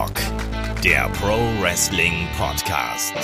Headlock, 0.00 0.82
der 0.82 1.10
Pro 1.10 1.36
Wrestling 1.60 2.26
Podcast. 2.38 3.14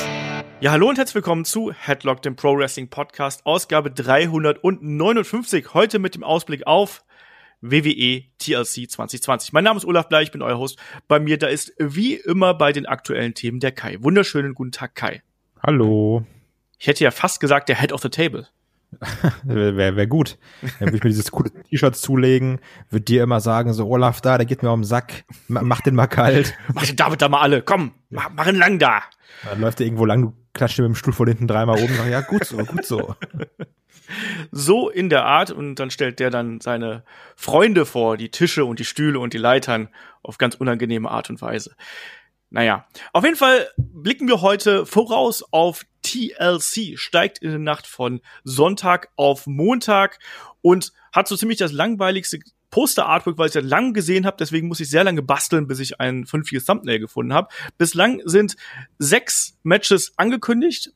Ja, 0.61 0.73
hallo 0.73 0.91
und 0.91 0.99
herzlich 0.99 1.15
willkommen 1.15 1.47
zu 1.47 1.73
Headlock, 1.73 2.21
dem 2.21 2.37
Pro 2.37 2.55
Wrestling 2.59 2.91
Podcast, 2.91 3.47
Ausgabe 3.47 3.91
359. 3.91 5.73
Heute 5.73 5.99
mit 5.99 6.15
dem 6.15 6.23
Ausblick 6.23 6.67
auf 6.67 7.03
WWE 7.63 8.25
TLC 8.39 8.91
2020. 8.91 9.55
Mein 9.55 9.65
Name 9.65 9.79
ist 9.79 9.87
Olaf 9.87 10.11
Bleich, 10.11 10.25
ich 10.25 10.33
bin 10.33 10.43
euer 10.43 10.59
Host. 10.59 10.79
Bei 11.09 11.19
mir, 11.19 11.39
da 11.39 11.47
ist 11.47 11.73
wie 11.79 12.15
immer 12.15 12.53
bei 12.53 12.73
den 12.73 12.85
aktuellen 12.85 13.33
Themen 13.33 13.59
der 13.59 13.73
Kai. 13.73 13.97
Wunderschönen 14.03 14.53
guten 14.53 14.73
Tag, 14.73 14.95
Kai. 14.95 15.23
Hallo. 15.63 16.27
Ich 16.79 16.89
hätte 16.89 17.05
ja 17.05 17.11
fast 17.11 17.41
gesagt, 17.41 17.71
der 17.71 17.81
Head 17.81 17.95
of 17.95 18.03
the 18.03 18.11
Table. 18.11 18.49
Wäre 19.45 19.97
wär 19.97 20.07
gut. 20.07 20.39
Dann 20.63 20.89
würde 20.89 20.97
ich 20.97 21.05
mir 21.05 21.11
dieses 21.11 21.31
coole 21.31 21.51
T-Shirt 21.51 21.97
zulegen, 21.97 22.61
würde 22.91 23.05
dir 23.05 23.23
immer 23.23 23.41
sagen, 23.41 23.73
so 23.73 23.89
Olaf 23.89 24.21
da, 24.21 24.39
der 24.39 24.47
geht 24.47 24.63
mir 24.63 24.71
um 24.71 24.81
den 24.81 24.87
Sack, 24.87 25.25
mach 25.49 25.81
den 25.81 25.95
mal 25.95 26.07
kalt. 26.07 26.55
Mach 26.75 26.85
den 26.85 26.97
David 26.97 27.23
da 27.23 27.29
mal 27.29 27.41
alle, 27.41 27.63
komm, 27.63 27.93
mach, 28.11 28.31
mach 28.35 28.47
ihn 28.47 28.57
lang 28.57 28.79
da. 28.79 29.03
Dann 29.45 29.61
läuft 29.61 29.81
er 29.81 29.87
irgendwo 29.87 30.05
lang, 30.05 30.23
du 30.23 30.33
klatscht 30.53 30.79
mit 30.79 30.87
dem 30.87 30.95
Stuhl 30.95 31.13
von 31.13 31.29
hinten 31.29 31.47
dreimal 31.47 31.79
oben, 31.83 31.95
sag, 31.95 32.09
ja 32.09 32.21
gut 32.21 32.45
so, 32.45 32.57
gut 32.59 32.85
so. 32.85 33.15
So 34.53 34.89
in 34.89 35.09
der 35.09 35.25
Art 35.25 35.51
und 35.51 35.77
dann 35.77 35.91
stellt 35.91 36.21
der 36.21 36.31
dann 36.31 36.61
seine 36.61 37.03
Freunde 37.35 37.85
vor, 37.85 38.17
die 38.17 38.31
Tische 38.31 38.65
und 38.65 38.79
die 38.79 38.85
Stühle 38.85 39.19
und 39.19 39.35
die 39.35 39.39
Leitern 39.39 39.89
auf 40.23 40.39
ganz 40.39 40.55
unangenehme 40.55 41.11
Art 41.11 41.29
und 41.29 41.43
Weise. 41.43 41.75
Naja, 42.51 42.87
auf 43.13 43.25
jeden 43.25 43.37
Fall 43.37 43.69
blicken 43.77 44.29
wir 44.29 44.41
heute 44.41 44.87
voraus 44.87 45.43
auf 45.51 45.85
TLC, 46.03 46.99
steigt 46.99 47.39
in 47.39 47.51
der 47.51 47.59
Nacht 47.59 47.87
von 47.87 48.21
Sonntag 48.45 49.11
auf 49.17 49.47
Montag 49.47 50.21
und 50.63 50.93
hat 51.13 51.27
so 51.27 51.37
ziemlich 51.37 51.59
das 51.59 51.73
langweiligste 51.73 52.39
Poster-Artwork, 52.71 53.39
weil 53.39 53.47
ich 53.47 53.55
das 53.55 53.65
lang 53.65 53.95
gesehen 53.95 54.27
habe, 54.27 54.37
deswegen 54.39 54.69
muss 54.69 54.81
ich 54.81 54.91
sehr 54.91 55.05
lange 55.05 55.23
basteln, 55.23 55.67
bis 55.67 55.81
ich 55.81 56.01
ein 56.01 56.27
vernünftiges 56.27 56.67
Thumbnail 56.67 56.99
gefunden 56.99 57.33
habe. 57.33 57.49
Bislang 57.79 58.21
sind 58.25 58.57
sechs 58.99 59.57
Matches 59.63 60.13
angekündigt. 60.17 60.93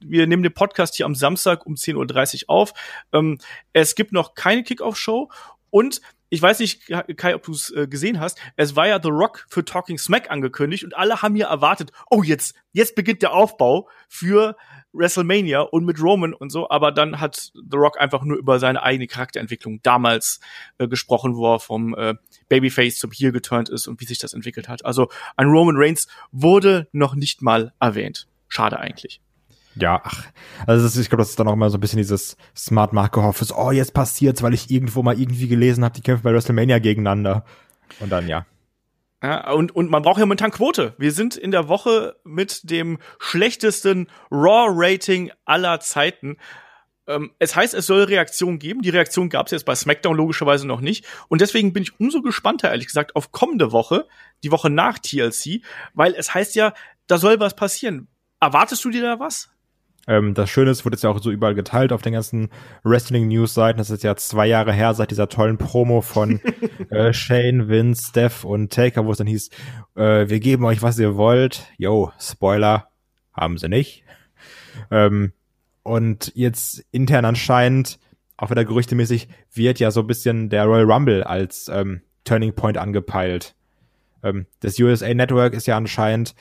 Wir 0.00 0.26
nehmen 0.26 0.42
den 0.42 0.52
Podcast 0.52 0.96
hier 0.96 1.06
am 1.06 1.14
Samstag 1.14 1.66
um 1.66 1.74
10.30 1.74 2.44
Uhr 2.44 2.50
auf. 2.50 2.74
Ähm, 3.12 3.38
es 3.72 3.94
gibt 3.94 4.12
noch 4.12 4.34
keine 4.34 4.64
Kickoff-Show 4.64 5.30
und 5.70 6.00
ich 6.28 6.42
weiß 6.42 6.58
nicht, 6.60 6.88
Kai, 7.16 7.34
ob 7.34 7.42
du 7.42 7.52
es 7.52 7.70
äh, 7.70 7.86
gesehen 7.86 8.20
hast. 8.20 8.40
Es 8.56 8.76
war 8.76 8.88
ja 8.88 9.00
The 9.02 9.10
Rock 9.10 9.46
für 9.48 9.64
Talking 9.64 9.98
Smack 9.98 10.30
angekündigt 10.30 10.84
und 10.84 10.96
alle 10.96 11.22
haben 11.22 11.34
hier 11.34 11.46
erwartet, 11.46 11.92
oh, 12.10 12.22
jetzt, 12.22 12.54
jetzt 12.72 12.94
beginnt 12.94 13.22
der 13.22 13.32
Aufbau 13.32 13.88
für 14.08 14.56
WrestleMania 14.92 15.60
und 15.60 15.84
mit 15.84 16.00
Roman 16.00 16.34
und 16.34 16.50
so, 16.50 16.70
aber 16.70 16.92
dann 16.92 17.20
hat 17.20 17.52
The 17.54 17.76
Rock 17.76 18.00
einfach 18.00 18.22
nur 18.22 18.36
über 18.38 18.58
seine 18.58 18.82
eigene 18.82 19.06
Charakterentwicklung 19.06 19.80
damals 19.82 20.40
äh, 20.78 20.88
gesprochen, 20.88 21.36
wo 21.36 21.54
er 21.54 21.60
vom 21.60 21.94
äh, 21.94 22.14
Babyface 22.48 22.98
zum 22.98 23.10
Heel 23.10 23.32
geturnt 23.32 23.68
ist 23.68 23.86
und 23.86 24.00
wie 24.00 24.06
sich 24.06 24.18
das 24.18 24.34
entwickelt 24.34 24.68
hat. 24.68 24.84
Also 24.84 25.08
ein 25.36 25.48
Roman 25.48 25.76
Reigns 25.76 26.08
wurde 26.32 26.88
noch 26.92 27.14
nicht 27.14 27.42
mal 27.42 27.72
erwähnt. 27.80 28.28
Schade 28.48 28.78
eigentlich. 28.78 29.20
Ja, 29.76 30.00
ach, 30.04 30.24
also 30.66 30.86
ist, 30.86 30.96
ich 30.96 31.08
glaube, 31.08 31.22
das 31.22 31.30
ist 31.30 31.40
dann 31.40 31.48
auch 31.48 31.54
immer 31.54 31.70
so 31.70 31.78
ein 31.78 31.80
bisschen 31.80 31.96
dieses 31.96 32.36
Smart 32.56 32.92
Marke-Hoffes, 32.92 33.52
oh, 33.52 33.72
jetzt 33.72 33.92
passiert's, 33.92 34.42
weil 34.42 34.54
ich 34.54 34.70
irgendwo 34.70 35.02
mal 35.02 35.18
irgendwie 35.18 35.48
gelesen 35.48 35.84
habe, 35.84 35.94
die 35.94 36.00
kämpfen 36.00 36.22
bei 36.22 36.32
WrestleMania 36.32 36.78
gegeneinander. 36.78 37.44
Und 38.00 38.10
dann, 38.10 38.28
ja. 38.28 38.46
Ja, 39.22 39.50
und, 39.52 39.74
und 39.74 39.90
man 39.90 40.02
braucht 40.02 40.18
ja 40.18 40.26
momentan 40.26 40.50
Quote. 40.50 40.94
Wir 40.98 41.10
sind 41.10 41.34
in 41.34 41.50
der 41.50 41.68
Woche 41.68 42.16
mit 42.24 42.70
dem 42.70 42.98
schlechtesten 43.18 44.08
Raw-Rating 44.30 45.32
aller 45.46 45.80
Zeiten. 45.80 46.36
Ähm, 47.06 47.32
es 47.38 47.56
heißt, 47.56 47.72
es 47.72 47.86
soll 47.86 48.02
Reaktionen 48.02 48.58
geben. 48.58 48.82
Die 48.82 48.90
Reaktion 48.90 49.30
gab 49.30 49.46
es 49.46 49.52
jetzt 49.52 49.64
bei 49.64 49.74
SmackDown 49.74 50.14
logischerweise 50.14 50.66
noch 50.66 50.82
nicht. 50.82 51.06
Und 51.28 51.40
deswegen 51.40 51.72
bin 51.72 51.84
ich 51.84 51.98
umso 51.98 52.20
gespannter, 52.20 52.70
ehrlich 52.70 52.86
gesagt, 52.86 53.16
auf 53.16 53.32
kommende 53.32 53.72
Woche, 53.72 54.06
die 54.42 54.50
Woche 54.50 54.68
nach 54.68 54.98
TLC, 54.98 55.62
weil 55.94 56.14
es 56.14 56.34
heißt 56.34 56.54
ja, 56.54 56.74
da 57.06 57.16
soll 57.16 57.40
was 57.40 57.56
passieren. 57.56 58.08
Erwartest 58.40 58.84
du 58.84 58.90
dir 58.90 59.00
da 59.00 59.20
was? 59.20 59.53
Ähm, 60.06 60.34
das 60.34 60.50
Schöne 60.50 60.70
ist, 60.70 60.84
wurde 60.84 60.94
jetzt 60.94 61.04
ja 61.04 61.10
auch 61.10 61.20
so 61.20 61.30
überall 61.30 61.54
geteilt 61.54 61.92
auf 61.92 62.02
den 62.02 62.12
ganzen 62.12 62.50
Wrestling-News-Seiten. 62.82 63.78
Das 63.78 63.90
ist 63.90 64.02
ja 64.02 64.16
zwei 64.16 64.46
Jahre 64.46 64.72
her 64.72 64.94
seit 64.94 65.10
dieser 65.10 65.28
tollen 65.28 65.58
Promo 65.58 66.00
von 66.02 66.40
äh, 66.90 67.12
Shane, 67.12 67.68
Vince, 67.68 68.08
Steph 68.08 68.44
und 68.44 68.72
Taker, 68.72 69.06
wo 69.06 69.12
es 69.12 69.18
dann 69.18 69.26
hieß, 69.26 69.50
äh, 69.96 70.28
wir 70.28 70.40
geben 70.40 70.64
euch, 70.64 70.82
was 70.82 70.98
ihr 70.98 71.16
wollt. 71.16 71.66
Yo, 71.78 72.12
Spoiler, 72.18 72.88
haben 73.32 73.58
sie 73.58 73.68
nicht. 73.68 74.04
Ähm, 74.90 75.32
und 75.82 76.32
jetzt 76.34 76.84
intern 76.90 77.24
anscheinend, 77.24 77.98
auch 78.36 78.50
wieder 78.50 78.64
gerüchtemäßig, 78.64 79.28
wird 79.52 79.78
ja 79.78 79.90
so 79.90 80.00
ein 80.00 80.06
bisschen 80.06 80.50
der 80.50 80.64
Royal 80.64 80.90
Rumble 80.90 81.22
als 81.22 81.68
ähm, 81.72 82.02
Turning 82.24 82.54
Point 82.54 82.78
angepeilt. 82.78 83.54
Ähm, 84.22 84.46
das 84.60 84.78
USA 84.78 85.12
Network 85.12 85.54
ist 85.54 85.66
ja 85.66 85.76
anscheinend 85.76 86.34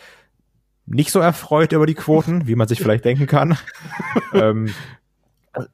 nicht 0.86 1.12
so 1.12 1.20
erfreut 1.20 1.72
über 1.72 1.86
die 1.86 1.94
Quoten, 1.94 2.48
wie 2.48 2.56
man 2.56 2.68
sich 2.68 2.80
vielleicht 2.80 3.06
denken 3.06 3.28
kann. 3.28 3.58
ähm, 4.34 4.74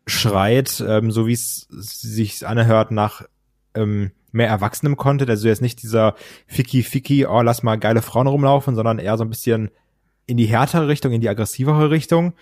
schreit, 0.05 0.83
ähm, 0.85 1.11
so 1.11 1.27
wie 1.27 1.33
es 1.33 1.67
sich 1.69 2.45
anhört, 2.45 2.91
nach 2.91 3.23
ähm, 3.73 4.11
mehr 4.31 4.47
erwachsenem 4.47 4.97
Content. 4.97 5.29
Also 5.29 5.47
jetzt 5.47 5.61
nicht 5.61 5.81
dieser 5.81 6.15
Ficky 6.47 6.83
Ficky, 6.83 7.25
oh, 7.25 7.41
lass 7.41 7.63
mal 7.63 7.77
geile 7.77 8.01
Frauen 8.01 8.27
rumlaufen, 8.27 8.75
sondern 8.75 8.99
eher 8.99 9.17
so 9.17 9.23
ein 9.23 9.29
bisschen 9.29 9.71
in 10.25 10.37
die 10.37 10.45
härtere 10.45 10.87
Richtung, 10.87 11.11
in 11.11 11.21
die 11.21 11.29
aggressivere 11.29 11.89
Richtung. 11.89 12.33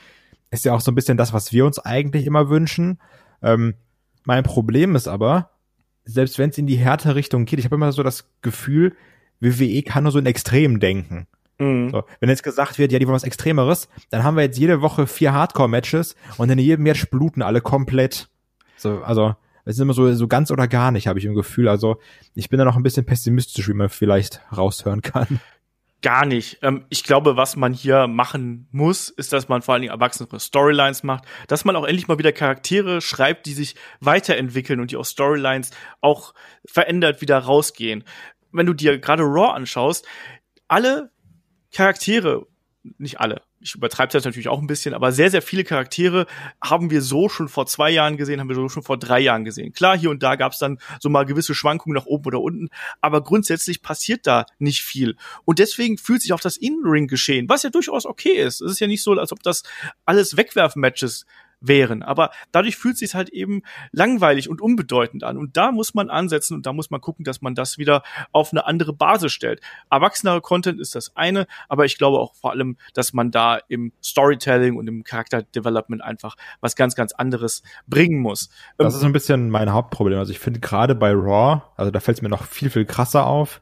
Ist 0.52 0.66
ja 0.66 0.74
auch 0.74 0.82
so 0.82 0.92
ein 0.92 0.96
bisschen 0.96 1.18
das, 1.18 1.34
was 1.34 1.54
wir 1.54 1.66
uns 1.66 1.80
eigentlich 1.80 2.26
immer 2.26 2.50
wünschen. 2.50 3.00
Ähm, 3.42 3.76
mein 4.24 4.44
Problem 4.44 4.96
ist 4.96 5.08
aber, 5.08 5.52
selbst 6.04 6.38
wenn 6.38 6.50
es 6.50 6.58
in 6.58 6.68
die 6.68 6.78
härtere 6.78 7.16
Richtung 7.16 7.46
geht, 7.46 7.60
ich 7.60 7.66
habe 7.66 7.76
immer 7.76 7.92
so 7.92 8.04
das 8.04 8.30
Gefühl, 8.42 8.96
WWE 9.40 9.84
kann 9.84 10.04
nur 10.04 10.12
so 10.12 10.20
in 10.20 10.26
Extremen 10.26 10.80
denken. 10.80 11.28
Mhm. 11.60 11.90
So, 11.90 12.04
wenn 12.20 12.30
jetzt 12.30 12.44
gesagt 12.44 12.78
wird, 12.78 12.92
ja, 12.92 13.00
die 13.00 13.08
wollen 13.08 13.16
was 13.16 13.24
Extremeres, 13.24 13.90
dann 14.10 14.24
haben 14.24 14.36
wir 14.36 14.44
jetzt 14.44 14.58
jede 14.58 14.82
Woche 14.82 15.08
vier 15.08 15.34
Hardcore-Matches 15.34 16.16
und 16.38 16.50
in 16.50 16.60
jedem 16.60 16.84
Match 16.84 17.10
bluten 17.10 17.42
alle 17.42 17.62
komplett. 17.62 18.30
So, 18.78 19.02
also, 19.04 19.36
es 19.66 19.76
ist 19.76 19.82
immer 19.82 19.94
so, 19.94 20.14
so 20.14 20.28
ganz 20.28 20.52
oder 20.52 20.68
gar 20.68 20.92
nicht, 20.92 21.08
habe 21.08 21.20
ich 21.20 21.26
im 21.26 21.34
Gefühl. 21.34 21.68
Also, 21.68 21.98
ich 22.36 22.50
bin 22.50 22.60
da 22.60 22.66
noch 22.66 22.78
ein 22.78 22.84
bisschen 22.84 23.06
pessimistisch, 23.06 23.68
wie 23.68 23.74
man 23.74 23.90
vielleicht 23.90 24.42
raushören 24.56 25.02
kann. 25.02 25.40
Gar 26.04 26.28
nicht. 26.28 26.60
Ähm, 26.62 26.86
ich 26.90 27.04
glaube, 27.04 27.38
was 27.38 27.56
man 27.56 27.74
hier 27.74 28.08
machen 28.08 28.68
muss, 28.72 29.10
ist, 29.10 29.34
dass 29.34 29.50
man 29.50 29.64
vor 29.64 29.74
allen 29.74 29.82
Dingen 29.82 29.94
erwachsene 29.94 30.40
Storylines 30.40 31.02
macht, 31.02 31.24
dass 31.48 31.66
man 31.66 31.76
auch 31.76 31.86
endlich 31.86 32.08
mal 32.08 32.20
wieder 32.20 32.32
Charaktere 32.32 33.02
schreibt, 33.02 33.48
die 33.48 33.54
sich 33.54 33.76
weiterentwickeln 34.00 34.80
und 34.80 34.92
die 34.92 34.96
aus 34.96 35.10
Storylines 35.10 35.72
auch 36.00 36.36
verändert 36.66 37.22
wieder 37.22 37.40
rausgehen. 37.40 38.04
Wenn 38.52 38.68
du 38.68 38.74
dir 38.74 39.00
gerade 39.00 39.24
Raw 39.24 39.56
anschaust, 39.56 40.06
alle 40.68 41.12
Charaktere, 41.72 42.48
nicht 42.98 43.20
alle, 43.20 43.42
ich 43.60 43.76
übertreibe 43.76 44.14
das 44.14 44.24
natürlich 44.24 44.48
auch 44.48 44.60
ein 44.60 44.68
bisschen, 44.68 44.94
aber 44.94 45.12
sehr, 45.12 45.32
sehr 45.32 45.42
viele 45.42 45.64
Charaktere 45.64 46.28
haben 46.62 46.90
wir 46.90 47.02
so 47.02 47.28
schon 47.28 47.50
vor 47.50 47.66
zwei 47.66 47.90
Jahren 47.90 48.18
gesehen, 48.18 48.40
haben 48.40 48.50
wir 48.50 48.56
so 48.56 48.70
schon 48.70 48.84
vor 48.84 48.98
drei 48.98 49.20
Jahren 49.20 49.44
gesehen. 49.44 49.74
Klar, 49.74 49.98
hier 49.98 50.10
und 50.10 50.22
da 50.24 50.36
gab 50.36 50.54
es 50.54 50.60
dann 50.60 50.80
so 51.00 51.10
mal 51.10 51.26
gewisse 51.26 51.56
Schwankungen 51.56 51.96
nach 51.96 52.06
oben 52.06 52.28
oder 52.28 52.42
unten, 52.42 52.70
aber 53.02 53.24
grundsätzlich 53.24 53.82
passiert 53.82 54.28
da 54.28 54.46
nicht 54.60 54.84
viel. 54.84 55.18
Und 55.44 55.60
deswegen 55.60 55.98
fühlt 55.98 56.22
sich 56.22 56.34
auch 56.34 56.40
das 56.40 56.58
In-Ring-Geschehen, 56.58 57.50
was 57.50 57.64
ja 57.64 57.70
durchaus 57.70 58.06
okay 58.06 58.34
ist. 58.34 58.62
Es 58.62 58.72
ist 58.72 58.80
ja 58.80 58.88
nicht 58.88 59.04
so, 59.04 59.14
als 59.14 59.32
ob 59.32 59.42
das 59.44 59.64
alles 60.06 60.38
Wegwerfen-Matches 60.38 61.26
wären. 61.60 62.04
Aber 62.04 62.32
dadurch 62.52 62.78
fühlt 62.78 62.94
es 62.94 63.00
sich 63.00 63.16
halt 63.16 63.30
eben 63.30 63.64
langweilig 63.92 64.50
und 64.50 64.62
unbedeutend 64.62 65.24
an. 65.24 65.38
Und 65.38 65.58
da 65.58 65.72
muss 65.72 65.94
man 65.94 66.10
ansetzen 66.10 66.54
und 66.54 66.66
da 66.66 66.74
muss 66.74 66.90
man 66.90 67.02
gucken, 67.02 67.26
dass 67.26 67.42
man 67.42 67.56
das 67.56 67.78
wieder 67.78 68.04
auf 68.32 68.52
eine 68.52 68.66
andere 68.66 68.94
Basis 68.94 69.32
stellt. 69.32 69.62
Erwachsener 69.90 70.40
Content 70.42 70.80
ist 70.80 70.96
das 70.96 71.16
eine, 71.16 71.48
aber 71.68 71.86
ich 71.86 71.98
glaube 71.98 72.20
auch 72.20 72.36
vor 72.36 72.52
allem, 72.52 72.78
dass 72.94 73.14
man 73.14 73.32
da 73.32 73.60
im 73.68 73.92
Storytelling 74.04 74.76
und 74.76 74.88
im 74.88 75.04
Charakterdevelopment 75.04 76.04
einfach 76.04 76.36
was 76.62 76.76
ganz, 76.76 76.96
ganz 76.96 77.14
anderes 77.14 77.64
bringen 77.88 78.20
muss. 78.20 78.50
Das 78.78 78.94
ist 78.94 79.02
so 79.02 79.06
ein 79.06 79.14
bisschen 79.14 79.50
mein 79.50 79.72
Hauptproblem. 79.72 80.20
Also 80.20 80.32
ich 80.32 80.40
finde 80.40 80.60
gerade 80.60 80.96
bei 80.96 81.12
Raw, 81.12 81.62
also 81.76 81.92
da 81.92 82.00
fällt 82.00 82.18
es 82.18 82.22
mir 82.22 82.30
noch 82.30 82.46
viel, 82.46 82.70
viel 82.70 82.86
krasser 82.86 83.26
auf, 83.26 83.62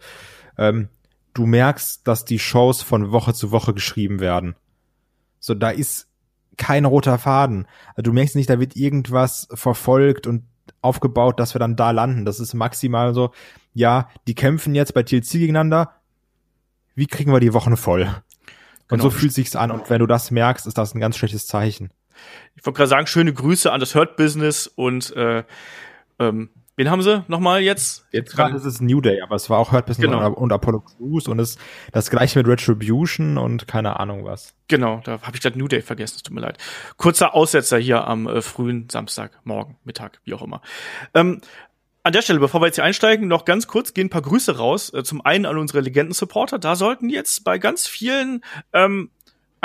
ähm, 0.57 0.89
du 1.33 1.45
merkst, 1.45 2.07
dass 2.07 2.25
die 2.25 2.39
Shows 2.39 2.81
von 2.81 3.11
Woche 3.11 3.33
zu 3.33 3.51
Woche 3.51 3.73
geschrieben 3.73 4.19
werden. 4.19 4.55
So, 5.39 5.53
da 5.53 5.69
ist 5.69 6.07
kein 6.57 6.85
roter 6.85 7.17
Faden. 7.17 7.67
Also 7.89 8.03
du 8.03 8.13
merkst 8.13 8.35
nicht, 8.35 8.49
da 8.49 8.59
wird 8.59 8.75
irgendwas 8.75 9.47
verfolgt 9.53 10.27
und 10.27 10.43
aufgebaut, 10.81 11.39
dass 11.39 11.55
wir 11.55 11.59
dann 11.59 11.75
da 11.75 11.91
landen. 11.91 12.25
Das 12.25 12.39
ist 12.39 12.53
maximal 12.53 13.13
so, 13.13 13.31
ja, 13.73 14.09
die 14.27 14.35
kämpfen 14.35 14.75
jetzt 14.75 14.93
bei 14.93 15.03
TLC 15.03 15.31
gegeneinander. 15.33 15.95
Wie 16.95 17.07
kriegen 17.07 17.31
wir 17.31 17.39
die 17.39 17.53
Wochen 17.53 17.75
voll? 17.75 18.03
Und 18.03 18.99
genau. 18.99 19.03
so 19.03 19.09
fühlt 19.09 19.33
sich's 19.33 19.55
an. 19.55 19.71
Und 19.71 19.89
wenn 19.89 19.99
du 19.99 20.05
das 20.05 20.31
merkst, 20.31 20.67
ist 20.67 20.77
das 20.77 20.93
ein 20.93 20.99
ganz 20.99 21.17
schlechtes 21.17 21.47
Zeichen. 21.47 21.91
Ich 22.55 22.65
wollte 22.65 22.77
gerade 22.77 22.89
sagen, 22.89 23.07
schöne 23.07 23.33
Grüße 23.33 23.71
an 23.71 23.79
das 23.79 23.95
Hurt 23.95 24.15
Business 24.15 24.67
und 24.67 25.13
äh, 25.15 25.43
ähm, 26.19 26.49
Wen 26.77 26.89
haben 26.89 27.01
sie 27.01 27.23
nochmal 27.27 27.61
jetzt? 27.61 28.05
Jetzt 28.11 28.35
gerade 28.35 28.55
ist 28.55 28.65
es 28.65 28.81
New 28.81 29.01
Day, 29.01 29.21
aber 29.21 29.35
es 29.35 29.49
war 29.49 29.59
auch 29.59 29.71
Hurt 29.71 29.85
Business 29.85 30.09
genau. 30.09 30.27
und, 30.27 30.33
und 30.33 30.51
Apollo 30.51 30.81
Crews 30.81 31.27
und 31.27 31.39
es, 31.39 31.57
das 31.91 32.09
gleiche 32.09 32.39
mit 32.39 32.47
Retribution 32.47 33.37
und 33.37 33.67
keine 33.67 33.99
Ahnung 33.99 34.25
was. 34.25 34.55
Genau, 34.67 35.01
da 35.03 35.21
habe 35.21 35.35
ich 35.35 35.41
gerade 35.41 35.57
New 35.57 35.67
Day 35.67 35.81
vergessen, 35.81 36.15
es 36.17 36.23
tut 36.23 36.33
mir 36.33 36.41
leid. 36.41 36.57
Kurzer 36.97 37.33
Aussetzer 37.33 37.77
hier 37.77 38.05
am 38.07 38.27
äh, 38.27 38.41
frühen 38.41 38.89
Samstagmorgen, 38.89 39.77
Mittag, 39.83 40.19
wie 40.25 40.33
auch 40.33 40.41
immer. 40.41 40.61
Ähm, 41.13 41.41
An 42.03 42.13
der 42.13 42.21
Stelle, 42.21 42.39
bevor 42.39 42.61
wir 42.61 42.67
jetzt 42.67 42.75
hier 42.75 42.83
einsteigen, 42.83 43.27
noch 43.27 43.45
ganz 43.45 43.65
kurz 43.65 43.95
gehen 43.95 44.07
ein 44.07 44.09
paar 44.11 44.21
Grüße 44.21 44.57
raus. 44.57 44.93
Äh, 44.93 45.03
zum 45.03 45.25
einen 45.25 45.45
an 45.45 45.57
unsere 45.57 45.81
Legenden-Supporter. 45.81 46.59
Da 46.59 46.75
sollten 46.75 47.09
jetzt 47.09 47.43
bei 47.43 47.57
ganz 47.57 47.87
vielen 47.87 48.43
ähm, 48.73 49.09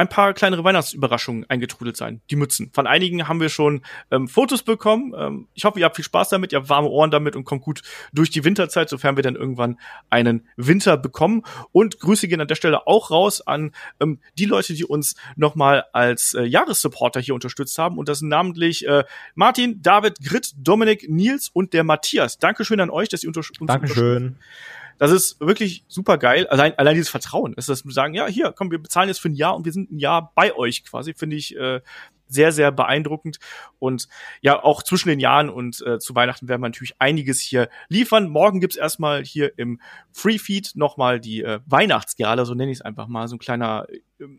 ein 0.00 0.08
paar 0.08 0.32
kleinere 0.32 0.64
Weihnachtsüberraschungen 0.64 1.44
eingetrudelt 1.50 1.94
sein. 1.94 2.22
Die 2.30 2.36
Mützen. 2.36 2.70
Von 2.72 2.86
einigen 2.86 3.28
haben 3.28 3.38
wir 3.38 3.50
schon 3.50 3.82
ähm, 4.10 4.28
Fotos 4.28 4.62
bekommen. 4.62 5.12
Ähm, 5.16 5.48
ich 5.52 5.64
hoffe, 5.64 5.78
ihr 5.78 5.84
habt 5.84 5.96
viel 5.96 6.04
Spaß 6.04 6.30
damit, 6.30 6.52
ihr 6.52 6.60
habt 6.60 6.70
warme 6.70 6.88
Ohren 6.88 7.10
damit 7.10 7.36
und 7.36 7.44
kommt 7.44 7.62
gut 7.62 7.82
durch 8.12 8.30
die 8.30 8.42
Winterzeit, 8.42 8.88
sofern 8.88 9.16
wir 9.16 9.22
dann 9.22 9.36
irgendwann 9.36 9.78
einen 10.08 10.48
Winter 10.56 10.96
bekommen. 10.96 11.42
Und 11.72 12.00
Grüße 12.00 12.28
gehen 12.28 12.40
an 12.40 12.48
der 12.48 12.54
Stelle 12.54 12.86
auch 12.86 13.10
raus 13.10 13.46
an 13.46 13.72
ähm, 14.00 14.20
die 14.38 14.46
Leute, 14.46 14.72
die 14.72 14.86
uns 14.86 15.16
nochmal 15.36 15.84
als 15.92 16.32
äh, 16.32 16.44
Jahressupporter 16.44 17.20
hier 17.20 17.34
unterstützt 17.34 17.76
haben. 17.76 17.98
Und 17.98 18.08
das 18.08 18.20
sind 18.20 18.28
namentlich 18.28 18.86
äh, 18.86 19.04
Martin, 19.34 19.82
David, 19.82 20.20
Grit, 20.24 20.52
Dominik, 20.56 21.10
Nils 21.10 21.50
und 21.52 21.74
der 21.74 21.84
Matthias. 21.84 22.38
Dankeschön 22.38 22.80
an 22.80 22.88
euch, 22.88 23.10
dass 23.10 23.22
ihr 23.22 23.28
unter 23.28 23.40
uns 23.40 23.66
Dankeschön. 23.66 24.16
unterstützt. 24.16 24.79
Das 25.00 25.12
ist 25.12 25.40
wirklich 25.40 25.86
super 25.88 26.18
geil. 26.18 26.46
Allein, 26.48 26.76
allein 26.76 26.94
dieses 26.94 27.08
Vertrauen 27.08 27.54
ist 27.54 27.70
das, 27.70 27.82
sagen, 27.86 28.12
ja, 28.12 28.26
hier, 28.26 28.52
komm, 28.54 28.70
wir 28.70 28.78
bezahlen 28.78 29.08
jetzt 29.08 29.20
für 29.20 29.30
ein 29.30 29.34
Jahr 29.34 29.56
und 29.56 29.64
wir 29.64 29.72
sind 29.72 29.90
ein 29.90 29.98
Jahr 29.98 30.30
bei 30.34 30.54
euch 30.54 30.84
quasi, 30.84 31.14
finde 31.14 31.36
ich 31.36 31.56
äh, 31.56 31.80
sehr, 32.26 32.52
sehr 32.52 32.70
beeindruckend. 32.70 33.38
Und 33.78 34.08
ja, 34.42 34.62
auch 34.62 34.82
zwischen 34.82 35.08
den 35.08 35.18
Jahren 35.18 35.48
und 35.48 35.80
äh, 35.86 35.98
zu 35.98 36.14
Weihnachten 36.14 36.48
werden 36.48 36.60
wir 36.60 36.68
natürlich 36.68 36.96
einiges 36.98 37.40
hier 37.40 37.70
liefern. 37.88 38.28
Morgen 38.28 38.60
gibt's 38.60 38.76
erstmal 38.76 39.24
hier 39.24 39.58
im 39.58 39.80
Free 40.12 40.38
Feed 40.38 40.72
nochmal 40.74 41.18
die 41.18 41.44
äh, 41.44 41.60
Weihnachtsgala, 41.64 42.44
so 42.44 42.52
nenne 42.52 42.70
ich 42.70 42.78
es 42.80 42.82
einfach 42.82 43.06
mal, 43.06 43.26
so 43.26 43.36
ein 43.36 43.40
kleiner 43.40 43.86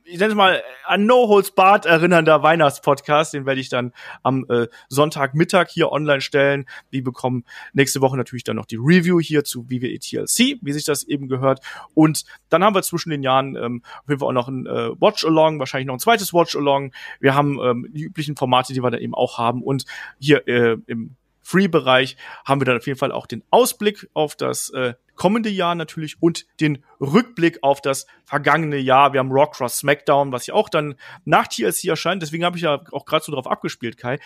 ich 0.04 0.19
nenne 0.19 0.31
es 0.31 0.36
mal 0.36 0.62
an 0.86 1.06
No 1.06 1.28
Holds 1.28 1.51
Bart 1.51 1.86
erinnernder 1.86 2.44
Weihnachtspodcast. 2.44 3.33
Den 3.33 3.45
werde 3.45 3.62
ich 3.62 3.69
dann 3.69 3.94
am 4.24 4.45
äh, 4.50 4.68
Sonntagmittag 4.89 5.69
hier 5.69 5.92
online 5.92 6.22
stellen. 6.22 6.66
Wir 6.89 7.04
bekommen 7.04 7.45
nächste 7.74 8.01
Woche 8.01 8.18
natürlich 8.18 8.44
dann 8.44 8.56
noch 8.56 8.66
die 8.66 8.78
Review 8.78 9.19
hier 9.19 9.44
zu 9.44 9.69
WWE 9.69 9.98
TLC, 10.00 10.60
wie 10.62 10.72
sich 10.72 10.86
das 10.86 11.04
eben 11.04 11.28
gehört. 11.28 11.62
Und 11.94 12.25
dann 12.50 12.63
haben 12.63 12.75
wir 12.75 12.83
zwischen 12.83 13.10
den 13.10 13.24
Jahren 13.24 13.56
ähm, 13.56 13.81
auf 14.04 14.10
jeden 14.10 14.19
Fall 14.19 14.30
auch 14.30 14.33
noch 14.33 14.48
ein 14.48 14.66
äh, 14.68 14.89
Watch-Along, 15.00 15.60
wahrscheinlich 15.60 15.88
noch 15.88 15.95
ein 15.95 16.00
zweites 16.00 16.34
Watch-Along. 16.34 16.92
Wir 17.19 17.36
haben 17.36 17.60
ähm, 17.62 17.88
die 17.92 18.04
üblichen 18.04 18.36
Formate, 18.36 18.74
die 18.74 18.84
wir 18.84 18.92
da 18.92 18.98
eben 18.98 19.16
auch 19.16 19.38
haben. 19.38 19.63
Und 19.63 19.86
hier 20.19 20.48
äh, 20.48 20.77
im 20.88 21.16
Free-Bereich 21.51 22.15
haben 22.45 22.62
wir 22.62 22.65
dann 22.65 22.77
auf 22.77 22.88
jeden 22.88 22.98
Fall 22.98 23.12
auch 23.12 23.27
den 23.27 23.44
Ausblick 23.51 24.09
auf 24.13 24.38
das 24.38 24.69
äh, 24.69 24.94
kommende 25.15 25.50
Jahr 25.50 25.75
natürlich 25.75 26.21
und 26.21 26.45
den 26.62 26.83
Rückblick 27.01 27.59
auf 27.62 27.81
das 27.81 28.07
vergangene 28.24 28.77
Jahr. 28.77 29.12
Wir 29.12 29.19
haben 29.19 29.31
Raw 29.31 29.50
Cross 29.51 29.80
SmackDown, 29.80 30.31
was 30.31 30.48
ja 30.48 30.53
auch 30.53 30.69
dann 30.69 30.95
nach 31.25 31.48
TLC 31.48 31.86
erscheint. 31.86 32.21
Deswegen 32.21 32.45
habe 32.45 32.56
ich 32.56 32.63
ja 32.63 32.81
auch 32.92 33.06
gerade 33.06 33.25
so 33.25 33.33
drauf 33.33 33.48
abgespielt, 33.48 33.98
Kai. 33.98 34.19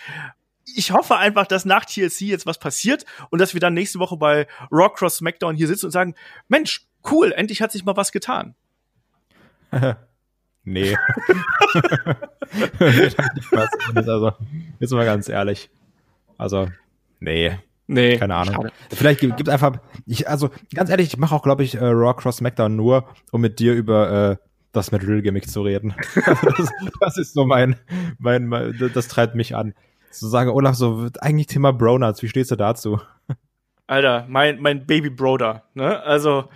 Ich 0.76 0.92
hoffe 0.92 1.16
einfach, 1.16 1.46
dass 1.46 1.64
nach 1.64 1.84
TLC 1.84 2.22
jetzt 2.22 2.46
was 2.46 2.58
passiert 2.58 3.04
und 3.30 3.40
dass 3.40 3.54
wir 3.54 3.60
dann 3.60 3.74
nächste 3.74 3.98
Woche 3.98 4.16
bei 4.16 4.46
Raw 4.70 4.90
Cross 4.94 5.16
SmackDown 5.16 5.56
hier 5.56 5.66
sitzen 5.66 5.86
und 5.86 5.92
sagen, 5.92 6.14
Mensch, 6.48 6.86
cool, 7.10 7.32
endlich 7.32 7.60
hat 7.60 7.72
sich 7.72 7.84
mal 7.84 7.96
was 7.96 8.12
getan. 8.12 8.54
nee. 10.64 10.96
also, 13.94 14.32
jetzt 14.78 14.92
mal 14.92 15.04
ganz 15.04 15.28
ehrlich. 15.28 15.70
Also, 16.38 16.68
nee. 17.20 17.58
Nee. 17.88 18.16
Keine 18.18 18.34
Ahnung. 18.34 18.54
Schade. 18.54 18.72
Vielleicht 18.90 19.20
gibt, 19.20 19.36
gibt 19.36 19.48
einfach, 19.48 19.78
ich, 20.06 20.28
also 20.28 20.50
ganz 20.74 20.90
ehrlich, 20.90 21.08
ich 21.08 21.18
mache 21.18 21.34
auch, 21.34 21.42
glaube 21.42 21.62
ich, 21.62 21.76
äh, 21.76 21.84
Raw 21.84 22.14
Cross 22.14 22.38
SmackDown 22.38 22.74
nur, 22.74 23.06
um 23.30 23.40
mit 23.40 23.60
dir 23.60 23.74
über 23.74 24.30
äh, 24.32 24.36
das 24.72 24.92
Matt 24.92 25.02
Riddle 25.02 25.22
Gimmick 25.22 25.48
zu 25.48 25.62
reden. 25.62 25.94
das, 26.14 26.72
das, 27.00 27.16
ist 27.16 27.34
so 27.34 27.46
mein, 27.46 27.76
mein, 28.18 28.46
mein, 28.46 28.90
das 28.92 29.08
treibt 29.08 29.34
mich 29.34 29.54
an. 29.54 29.74
Zu 30.10 30.26
sagen, 30.28 30.50
Olaf, 30.50 30.74
so 30.74 31.08
eigentlich 31.20 31.46
Thema 31.46 31.72
Bronats, 31.72 32.22
wie 32.22 32.28
stehst 32.28 32.50
du 32.50 32.56
dazu? 32.56 33.00
Alter, 33.86 34.26
mein, 34.28 34.60
mein 34.60 34.86
Baby 34.86 35.10
Broder, 35.10 35.64
ne? 35.74 36.02
Also, 36.02 36.48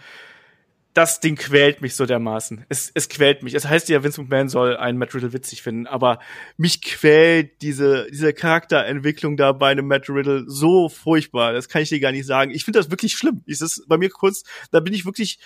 das 1.00 1.20
Ding 1.20 1.36
quält 1.36 1.80
mich 1.80 1.96
so 1.96 2.04
dermaßen. 2.04 2.66
Es, 2.68 2.90
es 2.94 3.08
quält 3.08 3.42
mich. 3.42 3.54
Es 3.54 3.66
heißt 3.66 3.88
ja, 3.88 4.04
Vince 4.04 4.20
McMahon 4.20 4.50
soll 4.50 4.76
einen 4.76 4.98
Matt 4.98 5.14
Riddle 5.14 5.32
witzig 5.32 5.62
finden, 5.62 5.86
aber 5.86 6.18
mich 6.58 6.82
quält 6.82 7.62
diese, 7.62 8.06
diese 8.10 8.34
Charakterentwicklung 8.34 9.38
da 9.38 9.52
bei 9.52 9.70
einem 9.70 9.86
Matt 9.86 10.10
Riddle 10.10 10.44
so 10.46 10.90
furchtbar. 10.90 11.54
Das 11.54 11.70
kann 11.70 11.80
ich 11.80 11.88
dir 11.88 12.00
gar 12.00 12.12
nicht 12.12 12.26
sagen. 12.26 12.50
Ich 12.50 12.64
finde 12.64 12.78
das 12.78 12.90
wirklich 12.90 13.14
schlimm. 13.14 13.42
Es 13.46 13.62
ist 13.62 13.88
bei 13.88 13.96
mir 13.96 14.10
kurz, 14.10 14.44
da 14.72 14.80
bin 14.80 14.92
ich 14.92 15.06
wirklich 15.06 15.38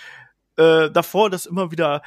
äh, 0.57 0.91
davor, 0.91 1.29
das 1.29 1.45
immer 1.45 1.71
wieder 1.71 2.01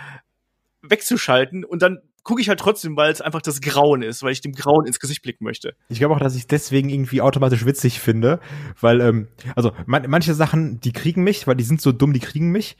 wegzuschalten 0.83 1.65
und 1.65 1.81
dann 1.81 2.03
gucke 2.23 2.41
ich 2.41 2.49
halt 2.49 2.61
trotzdem, 2.61 2.97
weil 2.97 3.11
es 3.11 3.21
einfach 3.21 3.43
das 3.43 3.61
Grauen 3.61 4.03
ist, 4.03 4.23
weil 4.23 4.33
ich 4.33 4.41
dem 4.41 4.53
Grauen 4.53 4.87
ins 4.87 5.01
Gesicht 5.01 5.23
blicken 5.23 5.45
möchte. 5.45 5.75
Ich 5.89 5.99
glaube 5.99 6.15
auch, 6.15 6.21
dass 6.21 6.37
ich 6.37 6.47
deswegen 6.47 6.89
irgendwie 6.89 7.21
automatisch 7.21 7.65
witzig 7.65 8.01
finde, 8.01 8.41
weil, 8.81 9.01
ähm, 9.01 9.29
also 9.55 9.73
man, 9.87 10.05
manche 10.09 10.35
Sachen, 10.35 10.81
die 10.81 10.93
kriegen 10.93 11.25
mich, 11.25 11.47
weil 11.47 11.57
die 11.57 11.65
sind 11.65 11.81
so 11.81 11.93
dumm, 11.93 12.13
die 12.13 12.21
kriegen 12.21 12.51
mich. 12.51 12.77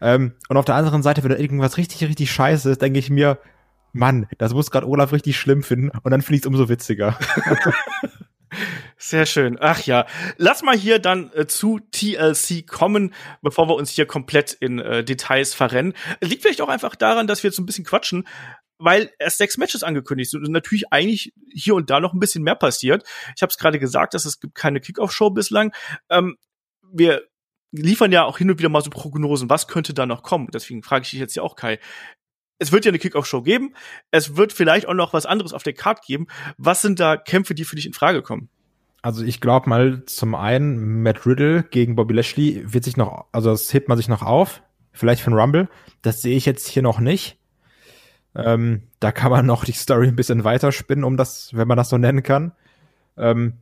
Ähm, 0.00 0.32
und 0.48 0.56
auf 0.56 0.64
der 0.64 0.74
anderen 0.74 1.02
Seite, 1.02 1.22
wenn 1.22 1.30
da 1.30 1.38
irgendwas 1.38 1.76
richtig, 1.76 2.02
richtig 2.08 2.30
scheiße 2.30 2.70
ist, 2.70 2.82
denke 2.82 2.98
ich 2.98 3.10
mir, 3.10 3.38
Mann, 3.92 4.26
das 4.38 4.54
muss 4.54 4.70
gerade 4.70 4.86
Olaf 4.86 5.12
richtig 5.12 5.36
schlimm 5.36 5.62
finden 5.62 5.90
und 5.90 6.10
dann 6.10 6.22
finde 6.22 6.36
ich 6.36 6.42
es 6.42 6.46
umso 6.46 6.68
witziger. 6.68 7.18
Sehr 9.02 9.26
schön. 9.26 9.56
Ach 9.60 9.80
ja, 9.82 10.06
lass 10.36 10.62
mal 10.62 10.76
hier 10.76 10.98
dann 10.98 11.32
äh, 11.32 11.46
zu 11.46 11.80
TLC 11.90 12.66
kommen, 12.66 13.14
bevor 13.42 13.68
wir 13.68 13.74
uns 13.74 13.90
hier 13.90 14.06
komplett 14.06 14.52
in 14.52 14.78
äh, 14.78 15.02
Details 15.02 15.54
verrennen. 15.54 15.94
Liegt 16.20 16.42
vielleicht 16.42 16.60
auch 16.60 16.68
einfach 16.68 16.96
daran, 16.96 17.26
dass 17.26 17.42
wir 17.42 17.48
jetzt 17.48 17.56
so 17.56 17.62
ein 17.62 17.66
bisschen 17.66 17.84
quatschen, 17.84 18.26
weil 18.80 19.12
erst 19.18 19.38
sechs 19.38 19.58
Matches 19.58 19.82
angekündigt 19.82 20.30
sind 20.30 20.44
und 20.44 20.52
natürlich 20.52 20.92
eigentlich 20.92 21.32
hier 21.52 21.74
und 21.74 21.90
da 21.90 22.00
noch 22.00 22.14
ein 22.14 22.18
bisschen 22.18 22.42
mehr 22.42 22.54
passiert. 22.54 23.04
Ich 23.36 23.42
habe 23.42 23.50
es 23.50 23.58
gerade 23.58 23.78
gesagt, 23.78 24.14
dass 24.14 24.24
es 24.24 24.40
gibt 24.40 24.54
keine 24.54 24.80
Kickoff-Show 24.80 25.30
bislang. 25.30 25.72
Ähm, 26.08 26.36
wir 26.90 27.22
liefern 27.72 28.10
ja 28.10 28.24
auch 28.24 28.38
hin 28.38 28.50
und 28.50 28.58
wieder 28.58 28.70
mal 28.70 28.82
so 28.82 28.90
Prognosen, 28.90 29.50
was 29.50 29.68
könnte 29.68 29.94
da 29.94 30.06
noch 30.06 30.22
kommen. 30.22 30.48
Deswegen 30.52 30.82
frage 30.82 31.04
ich 31.04 31.10
dich 31.10 31.20
jetzt 31.20 31.36
ja 31.36 31.42
auch, 31.42 31.56
Kai. 31.56 31.78
Es 32.58 32.72
wird 32.72 32.84
ja 32.84 32.90
eine 32.90 32.98
Kickoff-Show 32.98 33.42
geben. 33.42 33.74
Es 34.10 34.36
wird 34.36 34.52
vielleicht 34.52 34.86
auch 34.86 34.94
noch 34.94 35.12
was 35.12 35.26
anderes 35.26 35.52
auf 35.52 35.62
der 35.62 35.74
Card 35.74 36.02
geben. 36.04 36.26
Was 36.56 36.82
sind 36.82 37.00
da 37.00 37.16
Kämpfe, 37.16 37.54
die 37.54 37.64
für 37.64 37.76
dich 37.76 37.86
in 37.86 37.92
Frage 37.92 38.22
kommen? 38.22 38.48
Also 39.02 39.24
ich 39.24 39.40
glaube 39.40 39.68
mal 39.68 40.04
zum 40.06 40.34
einen 40.34 41.02
Matt 41.02 41.26
Riddle 41.26 41.62
gegen 41.64 41.96
Bobby 41.96 42.14
Lashley 42.14 42.62
wird 42.64 42.84
sich 42.84 42.98
noch, 42.98 43.26
also 43.32 43.50
das 43.50 43.72
hebt 43.72 43.88
man 43.88 43.96
sich 43.96 44.08
noch 44.08 44.22
auf, 44.22 44.62
vielleicht 44.92 45.22
für 45.22 45.30
ein 45.30 45.38
Rumble. 45.38 45.68
Das 46.02 46.20
sehe 46.20 46.36
ich 46.36 46.44
jetzt 46.44 46.68
hier 46.68 46.82
noch 46.82 47.00
nicht. 47.00 47.39
Ähm, 48.34 48.82
da 49.00 49.12
kann 49.12 49.30
man 49.30 49.46
noch 49.46 49.64
die 49.64 49.72
Story 49.72 50.08
ein 50.08 50.16
bisschen 50.16 50.44
weiterspinnen, 50.44 51.04
um 51.04 51.16
das, 51.16 51.54
wenn 51.54 51.68
man 51.68 51.76
das 51.76 51.88
so 51.88 51.98
nennen 51.98 52.22
kann. 52.22 52.52
Ähm, 53.16 53.54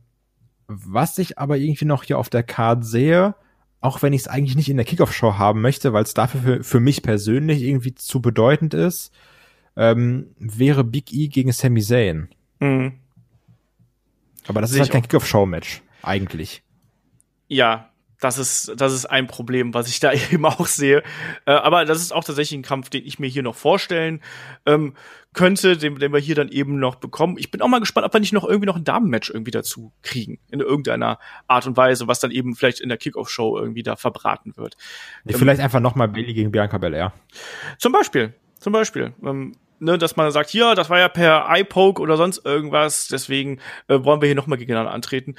was 0.67 1.17
ich 1.17 1.39
aber 1.39 1.57
irgendwie 1.57 1.85
noch 1.85 2.03
hier 2.03 2.19
auf 2.19 2.29
der 2.29 2.43
Card 2.43 2.85
sehe, 2.85 3.35
auch 3.81 4.01
wenn 4.01 4.13
ich 4.13 4.21
es 4.21 4.27
eigentlich 4.27 4.55
nicht 4.55 4.69
in 4.69 4.77
der 4.77 4.85
Kickoff-Show 4.85 5.37
haben 5.37 5.61
möchte, 5.61 5.93
weil 5.93 6.03
es 6.03 6.13
dafür 6.13 6.41
für, 6.41 6.63
für 6.63 6.79
mich 6.79 7.01
persönlich 7.01 7.63
irgendwie 7.63 7.95
zu 7.95 8.21
bedeutend 8.21 8.73
ist, 8.73 9.11
ähm, 9.75 10.35
wäre 10.37 10.83
Big 10.83 11.11
E 11.13 11.27
gegen 11.27 11.51
Sami 11.51 11.81
Zayn. 11.81 12.29
Mhm. 12.59 12.93
Aber 14.47 14.61
das 14.61 14.71
Sehe 14.71 14.81
ist 14.81 14.87
halt 14.87 14.91
kein 14.91 15.01
Kickoff-Show-Match, 15.03 15.81
eigentlich. 16.03 16.63
Ja, 17.47 17.88
das 18.19 18.37
ist, 18.37 18.73
das 18.75 18.93
ist 18.93 19.05
ein 19.05 19.27
Problem, 19.27 19.73
was 19.73 19.87
ich 19.87 19.99
da 19.99 20.11
eben 20.31 20.45
auch 20.45 20.67
sehe. 20.67 21.03
Äh, 21.45 21.51
aber 21.51 21.85
das 21.85 22.01
ist 22.01 22.13
auch 22.13 22.23
tatsächlich 22.23 22.59
ein 22.59 22.63
Kampf, 22.63 22.89
den 22.89 23.05
ich 23.05 23.19
mir 23.19 23.27
hier 23.27 23.43
noch 23.43 23.55
vorstellen 23.55 24.21
ähm, 24.65 24.95
könnte, 25.33 25.77
den, 25.77 25.95
den 25.95 26.11
wir 26.11 26.19
hier 26.19 26.35
dann 26.35 26.49
eben 26.49 26.79
noch 26.79 26.95
bekommen. 26.95 27.37
Ich 27.37 27.51
bin 27.51 27.61
auch 27.61 27.67
mal 27.67 27.79
gespannt, 27.79 28.05
ob 28.05 28.13
wir 28.13 28.19
nicht 28.19 28.33
noch 28.33 28.43
irgendwie 28.43 28.65
noch 28.65 28.75
ein 28.75 28.83
Damenmatch 28.83 29.29
irgendwie 29.29 29.51
dazu 29.51 29.93
kriegen. 30.01 30.39
In 30.51 30.59
irgendeiner 30.59 31.19
Art 31.47 31.67
und 31.67 31.77
Weise, 31.77 32.07
was 32.07 32.19
dann 32.19 32.31
eben 32.31 32.55
vielleicht 32.55 32.81
in 32.81 32.89
der 32.89 32.97
Kickoff-Show 32.97 33.57
irgendwie 33.57 33.83
da 33.83 33.95
verbraten 33.95 34.57
wird. 34.57 34.75
Ja, 35.25 35.37
vielleicht 35.37 35.59
ähm, 35.59 35.65
einfach 35.65 35.79
noch 35.79 35.95
mal 35.95 36.07
Bailey 36.07 36.33
gegen 36.33 36.51
Bianca 36.51 36.77
Belair. 36.77 37.13
Zum 37.77 37.91
Beispiel. 37.91 38.33
Zum 38.59 38.73
Beispiel. 38.73 39.13
Ähm, 39.23 39.55
ne, 39.79 39.97
dass 39.97 40.15
man 40.15 40.31
sagt, 40.31 40.49
hier, 40.49 40.75
das 40.75 40.89
war 40.89 40.99
ja 40.99 41.09
per 41.09 41.47
Eye-Poke 41.49 42.01
oder 42.01 42.17
sonst 42.17 42.45
irgendwas, 42.45 43.07
deswegen 43.07 43.59
äh, 43.87 44.03
wollen 44.03 44.21
wir 44.21 44.27
hier 44.27 44.35
nochmal 44.35 44.57
gegeneinander 44.57 44.93
antreten. 44.93 45.35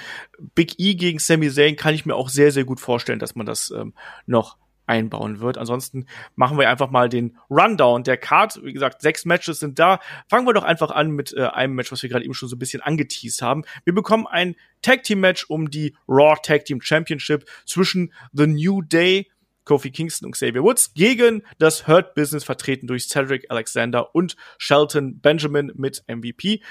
Big 0.54 0.74
E 0.78 0.94
gegen 0.94 1.18
Sami 1.18 1.50
Zayn 1.50 1.76
kann 1.76 1.94
ich 1.94 2.06
mir 2.06 2.14
auch 2.14 2.28
sehr, 2.28 2.52
sehr 2.52 2.64
gut 2.64 2.80
vorstellen, 2.80 3.18
dass 3.18 3.34
man 3.34 3.46
das 3.46 3.70
ähm, 3.70 3.94
noch 4.26 4.56
einbauen 4.90 5.38
wird. 5.38 5.56
Ansonsten 5.56 6.06
machen 6.34 6.58
wir 6.58 6.68
einfach 6.68 6.90
mal 6.90 7.08
den 7.08 7.38
Rundown 7.48 8.02
der 8.02 8.16
Card. 8.16 8.60
Wie 8.64 8.72
gesagt, 8.72 9.00
sechs 9.00 9.24
Matches 9.24 9.60
sind 9.60 9.78
da. 9.78 10.00
Fangen 10.28 10.46
wir 10.46 10.52
doch 10.52 10.64
einfach 10.64 10.90
an 10.90 11.12
mit 11.12 11.32
äh, 11.32 11.44
einem 11.46 11.74
Match, 11.74 11.92
was 11.92 12.02
wir 12.02 12.10
gerade 12.10 12.24
eben 12.24 12.34
schon 12.34 12.48
so 12.48 12.56
ein 12.56 12.58
bisschen 12.58 12.82
angeteased 12.82 13.40
haben. 13.40 13.62
Wir 13.84 13.94
bekommen 13.94 14.26
ein 14.26 14.56
Tag 14.82 15.04
Team 15.04 15.20
Match 15.20 15.44
um 15.48 15.70
die 15.70 15.96
Raw 16.08 16.36
Tag 16.42 16.64
Team 16.64 16.80
Championship 16.80 17.48
zwischen 17.64 18.12
The 18.32 18.48
New 18.48 18.82
Day 18.82 19.30
Kofi 19.64 19.90
Kingston 19.90 20.26
und 20.26 20.32
Xavier 20.32 20.62
Woods 20.62 20.94
gegen 20.94 21.42
das 21.58 21.86
Hurt 21.86 22.14
Business 22.14 22.44
vertreten 22.44 22.86
durch 22.86 23.08
Cedric 23.08 23.50
Alexander 23.50 24.14
und 24.14 24.36
Shelton 24.58 25.20
Benjamin 25.20 25.72
mit 25.74 26.04
MVP. 26.08 26.62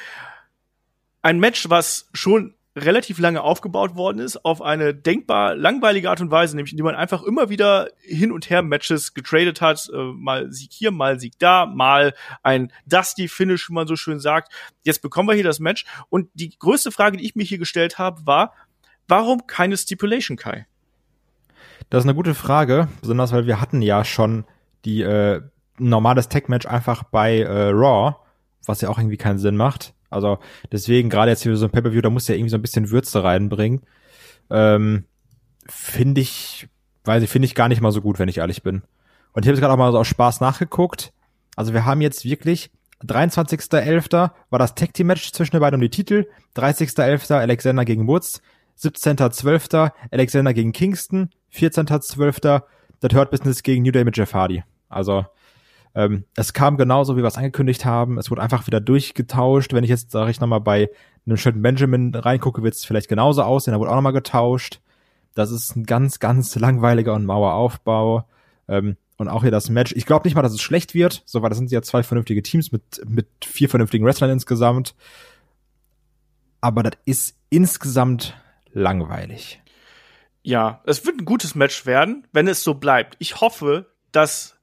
Ein 1.22 1.40
Match, 1.40 1.70
was 1.70 2.10
schon 2.14 2.56
relativ 2.76 3.20
lange 3.20 3.42
aufgebaut 3.42 3.96
worden 3.96 4.20
ist, 4.20 4.46
auf 4.46 4.62
eine 4.62 4.94
denkbar 4.94 5.56
langweilige 5.56 6.10
Art 6.10 6.22
und 6.22 6.32
Weise, 6.32 6.56
nämlich 6.56 6.72
indem 6.72 6.86
man 6.86 6.96
einfach 6.96 7.24
immer 7.24 7.50
wieder 7.50 7.90
hin 8.02 8.32
und 8.32 8.50
her 8.50 8.62
Matches 8.62 9.14
getradet 9.14 9.60
hat, 9.60 9.90
äh, 9.94 9.98
mal 9.98 10.52
Sieg 10.52 10.72
hier, 10.72 10.92
mal 10.92 11.20
Sieg 11.20 11.34
da, 11.40 11.66
mal 11.66 12.14
ein 12.42 12.72
Dusty 12.86 13.28
Finish, 13.28 13.70
wie 13.70 13.74
man 13.74 13.88
so 13.88 13.96
schön 13.96 14.20
sagt. 14.20 14.54
Jetzt 14.84 15.02
bekommen 15.02 15.28
wir 15.28 15.36
hier 15.36 15.44
das 15.44 15.60
Match 15.60 15.86
und 16.10 16.30
die 16.36 16.58
größte 16.58 16.92
Frage, 16.92 17.18
die 17.18 17.26
ich 17.26 17.36
mir 17.36 17.44
hier 17.44 17.58
gestellt 17.58 17.98
habe, 17.98 18.26
war, 18.26 18.54
Warum 19.10 19.48
keine 19.48 19.76
Stipulation, 19.76 20.38
Kai? 20.38 20.68
Das 21.90 22.04
ist 22.04 22.08
eine 22.08 22.16
gute 22.16 22.36
Frage, 22.36 22.88
besonders 23.02 23.32
weil 23.32 23.48
wir 23.48 23.62
hatten 23.62 23.82
ja 23.82 24.04
schon 24.04 24.46
die 24.86 25.02
äh, 25.02 25.42
normales 25.78 26.30
Tech-Match 26.30 26.66
einfach 26.68 27.04
bei 27.04 27.40
äh, 27.40 27.70
Raw, 27.70 28.16
was 28.66 28.82
ja 28.82 28.90
auch 28.90 28.98
irgendwie 28.98 29.18
keinen 29.18 29.40
Sinn 29.40 29.58
macht. 29.58 29.94
Also 30.10 30.40
deswegen, 30.72 31.10
gerade 31.10 31.32
jetzt 31.32 31.44
hier 31.44 31.56
so 31.56 31.66
ein 31.66 31.72
Pay-Per-View, 31.72 32.02
da 32.02 32.10
muss 32.10 32.28
ja 32.28 32.36
irgendwie 32.36 32.50
so 32.50 32.58
ein 32.58 32.62
bisschen 32.62 32.90
Würze 32.90 33.24
reinbringen. 33.24 33.82
Ähm, 34.50 35.06
finde 35.68 36.22
ich, 36.22 36.68
weiß 37.06 37.24
ich, 37.24 37.30
finde 37.30 37.46
ich 37.46 37.56
gar 37.56 37.68
nicht 37.68 37.82
mal 37.82 37.92
so 37.92 38.02
gut, 38.02 38.20
wenn 38.20 38.30
ich 38.30 38.40
ehrlich 38.40 38.64
bin. 38.64 38.82
Und 39.34 39.44
ich 39.44 39.48
habe 39.48 39.56
jetzt 39.56 39.62
gerade 39.62 39.74
auch 39.74 39.78
mal 39.78 39.92
so 39.92 40.00
aus 40.00 40.08
Spaß 40.08 40.42
nachgeguckt. 40.42 41.14
Also 41.56 41.74
wir 41.74 41.86
haben 41.86 42.02
jetzt 42.02 42.26
wirklich 42.26 42.72
23.11. 43.06 44.32
war 44.50 44.60
das 44.60 44.76
Tag 44.76 44.94
Team 44.94 45.08
Match 45.08 45.32
zwischen 45.32 45.52
den 45.52 45.62
beiden 45.62 45.76
um 45.76 45.82
die 45.82 45.90
Titel. 45.90 46.28
30.11. 46.56 47.34
Alexander 47.34 47.86
gegen 47.86 48.08
Woods. 48.08 48.42
17.12. 48.80 49.92
Alexander 50.12 50.54
gegen 50.54 50.74
Kingston. 50.74 51.30
14.12. 51.54 52.64
The 53.02 53.16
Hurt 53.16 53.32
Business 53.32 53.64
gegen 53.64 53.84
New 53.84 53.92
Day 53.92 54.04
mit 54.04 54.18
Jeff 54.18 54.34
Hardy. 54.34 54.64
Also 54.90 55.26
ähm, 55.96 56.26
es 56.36 56.54
kam 56.54 56.78
genauso, 56.78 57.16
wie 57.18 57.22
wir 57.22 57.28
es 57.28 57.38
angekündigt 57.38 57.86
haben. 57.86 58.18
Es 58.18 58.30
wurde 58.30 58.42
einfach 58.42 58.68
wieder 58.68 58.80
durchgetauscht. 58.80 59.74
Wenn 59.74 59.84
ich 59.84 59.90
jetzt, 59.90 60.12
sage 60.12 60.32
ich 60.32 60.40
nochmal, 60.40 60.62
bei 60.62 60.90
einem 61.26 61.38
Shelton 61.38 61.62
Benjamin 61.62 62.14
reingucke, 62.14 62.64
wird 62.64 62.76
es 62.76 62.86
vielleicht 62.86 63.10
genauso 63.10 63.44
aussehen. 63.44 63.74
Da 63.74 63.80
wurde 63.80 63.92
auch 63.92 63.96
nochmal 63.96 64.14
getauscht. 64.14 64.82
Das 65.36 65.52
ist 65.52 65.76
ein 65.76 65.86
ganz, 65.86 66.20
ganz 66.20 66.56
langweiliger 66.56 67.14
und 67.14 67.26
mauer 67.26 67.54
Aufbau. 67.54 68.26
Ähm, 68.68 68.98
und 69.18 69.28
auch 69.28 69.42
hier 69.42 69.52
das 69.52 69.70
Match. 69.70 69.94
Ich 69.96 70.06
glaube 70.06 70.26
nicht 70.26 70.36
mal, 70.36 70.42
dass 70.42 70.54
es 70.54 70.62
schlecht 70.62 70.94
wird, 70.94 71.24
so 71.26 71.42
weil 71.42 71.50
das 71.50 71.58
sind 71.58 71.72
ja 71.72 71.82
zwei 71.82 72.04
vernünftige 72.04 72.42
Teams 72.42 72.72
mit, 72.72 73.02
mit 73.06 73.28
vier 73.44 73.68
vernünftigen 73.68 74.06
Wrestlern 74.06 74.30
insgesamt. 74.30 74.96
Aber 76.62 76.84
das 76.84 76.94
ist 77.06 77.36
insgesamt 77.50 78.36
langweilig. 78.72 79.62
Ja, 80.50 80.82
es 80.88 81.06
wird 81.06 81.20
ein 81.20 81.26
gutes 81.26 81.54
Match 81.54 81.86
werden, 81.86 82.26
wenn 82.32 82.48
es 82.48 82.64
so 82.64 82.74
bleibt. 82.74 83.16
Ich 83.20 83.40
hoffe, 83.40 83.94
dass 84.12 84.58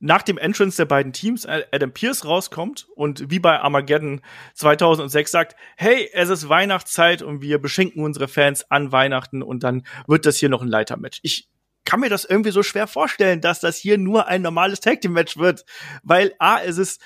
nach 0.00 0.22
dem 0.22 0.38
Entrance 0.38 0.76
der 0.76 0.86
beiden 0.86 1.12
Teams 1.12 1.46
Adam 1.46 1.92
Pierce 1.92 2.24
rauskommt 2.24 2.88
und 2.96 3.30
wie 3.30 3.38
bei 3.38 3.60
Armageddon 3.60 4.22
2006 4.54 5.30
sagt, 5.30 5.56
hey, 5.76 6.10
es 6.14 6.30
ist 6.30 6.48
Weihnachtszeit 6.48 7.22
und 7.22 7.42
wir 7.42 7.60
beschenken 7.60 8.02
unsere 8.02 8.26
Fans 8.26 8.68
an 8.72 8.90
Weihnachten 8.90 9.44
und 9.44 9.62
dann 9.62 9.84
wird 10.08 10.26
das 10.26 10.38
hier 10.38 10.48
noch 10.48 10.62
ein 10.62 10.68
Leitermatch. 10.68 11.20
Ich 11.22 11.48
kann 11.84 12.00
mir 12.00 12.10
das 12.10 12.24
irgendwie 12.24 12.50
so 12.50 12.64
schwer 12.64 12.88
vorstellen, 12.88 13.40
dass 13.40 13.60
das 13.60 13.76
hier 13.76 13.98
nur 13.98 14.26
ein 14.26 14.42
normales 14.42 14.80
Tag 14.80 15.00
Team 15.00 15.12
Match 15.12 15.36
wird, 15.36 15.64
weil 16.02 16.34
A, 16.40 16.60
es 16.60 16.76
ist 16.76 17.00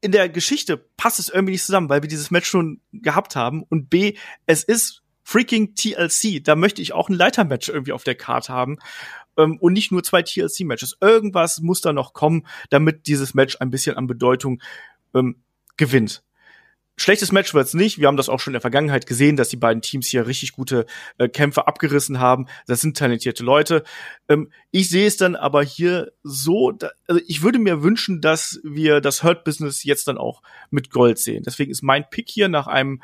in 0.00 0.12
der 0.12 0.28
Geschichte 0.28 0.76
passt 0.76 1.18
es 1.18 1.28
irgendwie 1.28 1.54
nicht 1.54 1.64
zusammen, 1.64 1.88
weil 1.88 2.02
wir 2.02 2.08
dieses 2.08 2.30
Match 2.30 2.48
schon 2.48 2.82
gehabt 2.92 3.34
haben 3.34 3.64
und 3.64 3.90
B, 3.90 4.16
es 4.46 4.62
ist 4.62 5.02
freaking 5.28 5.74
TLC, 5.74 6.42
da 6.42 6.56
möchte 6.56 6.80
ich 6.80 6.94
auch 6.94 7.10
ein 7.10 7.14
Leitermatch 7.14 7.68
irgendwie 7.68 7.92
auf 7.92 8.02
der 8.02 8.14
Karte 8.14 8.50
haben 8.50 8.78
ähm, 9.36 9.58
und 9.58 9.74
nicht 9.74 9.92
nur 9.92 10.02
zwei 10.02 10.22
TLC-Matches. 10.22 10.96
Irgendwas 11.02 11.60
muss 11.60 11.82
da 11.82 11.92
noch 11.92 12.14
kommen, 12.14 12.46
damit 12.70 13.06
dieses 13.08 13.34
Match 13.34 13.58
ein 13.60 13.68
bisschen 13.68 13.98
an 13.98 14.06
Bedeutung 14.06 14.62
ähm, 15.14 15.42
gewinnt. 15.76 16.22
Schlechtes 16.96 17.30
Match 17.30 17.52
wird's 17.52 17.74
nicht. 17.74 17.98
Wir 17.98 18.08
haben 18.08 18.16
das 18.16 18.30
auch 18.30 18.40
schon 18.40 18.52
in 18.52 18.54
der 18.54 18.62
Vergangenheit 18.62 19.06
gesehen, 19.06 19.36
dass 19.36 19.50
die 19.50 19.56
beiden 19.56 19.82
Teams 19.82 20.06
hier 20.06 20.26
richtig 20.26 20.52
gute 20.52 20.86
äh, 21.18 21.28
Kämpfe 21.28 21.68
abgerissen 21.68 22.20
haben. 22.20 22.46
Das 22.66 22.80
sind 22.80 22.96
talentierte 22.96 23.44
Leute. 23.44 23.84
Ähm, 24.30 24.50
ich 24.70 24.88
sehe 24.88 25.06
es 25.06 25.18
dann 25.18 25.36
aber 25.36 25.62
hier 25.62 26.10
so, 26.22 26.72
da, 26.72 26.90
also 27.06 27.20
ich 27.26 27.42
würde 27.42 27.58
mir 27.58 27.82
wünschen, 27.82 28.22
dass 28.22 28.60
wir 28.64 29.02
das 29.02 29.22
Hurt 29.22 29.44
Business 29.44 29.84
jetzt 29.84 30.08
dann 30.08 30.16
auch 30.16 30.40
mit 30.70 30.90
Gold 30.90 31.18
sehen. 31.18 31.42
Deswegen 31.44 31.70
ist 31.70 31.82
mein 31.82 32.08
Pick 32.08 32.30
hier 32.30 32.48
nach 32.48 32.66
einem 32.66 33.02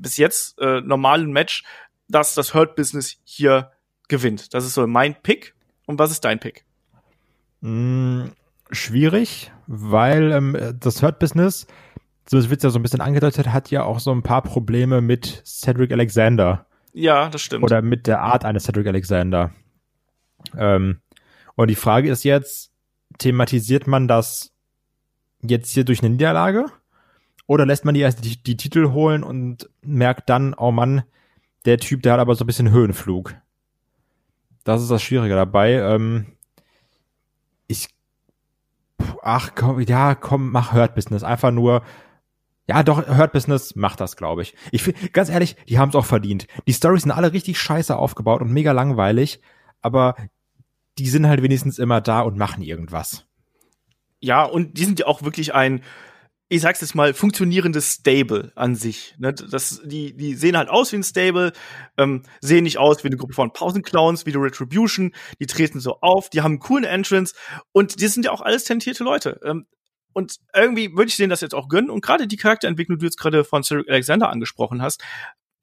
bis 0.00 0.16
jetzt 0.16 0.58
äh, 0.60 0.80
normalen 0.80 1.32
Match, 1.32 1.64
dass 2.08 2.34
das 2.34 2.54
Hurt 2.54 2.76
Business 2.76 3.16
hier 3.24 3.72
gewinnt. 4.08 4.54
Das 4.54 4.64
ist 4.64 4.74
so 4.74 4.86
mein 4.86 5.20
Pick. 5.22 5.54
Und 5.86 5.98
was 5.98 6.10
ist 6.10 6.24
dein 6.24 6.40
Pick? 6.40 6.64
Mm, 7.60 8.26
schwierig, 8.70 9.52
weil 9.66 10.32
ähm, 10.32 10.76
das 10.80 11.02
Hurt 11.02 11.18
Business 11.18 11.66
so 12.28 12.50
wird 12.50 12.62
ja 12.62 12.70
so 12.70 12.78
ein 12.78 12.82
bisschen 12.82 13.00
angedeutet, 13.00 13.52
hat 13.52 13.70
ja 13.70 13.84
auch 13.84 14.00
so 14.00 14.12
ein 14.12 14.22
paar 14.22 14.42
Probleme 14.42 15.00
mit 15.00 15.42
Cedric 15.46 15.92
Alexander. 15.92 16.66
Ja, 16.92 17.28
das 17.28 17.42
stimmt. 17.42 17.64
Oder 17.64 17.82
mit 17.82 18.06
der 18.06 18.20
Art 18.20 18.44
eines 18.44 18.64
Cedric 18.64 18.86
Alexander. 18.86 19.52
Ähm, 20.56 21.00
und 21.54 21.68
die 21.68 21.76
Frage 21.76 22.10
ist 22.10 22.24
jetzt, 22.24 22.72
thematisiert 23.18 23.86
man 23.86 24.08
das 24.08 24.52
jetzt 25.42 25.70
hier 25.70 25.84
durch 25.84 26.00
eine 26.00 26.10
Niederlage? 26.10 26.66
Oder 27.46 27.66
lässt 27.66 27.84
man 27.84 27.94
die 27.94 28.00
erst 28.00 28.24
die, 28.24 28.42
die 28.42 28.56
Titel 28.56 28.92
holen 28.92 29.22
und 29.22 29.68
merkt 29.82 30.28
dann, 30.28 30.54
oh 30.54 30.72
Mann, 30.72 31.04
der 31.64 31.78
Typ, 31.78 32.02
der 32.02 32.14
hat 32.14 32.20
aber 32.20 32.34
so 32.34 32.44
ein 32.44 32.46
bisschen 32.46 32.70
Höhenflug. 32.70 33.34
Das 34.64 34.82
ist 34.82 34.90
das 34.90 35.02
Schwierige 35.02 35.34
dabei. 35.34 35.74
Ähm, 35.74 36.26
ich, 37.68 37.88
ach 39.22 39.52
komm, 39.54 39.80
ja, 39.80 40.14
komm, 40.14 40.50
mach 40.50 40.72
Hurt 40.72 40.94
Business. 40.94 41.22
Einfach 41.22 41.52
nur, 41.52 41.82
ja, 42.68 42.82
doch, 42.82 43.06
Hurt 43.06 43.32
Business 43.32 43.76
macht 43.76 44.00
das, 44.00 44.16
glaube 44.16 44.42
ich. 44.42 44.56
Ich 44.72 44.82
find, 44.82 45.12
ganz 45.12 45.28
ehrlich, 45.28 45.56
die 45.68 45.78
haben 45.78 45.90
es 45.90 45.94
auch 45.94 46.04
verdient. 46.04 46.48
Die 46.66 46.72
Stories 46.72 47.02
sind 47.02 47.12
alle 47.12 47.32
richtig 47.32 47.60
scheiße 47.60 47.96
aufgebaut 47.96 48.40
und 48.40 48.52
mega 48.52 48.72
langweilig, 48.72 49.40
aber 49.82 50.16
die 50.98 51.08
sind 51.08 51.28
halt 51.28 51.42
wenigstens 51.42 51.78
immer 51.78 52.00
da 52.00 52.22
und 52.22 52.36
machen 52.36 52.62
irgendwas. 52.62 53.26
Ja, 54.18 54.44
und 54.44 54.78
die 54.78 54.84
sind 54.84 54.98
ja 54.98 55.06
auch 55.06 55.22
wirklich 55.22 55.54
ein, 55.54 55.82
ich 56.48 56.60
sag's 56.60 56.80
jetzt 56.80 56.94
mal, 56.94 57.12
funktionierendes 57.12 57.94
Stable 57.94 58.52
an 58.54 58.76
sich. 58.76 59.16
Ne? 59.18 59.34
Das, 59.34 59.80
die, 59.84 60.16
die 60.16 60.34
sehen 60.34 60.56
halt 60.56 60.68
aus 60.68 60.92
wie 60.92 60.96
ein 60.96 61.02
Stable, 61.02 61.52
ähm, 61.98 62.22
sehen 62.40 62.64
nicht 62.64 62.78
aus 62.78 63.02
wie 63.02 63.08
eine 63.08 63.16
Gruppe 63.16 63.34
von 63.34 63.52
Pausenclowns, 63.52 64.26
wie 64.26 64.32
die 64.32 64.38
Retribution, 64.38 65.12
die 65.40 65.46
treten 65.46 65.80
so 65.80 65.98
auf, 66.02 66.30
die 66.30 66.42
haben 66.42 66.52
einen 66.52 66.60
coolen 66.60 66.84
Entrance 66.84 67.34
und 67.72 68.00
die 68.00 68.06
sind 68.06 68.24
ja 68.24 68.30
auch 68.30 68.42
alles 68.42 68.64
tentierte 68.64 69.02
Leute. 69.02 69.40
Ähm, 69.44 69.66
und 70.12 70.36
irgendwie 70.54 70.92
würde 70.92 71.08
ich 71.08 71.16
denen 71.16 71.30
das 71.30 71.42
jetzt 71.42 71.54
auch 71.54 71.68
gönnen. 71.68 71.90
Und 71.90 72.00
gerade 72.00 72.26
die 72.26 72.38
Charakterentwicklung, 72.38 72.96
die 72.96 73.02
du 73.02 73.06
jetzt 73.06 73.18
gerade 73.18 73.44
von 73.44 73.62
Cedric 73.62 73.90
Alexander 73.90 74.30
angesprochen 74.30 74.80
hast, 74.80 75.02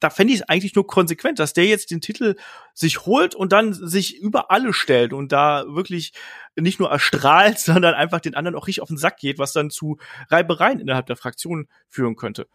da 0.04 0.10
fände 0.10 0.34
ich 0.34 0.40
es 0.40 0.48
eigentlich 0.50 0.74
nur 0.74 0.86
konsequent, 0.86 1.38
dass 1.38 1.54
der 1.54 1.64
jetzt 1.64 1.90
den 1.90 2.02
Titel 2.02 2.34
sich 2.74 3.06
holt 3.06 3.34
und 3.34 3.52
dann 3.52 3.72
sich 3.72 4.18
über 4.18 4.50
alle 4.50 4.74
stellt 4.74 5.14
und 5.14 5.32
da 5.32 5.64
wirklich 5.66 6.12
nicht 6.56 6.78
nur 6.78 6.90
erstrahlt, 6.90 7.58
sondern 7.58 7.94
einfach 7.94 8.20
den 8.20 8.34
anderen 8.34 8.54
auch 8.54 8.66
richtig 8.66 8.82
auf 8.82 8.88
den 8.88 8.98
Sack 8.98 9.16
geht, 9.16 9.38
was 9.38 9.54
dann 9.54 9.70
zu 9.70 9.96
Reibereien 10.28 10.78
innerhalb 10.78 11.06
der 11.06 11.16
Fraktion 11.16 11.68
führen 11.88 12.16
könnte. 12.16 12.46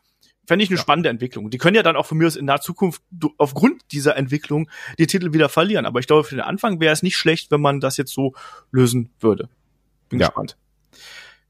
Fände 0.45 0.63
ich 0.63 0.69
eine 0.69 0.77
ja. 0.77 0.81
spannende 0.83 1.09
Entwicklung. 1.09 1.49
Die 1.49 1.57
können 1.57 1.75
ja 1.75 1.81
dann 1.81 1.95
auch 1.95 2.05
von 2.05 2.19
mir 2.19 2.27
aus 2.27 2.35
in 2.35 2.45
naher 2.45 2.61
Zukunft 2.61 3.01
aufgrund 3.39 3.81
dieser 3.91 4.15
Entwicklung 4.15 4.69
die 4.99 5.07
Titel 5.07 5.33
wieder 5.33 5.49
verlieren. 5.49 5.87
Aber 5.87 5.99
ich 5.99 6.05
glaube, 6.05 6.23
für 6.23 6.35
den 6.35 6.43
Anfang 6.43 6.79
wäre 6.79 6.93
es 6.93 7.01
nicht 7.01 7.17
schlecht, 7.17 7.49
wenn 7.49 7.61
man 7.61 7.79
das 7.79 7.97
jetzt 7.97 8.13
so 8.13 8.35
lösen 8.71 9.09
würde. 9.19 9.49
Bin 10.09 10.19
ja. 10.19 10.27
gespannt. 10.27 10.55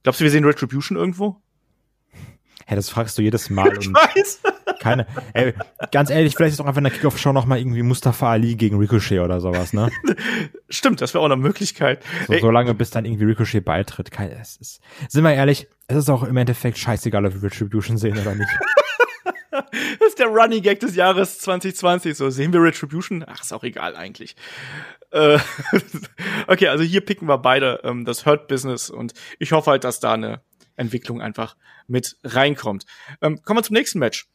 Glaubst 0.03 0.21
du, 0.21 0.23
wir 0.23 0.31
sehen 0.31 0.45
Retribution 0.45 0.97
irgendwo? 0.97 1.41
Hä, 2.67 2.75
das 2.75 2.89
fragst 2.89 3.17
du 3.17 3.21
jedes 3.21 3.49
Mal. 3.49 3.77
Ich 3.79 3.93
weiß. 3.93 4.41
Keine. 4.79 5.05
Ey, 5.33 5.53
ganz 5.91 6.09
ehrlich, 6.09 6.36
vielleicht 6.36 6.53
ist 6.53 6.62
auch 6.62 6.65
einfach 6.65 6.79
in 6.79 6.86
der 6.86 6.93
Kickoff-Show 6.93 7.33
noch 7.33 7.45
mal 7.45 7.59
irgendwie 7.59 7.83
Mustafa 7.83 8.31
Ali 8.31 8.55
gegen 8.55 8.77
Ricochet 8.77 9.19
oder 9.19 9.39
sowas, 9.41 9.74
ne? 9.74 9.91
Stimmt, 10.69 11.01
das 11.01 11.13
wäre 11.13 11.21
auch 11.21 11.25
eine 11.25 11.36
Möglichkeit. 11.36 12.03
So, 12.27 12.38
so 12.39 12.51
lange, 12.51 12.74
bis 12.74 12.89
dann 12.89 13.05
irgendwie 13.05 13.25
Ricochet 13.25 13.62
beitritt. 13.62 14.12
Kein, 14.12 14.31
es 14.31 14.57
ist, 14.57 14.81
sind 15.09 15.24
wir 15.24 15.33
ehrlich, 15.33 15.67
es 15.88 15.98
ist 15.98 16.09
auch 16.09 16.24
im 16.24 16.38
Endeffekt 16.38 16.77
scheißegal, 16.77 17.25
ob 17.25 17.33
wir 17.33 17.43
Retribution 17.43 17.98
sehen 17.98 18.17
oder 18.17 18.36
nicht. 18.36 18.50
das 19.51 20.09
ist 20.09 20.19
der 20.19 20.27
Running 20.27 20.62
Gag 20.62 20.79
des 20.79 20.95
Jahres 20.95 21.39
2020. 21.39 22.15
So, 22.15 22.29
sehen 22.29 22.53
wir 22.53 22.62
Retribution? 22.62 23.25
Ach, 23.27 23.41
ist 23.41 23.53
auch 23.53 23.63
egal 23.63 23.95
eigentlich. 23.95 24.36
Äh, 25.12 25.39
okay, 26.48 26.67
also 26.67 26.83
hier 26.83 27.01
picken 27.01 27.27
wir 27.27 27.38
beide 27.38 27.81
ähm, 27.83 28.05
das 28.05 28.25
Hurt 28.25 28.48
Business 28.48 28.89
und 28.89 29.13
ich 29.39 29.51
hoffe 29.51 29.71
halt, 29.71 29.83
dass 29.83 30.00
da 30.00 30.13
eine 30.13 30.41
Entwicklung 30.75 31.21
einfach 31.21 31.55
mit 31.88 32.17
reinkommt. 32.24 32.86
Ähm, 33.21 33.41
kommen 33.43 33.59
wir 33.59 33.63
zum 33.63 33.75
nächsten 33.75 34.00
Match. 34.00 34.27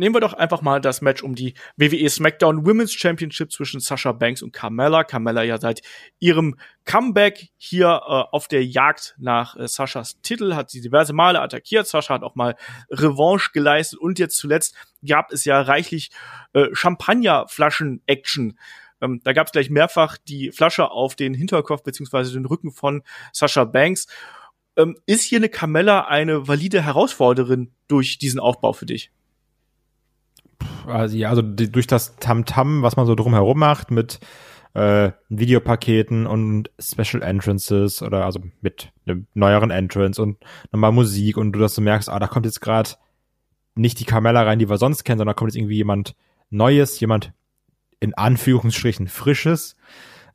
Nehmen 0.00 0.14
wir 0.14 0.22
doch 0.22 0.32
einfach 0.32 0.62
mal 0.62 0.80
das 0.80 1.02
Match 1.02 1.22
um 1.22 1.34
die 1.34 1.52
WWE 1.76 2.08
SmackDown 2.08 2.64
Women's 2.64 2.94
Championship 2.94 3.52
zwischen 3.52 3.80
Sasha 3.80 4.12
Banks 4.12 4.40
und 4.40 4.50
Carmella. 4.50 5.04
Carmella 5.04 5.42
ja 5.42 5.58
seit 5.58 5.82
ihrem 6.18 6.56
Comeback 6.86 7.50
hier 7.58 8.00
äh, 8.08 8.34
auf 8.34 8.48
der 8.48 8.64
Jagd 8.64 9.14
nach 9.18 9.56
äh, 9.56 9.68
Sashas 9.68 10.18
Titel 10.22 10.54
hat 10.54 10.70
sie 10.70 10.80
diverse 10.80 11.12
Male 11.12 11.42
attackiert. 11.42 11.86
Sascha 11.86 12.14
hat 12.14 12.22
auch 12.22 12.34
mal 12.34 12.56
Revanche 12.90 13.50
geleistet 13.52 13.98
und 13.98 14.18
jetzt 14.18 14.38
zuletzt 14.38 14.74
gab 15.06 15.32
es 15.32 15.44
ja 15.44 15.60
reichlich 15.60 16.10
äh, 16.54 16.68
Champagnerflaschen-Action 16.72 18.58
ähm, 19.02 19.20
da 19.22 19.34
gab 19.34 19.48
es 19.48 19.52
gleich 19.52 19.68
mehrfach 19.68 20.16
die 20.16 20.50
Flasche 20.50 20.90
auf 20.90 21.14
den 21.14 21.34
Hinterkopf 21.34 21.82
beziehungsweise 21.82 22.32
den 22.32 22.46
Rücken 22.46 22.70
von 22.70 23.02
Sascha 23.32 23.64
Banks. 23.64 24.06
Ähm, 24.78 24.96
ist 25.04 25.24
hier 25.24 25.40
eine 25.40 25.50
Carmella 25.50 26.06
eine 26.06 26.48
valide 26.48 26.82
Herausforderin 26.82 27.74
durch 27.86 28.16
diesen 28.16 28.40
Aufbau 28.40 28.72
für 28.72 28.86
dich? 28.86 29.10
Also, 30.86 31.16
ja, 31.16 31.30
also 31.30 31.42
die, 31.42 31.70
durch 31.70 31.86
das 31.86 32.16
Tamtam, 32.16 32.78
-Tam, 32.78 32.82
was 32.82 32.96
man 32.96 33.06
so 33.06 33.14
drumherum 33.14 33.58
macht 33.58 33.90
mit 33.90 34.20
äh, 34.74 35.12
Videopaketen 35.28 36.26
und 36.26 36.70
Special 36.78 37.22
Entrances 37.22 38.02
oder 38.02 38.24
also 38.24 38.40
mit 38.60 38.92
einem 39.06 39.26
neueren 39.34 39.70
Entrance 39.70 40.20
und 40.22 40.38
nochmal 40.70 40.92
Musik 40.92 41.36
und 41.36 41.52
du 41.52 41.58
dass 41.58 41.74
du 41.74 41.80
merkst, 41.80 42.08
ah, 42.08 42.18
da 42.18 42.28
kommt 42.28 42.46
jetzt 42.46 42.60
gerade 42.60 42.90
nicht 43.74 43.98
die 43.98 44.04
Carmella 44.04 44.42
rein, 44.42 44.58
die 44.58 44.68
wir 44.68 44.78
sonst 44.78 45.04
kennen, 45.04 45.18
sondern 45.18 45.34
da 45.34 45.38
kommt 45.38 45.50
jetzt 45.50 45.58
irgendwie 45.58 45.76
jemand 45.76 46.14
Neues, 46.50 46.98
jemand 47.00 47.32
in 48.00 48.14
Anführungsstrichen 48.14 49.08
Frisches 49.08 49.76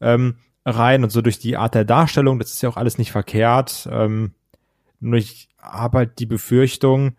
ähm, 0.01 0.37
rein 0.65 1.03
und 1.03 1.11
so 1.11 1.21
durch 1.21 1.39
die 1.39 1.57
Art 1.57 1.75
der 1.75 1.85
Darstellung, 1.85 2.39
das 2.39 2.51
ist 2.51 2.61
ja 2.61 2.69
auch 2.69 2.77
alles 2.77 2.97
nicht 2.97 3.11
verkehrt. 3.11 3.87
Ähm, 3.91 4.33
nur 4.99 5.17
ich 5.17 5.49
habe 5.61 5.99
halt 5.99 6.19
die 6.19 6.25
Befürchtung, 6.25 7.15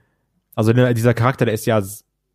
also 0.54 0.72
dieser 0.72 1.14
Charakter, 1.14 1.44
der 1.44 1.54
ist 1.54 1.66
ja, 1.66 1.82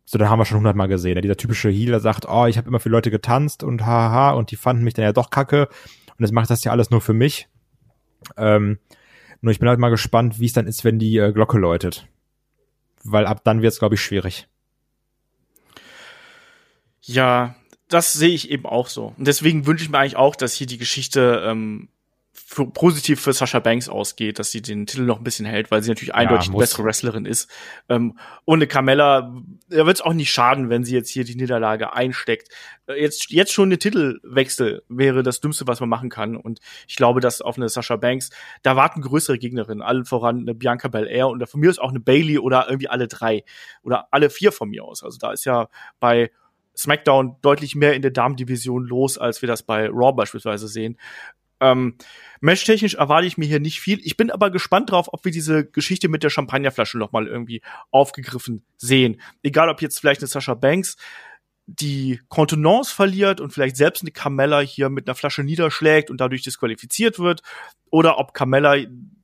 so 0.04 0.18
da 0.18 0.28
haben 0.28 0.38
wir 0.38 0.44
schon 0.44 0.58
hundertmal 0.58 0.88
gesehen, 0.88 1.20
dieser 1.22 1.36
typische 1.36 1.70
Healer 1.70 2.00
sagt, 2.00 2.26
oh, 2.28 2.46
ich 2.46 2.58
habe 2.58 2.68
immer 2.68 2.80
für 2.80 2.88
Leute 2.88 3.10
getanzt 3.10 3.62
und 3.62 3.86
haha 3.86 4.32
und 4.32 4.50
die 4.50 4.56
fanden 4.56 4.84
mich 4.84 4.94
dann 4.94 5.04
ja 5.04 5.12
doch 5.12 5.30
kacke 5.30 5.68
und 5.68 6.20
jetzt 6.20 6.32
macht 6.32 6.50
das 6.50 6.64
ja 6.64 6.72
alles 6.72 6.90
nur 6.90 7.00
für 7.00 7.14
mich. 7.14 7.48
Ähm, 8.36 8.78
nur 9.40 9.52
ich 9.52 9.58
bin 9.58 9.68
halt 9.68 9.80
mal 9.80 9.90
gespannt, 9.90 10.38
wie 10.38 10.46
es 10.46 10.52
dann 10.52 10.66
ist, 10.66 10.84
wenn 10.84 10.98
die 10.98 11.16
äh, 11.18 11.32
Glocke 11.32 11.58
läutet. 11.58 12.06
Weil 13.02 13.26
ab 13.26 13.42
dann 13.44 13.62
wird 13.62 13.72
es, 13.72 13.80
glaube 13.80 13.96
ich, 13.96 14.00
schwierig. 14.00 14.48
Ja, 17.00 17.56
das 17.88 18.12
sehe 18.12 18.30
ich 18.30 18.50
eben 18.50 18.66
auch 18.66 18.86
so. 18.86 19.14
Und 19.18 19.26
deswegen 19.26 19.66
wünsche 19.66 19.84
ich 19.84 19.90
mir 19.90 19.98
eigentlich 19.98 20.16
auch, 20.16 20.36
dass 20.36 20.54
hier 20.54 20.68
die 20.68 20.78
Geschichte 20.78 21.42
ähm, 21.44 21.88
für, 22.32 22.66
positiv 22.66 23.20
für 23.20 23.32
Sasha 23.32 23.60
Banks 23.60 23.88
ausgeht, 23.88 24.38
dass 24.38 24.50
sie 24.50 24.62
den 24.62 24.86
Titel 24.86 25.02
noch 25.02 25.18
ein 25.18 25.24
bisschen 25.24 25.46
hält, 25.46 25.70
weil 25.70 25.82
sie 25.82 25.90
natürlich 25.90 26.14
eindeutig 26.14 26.46
ja, 26.46 26.52
die 26.52 26.58
bessere 26.58 26.84
Wrestlerin 26.84 27.26
ist. 27.26 27.50
Ähm, 27.88 28.18
ohne 28.44 28.66
Carmella 28.66 29.32
da 29.68 29.86
wird 29.86 29.96
es 29.96 30.02
auch 30.02 30.12
nicht 30.12 30.30
schaden, 30.30 30.70
wenn 30.70 30.84
sie 30.84 30.94
jetzt 30.94 31.10
hier 31.10 31.24
die 31.24 31.34
Niederlage 31.34 31.92
einsteckt. 31.92 32.48
Äh, 32.86 33.00
jetzt, 33.00 33.30
jetzt 33.30 33.52
schon 33.52 33.68
eine 33.68 33.78
Titelwechsel 33.78 34.82
wäre 34.88 35.22
das 35.22 35.40
Dümmste, 35.40 35.66
was 35.66 35.80
man 35.80 35.88
machen 35.88 36.08
kann. 36.08 36.36
Und 36.36 36.60
ich 36.88 36.96
glaube, 36.96 37.20
dass 37.20 37.42
auf 37.42 37.56
eine 37.56 37.68
Sasha 37.68 37.96
Banks, 37.96 38.30
da 38.62 38.76
warten 38.76 39.02
größere 39.02 39.38
Gegnerinnen, 39.38 39.82
allen 39.82 40.04
voran 40.04 40.40
eine 40.40 40.54
Bianca 40.54 40.88
Belair 40.88 41.28
und 41.28 41.46
von 41.48 41.60
mir 41.60 41.70
ist 41.70 41.80
auch 41.80 41.90
eine 41.90 42.00
Bailey 42.00 42.38
oder 42.38 42.66
irgendwie 42.68 42.88
alle 42.88 43.08
drei 43.08 43.44
oder 43.82 44.08
alle 44.10 44.30
vier 44.30 44.52
von 44.52 44.70
mir 44.70 44.84
aus. 44.84 45.02
Also 45.02 45.18
da 45.18 45.32
ist 45.32 45.44
ja 45.44 45.68
bei 46.00 46.30
SmackDown 46.76 47.36
deutlich 47.42 47.74
mehr 47.74 47.94
in 47.94 48.02
der 48.02 48.10
Damendivision 48.10 48.84
los, 48.84 49.18
als 49.18 49.42
wir 49.42 49.46
das 49.46 49.62
bei 49.62 49.88
Raw 49.88 50.12
beispielsweise 50.12 50.68
sehen. 50.68 50.96
Ähm, 51.62 51.94
Matchtechnisch 52.40 52.94
erwarte 52.94 53.26
ich 53.26 53.38
mir 53.38 53.46
hier 53.46 53.60
nicht 53.60 53.80
viel. 53.80 54.00
Ich 54.02 54.16
bin 54.16 54.30
aber 54.30 54.50
gespannt 54.50 54.90
drauf, 54.90 55.08
ob 55.12 55.24
wir 55.24 55.30
diese 55.30 55.64
Geschichte 55.64 56.08
mit 56.08 56.24
der 56.24 56.30
Champagnerflasche 56.30 56.98
noch 56.98 57.12
mal 57.12 57.28
irgendwie 57.28 57.62
aufgegriffen 57.92 58.64
sehen. 58.76 59.20
Egal, 59.44 59.68
ob 59.68 59.80
jetzt 59.80 60.00
vielleicht 60.00 60.20
eine 60.20 60.28
Sascha 60.28 60.54
Banks 60.54 60.96
die 61.66 62.20
Kontenance 62.28 62.92
verliert 62.92 63.40
und 63.40 63.52
vielleicht 63.52 63.76
selbst 63.76 64.02
eine 64.02 64.10
Carmella 64.10 64.58
hier 64.58 64.88
mit 64.88 65.06
einer 65.06 65.14
Flasche 65.14 65.44
niederschlägt 65.44 66.10
und 66.10 66.20
dadurch 66.20 66.42
disqualifiziert 66.42 67.20
wird, 67.20 67.42
oder 67.90 68.18
ob 68.18 68.34
Carmella 68.34 68.76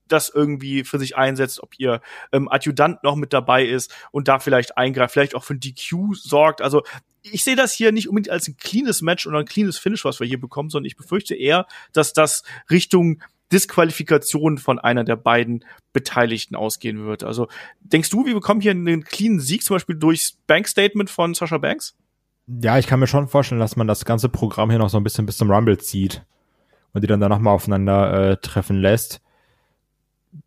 das 0.07 0.29
irgendwie 0.29 0.85
für 0.85 0.99
sich 0.99 1.17
einsetzt, 1.17 1.63
ob 1.63 1.79
ihr 1.79 2.01
ähm, 2.33 2.49
Adjutant 2.49 3.03
noch 3.03 3.17
mit 3.17 3.33
dabei 3.33 3.65
ist 3.65 3.95
und 4.13 4.29
da 4.29 4.39
vielleicht 4.39 4.79
eingreift, 4.79 5.13
vielleicht 5.13 5.35
auch 5.35 5.45
für 5.45 5.55
ein 5.55 5.61
DQ 5.61 6.15
sorgt. 6.15 6.63
Also 6.63 6.83
ich 7.33 7.45
sehe 7.45 7.57
das 7.57 7.73
hier 7.73 7.93
nicht 7.93 8.09
unbedingt 8.09 8.31
als 8.31 8.49
ein 8.49 8.57
cleanes 8.57 9.03
Match 9.03 9.27
oder 9.27 9.39
ein 9.39 9.45
cleanes 9.45 9.79
Finish, 9.79 10.05
was 10.05 10.21
wir 10.21 10.27
hier 10.27 10.41
bekommen, 10.41 10.71
sondern 10.71 10.87
ich 10.87 10.97
befürchte 10.97 11.35
eher, 11.35 11.67
dass 11.93 12.13
das 12.13 12.43
Richtung 12.71 13.23
Disqualifikation 13.53 14.59
von 14.59 14.79
einer 14.79 15.05
der 15.05 15.17
beiden 15.17 15.65
Beteiligten 15.93 16.55
ausgehen 16.55 17.07
wird. 17.07 17.25
Also 17.25 17.49
denkst 17.81 18.11
du, 18.11 18.27
wir 18.27 18.35
bekommen 18.35 18.61
hier 18.61 18.73
einen 18.73 19.05
cleanen 19.05 19.41
Sieg 19.41 19.63
zum 19.63 19.77
Beispiel 19.77 19.97
durchs 19.97 20.37
Bankstatement 20.47 21.09
von 21.09 21.33
Sasha 21.35 21.59
Banks? 21.59 21.97
Ja, 22.47 22.79
ich 22.79 22.87
kann 22.87 23.01
mir 23.01 23.07
schon 23.07 23.29
vorstellen, 23.29 23.61
dass 23.61 23.77
man 23.77 23.87
das 23.87 24.05
ganze 24.05 24.29
Programm 24.29 24.71
hier 24.71 24.79
noch 24.79 24.91
so 24.91 24.99
ein 24.99 25.05
bisschen 25.05 25.27
bis 25.27 25.39
zum 25.39 25.51
Rumble 25.51 25.79
zieht 25.79 26.25
und 26.93 27.03
die 27.03 27.09
dann 27.09 27.21
danach 27.21 27.39
mal 27.39 27.53
aufeinander 27.53 28.33
äh, 28.33 28.37
treffen 28.37 28.81
lässt 28.81 29.23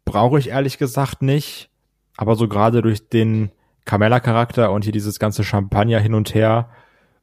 brauche 0.05 0.39
ich 0.39 0.49
ehrlich 0.49 0.77
gesagt 0.77 1.21
nicht. 1.21 1.69
Aber 2.17 2.35
so 2.35 2.47
gerade 2.47 2.81
durch 2.81 3.07
den 3.09 3.51
Carmella-Charakter 3.85 4.71
und 4.71 4.83
hier 4.83 4.93
dieses 4.93 5.19
ganze 5.19 5.43
Champagner 5.43 5.99
hin 5.99 6.13
und 6.13 6.33
her, 6.33 6.69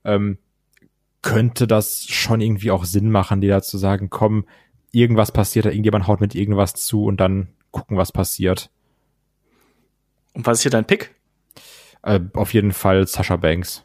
ähm, 0.05 0.39
könnte 1.23 1.67
das 1.67 2.07
schon 2.07 2.41
irgendwie 2.41 2.71
auch 2.71 2.85
Sinn 2.85 3.11
machen, 3.11 3.41
die 3.41 3.49
da 3.49 3.63
zu 3.63 3.79
sagen, 3.79 4.11
komm, 4.11 4.47
irgendwas 4.93 5.33
passiert 5.33 5.67
da, 5.67 5.71
irgendjemand 5.71 6.07
haut 6.07 6.21
mit 6.21 6.35
irgendwas 6.35 6.75
zu 6.75 7.05
und 7.05 7.19
dann 7.21 7.49
gucken, 7.71 7.97
was 7.97 8.13
passiert. 8.13 8.71
Und 10.33 10.47
was 10.47 10.59
ist 10.59 10.63
hier 10.63 10.71
dein 10.71 10.87
Pick? 10.87 11.15
Äh, 12.03 12.21
auf 12.35 12.55
jeden 12.55 12.73
Fall 12.73 13.07
Sasha 13.07 13.37
Banks 13.37 13.85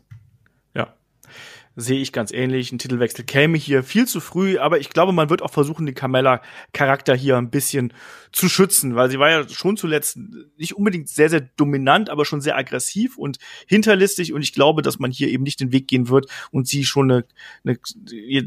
sehe 1.76 2.00
ich 2.00 2.12
ganz 2.12 2.32
ähnlich. 2.32 2.72
Ein 2.72 2.78
Titelwechsel 2.78 3.26
käme 3.26 3.58
hier 3.58 3.84
viel 3.84 4.08
zu 4.08 4.20
früh, 4.20 4.58
aber 4.58 4.80
ich 4.80 4.90
glaube, 4.90 5.12
man 5.12 5.30
wird 5.30 5.42
auch 5.42 5.52
versuchen, 5.52 5.86
den 5.86 5.96
Carmella-Charakter 5.96 7.16
hier 7.16 7.38
ein 7.38 7.50
bisschen 7.50 7.94
zu 8.32 8.50
schützen, 8.50 8.96
weil 8.96 9.10
sie 9.10 9.20
war 9.20 9.30
ja 9.30 9.50
schon 9.50 9.78
zuletzt 9.78 10.18
nicht 10.58 10.76
unbedingt 10.76 11.10
sehr, 11.10 11.30
sehr 11.30 11.42
dominant, 11.42 12.10
aber 12.10 12.26
schon 12.26 12.42
sehr 12.42 12.58
aggressiv 12.58 13.18
und 13.18 13.38
hinterlistig 13.68 14.34
und 14.34 14.42
ich 14.42 14.54
glaube, 14.54 14.82
dass 14.82 15.00
man 15.00 15.12
hier 15.12 15.30
eben 15.30 15.44
nicht 15.44 15.60
den 15.60 15.72
Weg 15.72 15.88
gehen 15.88 16.10
wird 16.10 16.28
und 16.52 16.68
sie 16.68 16.86
schon 16.86 17.12
eine, 17.12 17.26
eine 17.66 17.78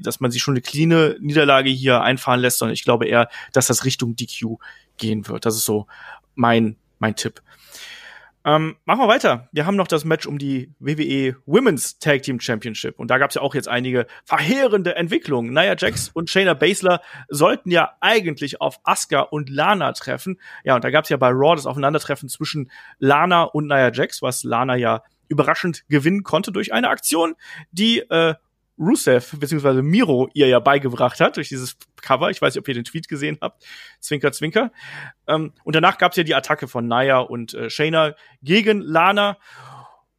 dass 0.01 0.21
man 0.21 0.31
sie 0.31 0.41
schon 0.41 0.55
eine 0.55 0.62
cleane 0.62 1.17
Niederlage 1.21 1.71
hier 1.71 2.03
einfahren 2.03 2.41
lässt, 2.41 2.59
sondern 2.59 2.75
ich 2.75 2.85
glaube 2.85 3.07
eher, 3.07 3.29
dass 3.53 3.67
das 3.67 3.85
Richtung 3.85 4.17
DQ 4.17 4.57
gehen 4.97 5.29
wird. 5.29 5.47
Das 5.47 5.57
ist 5.57 5.65
so 5.65 5.87
mein, 6.35 6.77
mein 6.99 7.17
Tipp. 7.17 7.43
Ähm, 8.47 8.77
machen 8.85 9.01
wir 9.01 9.09
weiter. 9.09 9.49
Wir 9.51 9.67
haben 9.67 9.75
noch 9.75 9.89
das 9.89 10.05
Match 10.05 10.25
um 10.25 10.39
die 10.39 10.73
WWE 10.79 11.35
Women's 11.47 11.99
Tag 11.99 12.23
Team 12.23 12.39
Championship. 12.39 12.97
Und 12.97 13.11
da 13.11 13.19
gab 13.19 13.31
es 13.31 13.35
ja 13.35 13.43
auch 13.43 13.57
jetzt 13.57 13.67
einige 13.67 14.07
verheerende 14.25 14.95
Entwicklungen. 14.95 15.53
Nia 15.53 15.75
Jax 15.77 16.11
und 16.11 16.31
Shayna 16.31 16.55
Baszler 16.55 17.01
sollten 17.29 17.73
ja 17.73 17.97
eigentlich 18.01 18.61
auf 18.61 18.79
Asuka 18.85 19.23
und 19.23 19.51
Lana 19.51 19.93
treffen. 19.95 20.39
Ja, 20.63 20.77
und 20.77 20.85
da 20.85 20.91
gab 20.91 21.03
es 21.03 21.11
ja 21.11 21.17
bei 21.17 21.31
Raw 21.31 21.57
das 21.57 21.67
Aufeinandertreffen 21.67 22.29
zwischen 22.29 22.71
Lana 23.01 23.43
und 23.43 23.67
Nia 23.67 23.91
Jax, 23.93 24.23
was 24.23 24.45
Lana 24.45 24.77
ja 24.77 25.03
überraschend 25.27 25.83
gewinnen 25.89 26.23
konnte 26.23 26.53
durch 26.53 26.73
eine 26.73 26.89
Aktion, 26.89 27.35
die 27.73 27.99
äh, 27.99 28.35
Rusev 28.79 29.39
bzw. 29.39 29.83
Miro 29.83 30.29
ihr 30.35 30.49
ja 30.49 30.61
beigebracht 30.61 31.21
hat 31.21 31.37
durch 31.37 31.49
dieses 31.49 31.77
Cover. 32.03 32.31
Ich 32.31 32.41
weiß 32.41 32.55
nicht, 32.55 32.61
ob 32.61 32.69
ihr 32.69 32.75
den 32.75 32.85
Tweet 32.85 33.09
gesehen 33.09 33.39
habt. 33.41 33.65
Zwinker, 34.01 34.33
zwinker. 34.33 34.73
Ähm, 35.27 35.53
und 35.65 35.75
danach 35.75 35.99
gab 35.99 36.12
es 36.12 36.17
ja 36.17 36.25
die 36.25 36.35
Attacke 36.35 36.69
von 36.69 36.87
Naya 36.87 37.19
und 37.19 37.55
äh, 37.55 37.71
Shayna 37.71 38.15
gegen 38.43 38.81
Lana. 38.81 39.39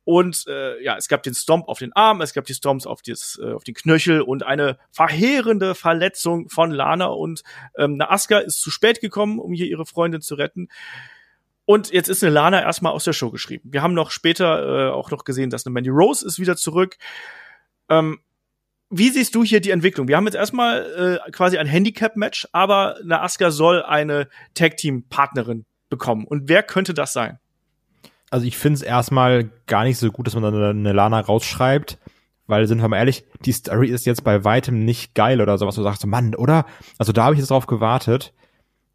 Und 0.03 0.45
äh, 0.47 0.81
ja, 0.81 0.95
es 0.95 1.09
gab 1.09 1.23
den 1.23 1.33
Stomp 1.33 1.67
auf 1.67 1.79
den 1.79 1.91
Arm, 1.93 2.21
es 2.21 2.33
gab 2.33 2.45
die 2.45 2.53
Stomps 2.53 2.87
auf, 2.87 3.01
das, 3.01 3.37
äh, 3.43 3.51
auf 3.51 3.65
den 3.65 3.73
Knöchel 3.75 4.21
und 4.21 4.43
eine 4.43 4.77
verheerende 4.89 5.75
Verletzung 5.75 6.47
von 6.47 6.71
Lana. 6.71 7.07
Und 7.07 7.43
ähm, 7.77 7.95
eine 7.95 8.09
Asuka 8.09 8.39
ist 8.39 8.61
zu 8.61 8.71
spät 8.71 9.01
gekommen, 9.01 9.37
um 9.37 9.51
hier 9.51 9.67
ihre 9.67 9.85
Freundin 9.85 10.21
zu 10.21 10.35
retten. 10.35 10.69
Und 11.65 11.91
jetzt 11.91 12.07
ist 12.07 12.23
eine 12.23 12.31
Lana 12.31 12.61
erstmal 12.61 12.93
aus 12.93 13.03
der 13.03 13.11
Show 13.11 13.29
geschrieben. 13.31 13.69
Wir 13.73 13.81
haben 13.81 13.93
noch 13.93 14.11
später 14.11 14.87
äh, 14.87 14.91
auch 14.91 15.11
noch 15.11 15.25
gesehen, 15.25 15.49
dass 15.49 15.65
eine 15.65 15.73
Mandy 15.73 15.89
Rose 15.89 16.25
ist 16.25 16.39
wieder 16.39 16.55
zurück. 16.55 16.95
Ähm, 17.89 18.21
wie 18.89 19.09
siehst 19.09 19.35
du 19.35 19.43
hier 19.43 19.59
die 19.59 19.71
Entwicklung? 19.71 20.07
Wir 20.07 20.17
haben 20.17 20.25
jetzt 20.25 20.35
erstmal 20.35 21.19
äh, 21.25 21.31
quasi 21.31 21.57
ein 21.57 21.67
Handicap-Match, 21.67 22.47
aber 22.51 22.97
eine 23.01 23.21
Asuka 23.21 23.51
soll 23.51 23.83
eine 23.83 24.29
Tag-Team-Partnerin 24.53 25.65
bekommen. 25.89 26.25
Und 26.25 26.47
wer 26.47 26.63
könnte 26.63 26.93
das 26.93 27.13
sein? 27.13 27.39
Also 28.29 28.45
ich 28.45 28.57
finde 28.57 28.77
es 28.77 28.81
erstmal 28.81 29.49
gar 29.67 29.83
nicht 29.83 29.97
so 29.97 30.11
gut, 30.11 30.27
dass 30.27 30.35
man 30.35 30.43
dann 30.43 30.55
eine 30.55 30.93
Lana 30.93 31.19
rausschreibt, 31.19 31.97
weil 32.45 32.67
sind 32.67 32.81
wir 32.81 32.87
mal 32.87 32.97
ehrlich, 32.97 33.25
die 33.45 33.51
Story 33.51 33.89
ist 33.89 34.05
jetzt 34.05 34.23
bei 34.23 34.43
weitem 34.43 34.83
nicht 34.83 35.15
geil 35.15 35.41
oder 35.41 35.57
sowas. 35.57 35.75
Du 35.75 35.83
sagst 35.83 36.01
so, 36.01 36.07
Mann, 36.07 36.35
oder? 36.35 36.65
Also 36.97 37.11
da 37.11 37.25
habe 37.25 37.35
ich 37.35 37.39
jetzt 37.39 37.51
drauf 37.51 37.67
gewartet. 37.67 38.33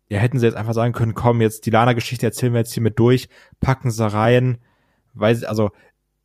Ja, 0.08 0.18
hätten 0.18 0.38
sie 0.38 0.46
jetzt 0.46 0.56
einfach 0.56 0.74
sagen 0.74 0.92
können, 0.92 1.14
komm, 1.14 1.40
jetzt 1.40 1.64
die 1.64 1.70
Lana-Geschichte 1.70 2.26
erzählen 2.26 2.52
wir 2.52 2.60
jetzt 2.60 2.74
hier 2.74 2.82
mit 2.82 2.98
durch, 2.98 3.28
packen 3.60 3.90
sie 3.90 4.06
rein, 4.06 4.58
weil, 5.14 5.44
also 5.46 5.70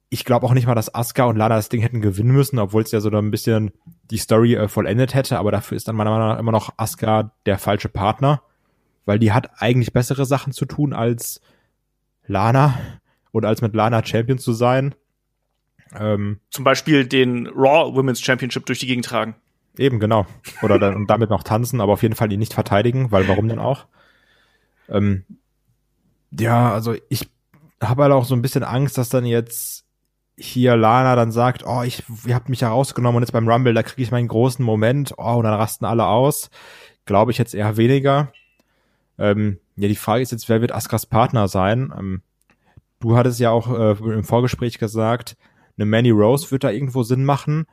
ich 0.09 0.23
glaube 0.23 0.45
auch 0.45 0.53
nicht 0.53 0.67
mal, 0.67 0.75
dass 0.75 0.93
Asuka 0.93 1.25
und 1.25 1.35
Lana 1.35 1.55
das 1.55 1.69
Ding 1.69 1.81
hätten 1.81 2.01
gewinnen 2.01 2.31
müssen, 2.31 2.59
obwohl 2.59 2.83
es 2.83 2.91
ja 2.91 3.01
so 3.01 3.09
ein 3.09 3.31
bisschen 3.31 3.71
die 4.09 4.17
Story 4.17 4.55
äh, 4.55 4.67
vollendet 4.67 5.13
hätte, 5.13 5.37
aber 5.37 5.51
dafür 5.51 5.75
ist 5.75 5.87
dann 5.87 5.95
meiner 5.95 6.11
Meinung 6.11 6.29
nach 6.29 6.39
immer 6.39 6.51
noch 6.51 6.73
Asuka 6.77 7.31
der 7.45 7.57
falsche 7.57 7.89
Partner, 7.89 8.41
weil 9.05 9.19
die 9.19 9.33
hat 9.33 9.61
eigentlich 9.61 9.93
bessere 9.93 10.25
Sachen 10.25 10.53
zu 10.53 10.65
tun 10.65 10.93
als 10.93 11.41
Lana 12.25 12.77
oder 13.31 13.49
als 13.49 13.61
mit 13.61 13.75
Lana 13.75 14.03
Champion 14.03 14.37
zu 14.37 14.53
sein. 14.53 14.95
Ähm, 15.97 16.39
Zum 16.51 16.63
Beispiel 16.63 17.05
den 17.05 17.47
Raw 17.47 17.93
Women's 17.95 18.21
Championship 18.21 18.65
durch 18.65 18.79
die 18.79 18.87
Gegend 18.87 19.05
tragen. 19.05 19.35
Eben, 19.77 19.99
genau. 19.99 20.25
Oder 20.61 20.79
dann, 20.79 20.95
und 20.95 21.09
damit 21.09 21.29
noch 21.29 21.43
tanzen, 21.43 21.81
aber 21.81 21.93
auf 21.93 22.01
jeden 22.01 22.15
Fall 22.15 22.29
die 22.29 22.37
nicht 22.37 22.53
verteidigen, 22.53 23.11
weil 23.11 23.27
warum 23.27 23.47
denn 23.47 23.59
auch? 23.59 23.85
Ähm, 24.89 25.23
ja, 26.31 26.73
also 26.73 26.95
ich 27.09 27.29
habe 27.81 28.03
halt 28.03 28.13
auch 28.13 28.25
so 28.25 28.35
ein 28.35 28.41
bisschen 28.41 28.63
Angst, 28.63 28.97
dass 28.97 29.09
dann 29.09 29.25
jetzt 29.25 29.86
hier 30.37 30.75
Lana 30.75 31.15
dann 31.15 31.31
sagt, 31.31 31.63
oh, 31.65 31.81
ich, 31.81 32.03
ihr 32.25 32.35
habt 32.35 32.49
mich 32.49 32.61
herausgenommen 32.61 33.17
und 33.17 33.23
jetzt 33.23 33.31
beim 33.31 33.49
Rumble, 33.49 33.73
da 33.73 33.83
kriege 33.83 34.03
ich 34.03 34.11
meinen 34.11 34.27
großen 34.27 34.63
Moment, 34.63 35.13
oh, 35.17 35.35
und 35.35 35.43
dann 35.43 35.53
rasten 35.53 35.85
alle 35.85 36.05
aus. 36.05 36.49
Glaube 37.05 37.31
ich 37.31 37.37
jetzt 37.37 37.55
eher 37.55 37.77
weniger. 37.77 38.31
Ähm, 39.17 39.59
ja, 39.75 39.87
die 39.87 39.95
Frage 39.95 40.21
ist 40.21 40.31
jetzt, 40.31 40.47
wer 40.47 40.61
wird 40.61 40.71
Askas 40.71 41.05
Partner 41.05 41.47
sein? 41.47 41.91
Ähm, 41.97 42.21
du 42.99 43.17
hattest 43.17 43.39
ja 43.39 43.49
auch 43.49 43.71
äh, 43.71 43.91
im 44.13 44.23
Vorgespräch 44.23 44.77
gesagt, 44.77 45.37
eine 45.77 45.85
Manny 45.85 46.11
Rose 46.11 46.51
wird 46.51 46.63
da 46.63 46.69
irgendwo 46.69 47.03
Sinn 47.03 47.25
machen. 47.25 47.65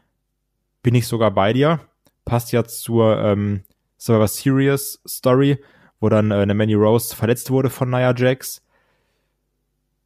Bin 0.82 0.94
ich 0.94 1.06
sogar 1.06 1.30
bei 1.30 1.52
dir. 1.52 1.80
Passt 2.24 2.52
ja 2.52 2.64
zur 2.64 3.18
ähm, 3.18 3.62
Survivor 3.98 4.28
Series 4.28 5.00
Story, 5.06 5.58
wo 6.00 6.08
dann 6.08 6.30
äh, 6.30 6.36
eine 6.36 6.54
Manny 6.54 6.74
Rose 6.74 7.14
verletzt 7.14 7.50
wurde 7.50 7.70
von 7.70 7.90
Nia 7.90 8.14
Jax. 8.14 8.62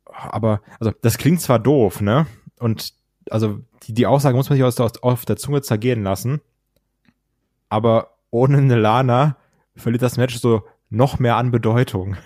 Aber, 0.04 0.60
also, 0.80 0.92
das 1.02 1.18
klingt 1.18 1.40
zwar 1.40 1.58
doof, 1.58 2.00
ne? 2.00 2.26
Und 2.58 2.92
also 3.30 3.60
die, 3.84 3.94
die 3.94 4.06
Aussage 4.06 4.36
muss 4.36 4.48
man 4.48 4.56
sich 4.56 4.64
aus, 4.64 4.78
aus, 4.80 5.02
auf 5.02 5.24
der 5.24 5.36
Zunge 5.36 5.62
zergehen 5.62 6.02
lassen. 6.02 6.40
Aber 7.68 8.16
ohne 8.30 8.58
eine 8.58 8.76
Lana 8.76 9.36
verliert 9.76 10.02
das 10.02 10.16
Match 10.16 10.36
so 10.38 10.64
noch 10.90 11.18
mehr 11.18 11.36
an 11.36 11.50
Bedeutung. 11.50 12.16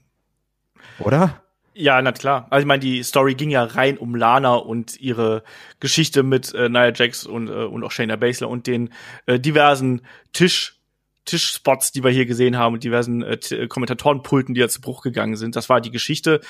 Oder? 0.98 1.42
Ja, 1.74 2.02
na 2.02 2.10
klar. 2.10 2.48
Also 2.50 2.62
ich 2.62 2.66
meine, 2.66 2.80
die 2.80 3.04
Story 3.04 3.34
ging 3.34 3.50
ja 3.50 3.62
rein 3.62 3.98
um 3.98 4.16
Lana 4.16 4.56
und 4.56 5.00
ihre 5.00 5.44
Geschichte 5.78 6.24
mit 6.24 6.52
äh, 6.52 6.68
Nia 6.68 6.92
Jax 6.92 7.24
und, 7.24 7.48
äh, 7.48 7.52
und 7.52 7.84
auch 7.84 7.92
Shayna 7.92 8.16
Baszler 8.16 8.48
und 8.48 8.66
den 8.66 8.92
äh, 9.26 9.38
diversen 9.38 10.02
Tisch 10.32 10.74
Tischspots, 11.24 11.92
die 11.92 12.02
wir 12.02 12.10
hier 12.10 12.26
gesehen 12.26 12.56
haben 12.56 12.74
und 12.74 12.84
diversen 12.84 13.22
äh, 13.22 13.68
Kommentatorenpulten, 13.68 14.54
die 14.54 14.60
ja 14.60 14.68
zu 14.68 14.80
Bruch 14.80 15.02
gegangen 15.02 15.36
sind. 15.36 15.56
Das 15.56 15.68
war 15.68 15.80
die 15.80 15.90
Geschichte. 15.90 16.40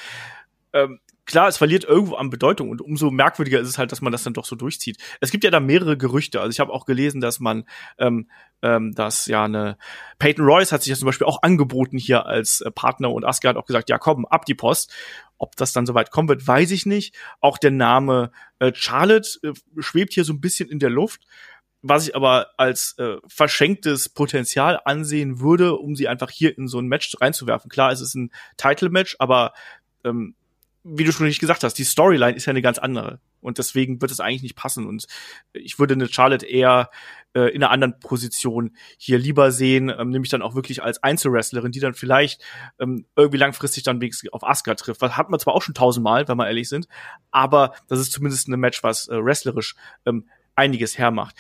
Ähm, 0.72 1.00
klar, 1.28 1.46
es 1.46 1.58
verliert 1.58 1.84
irgendwo 1.84 2.14
an 2.16 2.30
Bedeutung 2.30 2.70
und 2.70 2.80
umso 2.80 3.10
merkwürdiger 3.10 3.60
ist 3.60 3.68
es 3.68 3.78
halt, 3.78 3.92
dass 3.92 4.00
man 4.00 4.10
das 4.10 4.24
dann 4.24 4.32
doch 4.32 4.46
so 4.46 4.56
durchzieht. 4.56 4.96
Es 5.20 5.30
gibt 5.30 5.44
ja 5.44 5.50
da 5.50 5.60
mehrere 5.60 5.96
Gerüchte. 5.96 6.40
Also 6.40 6.50
ich 6.50 6.58
habe 6.58 6.72
auch 6.72 6.86
gelesen, 6.86 7.20
dass 7.20 7.38
man, 7.38 7.64
ähm, 7.98 8.28
ähm, 8.62 8.94
dass 8.94 9.26
ja 9.26 9.44
eine 9.44 9.76
Peyton 10.18 10.44
Royce 10.44 10.72
hat 10.72 10.82
sich 10.82 10.90
ja 10.90 10.96
zum 10.96 11.06
Beispiel 11.06 11.26
auch 11.26 11.42
angeboten 11.42 11.98
hier 11.98 12.26
als 12.26 12.62
äh, 12.62 12.70
Partner 12.70 13.12
und 13.12 13.24
Asuka 13.24 13.50
hat 13.50 13.56
auch 13.56 13.66
gesagt, 13.66 13.90
ja 13.90 13.98
komm, 13.98 14.24
ab 14.24 14.46
die 14.46 14.54
Post. 14.54 14.92
Ob 15.36 15.54
das 15.54 15.72
dann 15.72 15.86
soweit 15.86 16.10
kommen 16.10 16.28
wird, 16.28 16.44
weiß 16.44 16.70
ich 16.72 16.86
nicht. 16.86 17.14
Auch 17.40 17.58
der 17.58 17.70
Name 17.70 18.32
äh, 18.58 18.72
Charlotte 18.74 19.38
äh, 19.42 19.52
schwebt 19.78 20.14
hier 20.14 20.24
so 20.24 20.32
ein 20.32 20.40
bisschen 20.40 20.68
in 20.68 20.80
der 20.80 20.90
Luft 20.90 21.20
was 21.80 22.08
ich 22.08 22.16
aber 22.16 22.48
als 22.56 22.98
äh, 22.98 23.18
verschenktes 23.28 24.08
Potenzial 24.08 24.80
ansehen 24.84 25.38
würde, 25.38 25.76
um 25.76 25.94
sie 25.94 26.08
einfach 26.08 26.28
hier 26.28 26.58
in 26.58 26.66
so 26.66 26.80
ein 26.80 26.88
Match 26.88 27.16
reinzuwerfen. 27.20 27.70
Klar, 27.70 27.92
es 27.92 28.00
ist 28.00 28.16
ein 28.16 28.32
Title-Match, 28.56 29.14
aber 29.20 29.52
ähm, 30.02 30.34
wie 30.90 31.04
du 31.04 31.12
schon 31.12 31.26
nicht 31.26 31.40
gesagt 31.40 31.64
hast, 31.64 31.74
die 31.74 31.84
Storyline 31.84 32.36
ist 32.36 32.46
ja 32.46 32.50
eine 32.50 32.62
ganz 32.62 32.78
andere. 32.78 33.20
Und 33.40 33.58
deswegen 33.58 34.00
wird 34.00 34.10
es 34.10 34.20
eigentlich 34.20 34.42
nicht 34.42 34.56
passen. 34.56 34.86
Und 34.86 35.06
ich 35.52 35.78
würde 35.78 35.94
eine 35.94 36.08
Charlotte 36.08 36.46
eher 36.46 36.90
äh, 37.34 37.50
in 37.54 37.62
einer 37.62 37.70
anderen 37.70 38.00
Position 38.00 38.76
hier 38.96 39.18
lieber 39.18 39.52
sehen, 39.52 39.92
ähm, 39.96 40.10
nämlich 40.10 40.30
dann 40.30 40.42
auch 40.42 40.54
wirklich 40.54 40.82
als 40.82 41.02
Einzelwrestlerin, 41.02 41.72
die 41.72 41.80
dann 41.80 41.94
vielleicht 41.94 42.42
ähm, 42.78 43.06
irgendwie 43.16 43.38
langfristig 43.38 43.82
dann 43.82 44.00
wenigstens 44.00 44.32
auf 44.32 44.44
Asuka 44.44 44.74
trifft. 44.74 45.00
Was 45.00 45.16
hat 45.16 45.30
man 45.30 45.38
zwar 45.38 45.54
auch 45.54 45.62
schon 45.62 45.74
tausendmal, 45.74 46.26
wenn 46.26 46.36
wir 46.36 46.46
ehrlich 46.46 46.68
sind, 46.68 46.88
aber 47.30 47.74
das 47.86 48.00
ist 48.00 48.12
zumindest 48.12 48.48
ein 48.48 48.58
Match, 48.58 48.82
was 48.82 49.08
äh, 49.08 49.16
wrestlerisch 49.16 49.76
ähm, 50.06 50.28
einiges 50.56 50.98
hermacht 50.98 51.36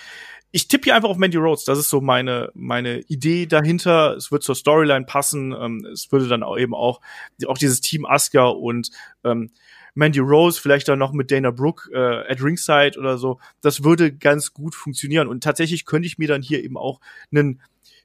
ich 0.50 0.68
tippe 0.68 0.84
hier 0.84 0.96
einfach 0.96 1.10
auf 1.10 1.18
Mandy 1.18 1.36
Rhodes. 1.36 1.64
Das 1.64 1.78
ist 1.78 1.90
so 1.90 2.00
meine, 2.00 2.50
meine 2.54 3.00
Idee 3.00 3.46
dahinter. 3.46 4.16
Es 4.16 4.32
wird 4.32 4.42
zur 4.42 4.54
Storyline 4.54 5.04
passen. 5.04 5.52
Ähm, 5.52 5.86
es 5.92 6.10
würde 6.10 6.28
dann 6.28 6.42
auch 6.42 6.58
eben 6.58 6.74
auch, 6.74 7.00
auch 7.46 7.58
dieses 7.58 7.80
Team 7.80 8.06
Asuka 8.06 8.46
und 8.46 8.90
ähm, 9.24 9.50
Mandy 9.94 10.20
Rose, 10.20 10.60
vielleicht 10.60 10.88
dann 10.88 10.98
noch 10.98 11.12
mit 11.12 11.30
Dana 11.30 11.50
Brooke 11.50 11.90
äh, 11.92 12.30
at 12.30 12.42
Ringside 12.42 12.98
oder 12.98 13.18
so. 13.18 13.40
Das 13.60 13.82
würde 13.82 14.12
ganz 14.12 14.52
gut 14.52 14.74
funktionieren. 14.74 15.26
Und 15.26 15.42
tatsächlich 15.42 15.84
könnte 15.86 16.06
ich 16.06 16.18
mir 16.18 16.28
dann 16.28 16.40
hier 16.40 16.62
eben 16.62 16.76
auch 16.76 17.00
einen 17.32 17.60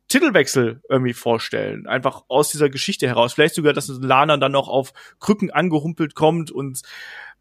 Titelwechsel 0.08 0.82
irgendwie 0.90 1.14
vorstellen. 1.14 1.88
Einfach 1.88 2.24
aus 2.28 2.50
dieser 2.50 2.70
Geschichte 2.70 3.08
heraus. 3.08 3.34
Vielleicht 3.34 3.56
sogar, 3.56 3.74
dass 3.74 3.88
Lana 3.88 4.38
dann 4.38 4.52
noch 4.52 4.68
auf 4.68 4.94
Krücken 5.20 5.52
angehumpelt 5.52 6.16
kommt 6.16 6.52
und 6.52 6.82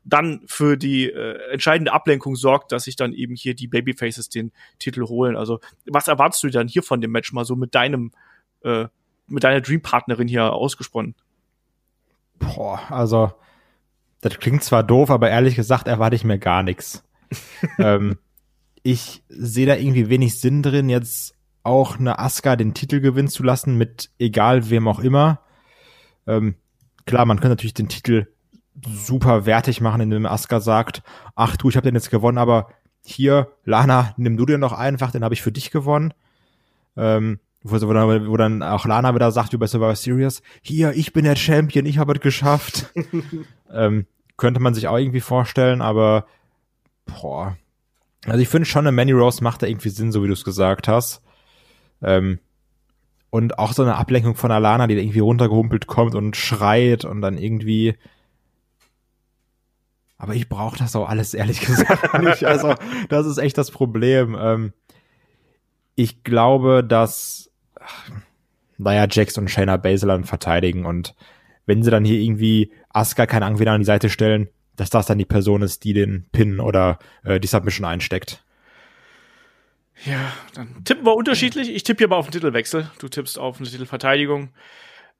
dann 0.04 0.42
für 0.46 0.76
die 0.76 1.08
äh, 1.08 1.52
entscheidende 1.52 1.92
Ablenkung 1.92 2.36
sorgt, 2.36 2.72
dass 2.72 2.84
sich 2.84 2.96
dann 2.96 3.12
eben 3.12 3.36
hier 3.36 3.54
die 3.54 3.68
Babyfaces 3.68 4.28
den 4.28 4.52
Titel 4.78 5.04
holen. 5.04 5.36
Also 5.36 5.60
was 5.86 6.08
erwartest 6.08 6.42
du 6.42 6.48
dann 6.48 6.68
hier 6.68 6.82
von 6.82 7.00
dem 7.00 7.12
Match 7.12 7.32
mal 7.32 7.44
so 7.44 7.56
mit 7.56 7.74
deinem 7.74 8.12
äh, 8.62 8.86
mit 9.28 9.44
deiner 9.44 9.60
Dreampartnerin 9.60 10.28
hier 10.28 10.52
ausgesponnen? 10.52 11.14
Boah, 12.38 12.80
also 12.90 13.32
das 14.20 14.38
klingt 14.38 14.64
zwar 14.64 14.82
doof, 14.82 15.10
aber 15.10 15.30
ehrlich 15.30 15.54
gesagt 15.54 15.86
erwarte 15.86 16.16
ich 16.16 16.24
mir 16.24 16.38
gar 16.38 16.62
nichts. 16.62 17.04
ähm, 17.78 18.18
ich 18.82 19.22
sehe 19.28 19.66
da 19.66 19.76
irgendwie 19.76 20.08
wenig 20.08 20.40
Sinn 20.40 20.62
drin, 20.62 20.88
jetzt 20.88 21.34
auch 21.62 21.98
eine 21.98 22.18
Asuka 22.18 22.56
den 22.56 22.74
Titel 22.74 23.00
gewinnen 23.00 23.28
zu 23.28 23.44
lassen 23.44 23.78
mit 23.78 24.10
egal 24.18 24.68
wem 24.70 24.88
auch 24.88 24.98
immer. 24.98 25.40
Ähm, 26.26 26.56
klar, 27.06 27.24
man 27.24 27.38
könnte 27.38 27.50
natürlich 27.50 27.74
den 27.74 27.88
Titel 27.88 28.26
super 28.86 29.46
wertig 29.46 29.80
machen, 29.80 30.00
indem 30.00 30.26
Asuka 30.26 30.60
sagt, 30.60 31.02
ach 31.34 31.56
du, 31.56 31.68
ich 31.68 31.76
habe 31.76 31.84
den 31.84 31.94
jetzt 31.94 32.10
gewonnen, 32.10 32.38
aber 32.38 32.68
hier, 33.04 33.48
Lana, 33.64 34.14
nimm 34.16 34.36
du 34.36 34.46
dir 34.46 34.58
noch 34.58 34.72
einfach, 34.72 35.10
den 35.10 35.24
habe 35.24 35.34
ich 35.34 35.42
für 35.42 35.52
dich 35.52 35.70
gewonnen. 35.70 36.14
Ähm, 36.96 37.38
wo, 37.62 37.80
wo, 37.80 37.92
dann, 37.92 38.28
wo 38.28 38.36
dann 38.36 38.62
auch 38.62 38.86
Lana 38.86 39.14
wieder 39.14 39.30
sagt, 39.30 39.52
wie 39.52 39.56
bei 39.56 39.66
Survivor 39.66 39.94
Series, 39.94 40.42
hier, 40.62 40.92
ich 40.92 41.12
bin 41.12 41.24
der 41.24 41.36
Champion, 41.36 41.86
ich 41.86 41.98
habe 41.98 42.12
es 42.14 42.20
geschafft. 42.20 42.92
ähm, 43.72 44.06
könnte 44.36 44.60
man 44.60 44.74
sich 44.74 44.88
auch 44.88 44.98
irgendwie 44.98 45.20
vorstellen, 45.20 45.80
aber 45.80 46.26
boah. 47.06 47.56
Also 48.26 48.40
ich 48.40 48.48
finde 48.48 48.66
schon, 48.66 48.86
eine 48.86 48.94
Manny 48.94 49.12
Rose 49.12 49.42
macht 49.42 49.62
da 49.62 49.66
irgendwie 49.66 49.88
Sinn, 49.88 50.12
so 50.12 50.22
wie 50.22 50.28
du 50.28 50.32
es 50.32 50.44
gesagt 50.44 50.88
hast. 50.88 51.22
Ähm, 52.02 52.38
und 53.30 53.58
auch 53.58 53.72
so 53.72 53.82
eine 53.82 53.96
Ablenkung 53.96 54.34
von 54.34 54.50
Alana, 54.50 54.86
die 54.86 54.94
irgendwie 54.94 55.20
runtergehumpelt 55.20 55.86
kommt 55.86 56.14
und 56.14 56.36
schreit 56.36 57.04
und 57.04 57.22
dann 57.22 57.38
irgendwie 57.38 57.94
aber 60.22 60.36
ich 60.36 60.48
brauche 60.48 60.78
das 60.78 60.94
auch 60.94 61.08
alles 61.08 61.34
ehrlich 61.34 61.60
gesagt 61.60 62.16
nicht. 62.22 62.44
Also 62.44 62.76
das 63.08 63.26
ist 63.26 63.38
echt 63.38 63.58
das 63.58 63.72
Problem. 63.72 64.36
Ähm, 64.40 64.72
ich 65.96 66.22
glaube, 66.22 66.84
dass 66.84 67.50
naja, 68.78 69.08
Jax 69.10 69.36
und 69.36 69.50
Shayna 69.50 69.78
Baszler 69.78 70.22
verteidigen 70.22 70.86
und 70.86 71.16
wenn 71.66 71.82
sie 71.82 71.90
dann 71.90 72.04
hier 72.04 72.20
irgendwie 72.20 72.72
Asuka 72.90 73.26
keine 73.26 73.46
Angst 73.46 73.66
an 73.66 73.80
die 73.80 73.84
Seite 73.84 74.10
stellen, 74.10 74.48
dass 74.76 74.90
das 74.90 75.06
dann 75.06 75.18
die 75.18 75.24
Person 75.24 75.60
ist, 75.60 75.82
die 75.82 75.92
den 75.92 76.28
Pin 76.30 76.60
oder 76.60 77.00
äh, 77.24 77.40
die 77.40 77.48
Submission 77.48 77.84
einsteckt. 77.84 78.44
Ja, 80.04 80.32
dann 80.54 80.84
tippen 80.84 81.04
wir 81.04 81.16
unterschiedlich. 81.16 81.68
Ich 81.68 81.82
tippe 81.82 81.98
hier 81.98 82.06
aber 82.06 82.18
auf 82.18 82.26
den 82.26 82.32
Titelwechsel. 82.32 82.88
Du 83.00 83.08
tippst 83.08 83.40
auf 83.40 83.58
eine 83.58 83.68
Titelverteidigung 83.68 84.50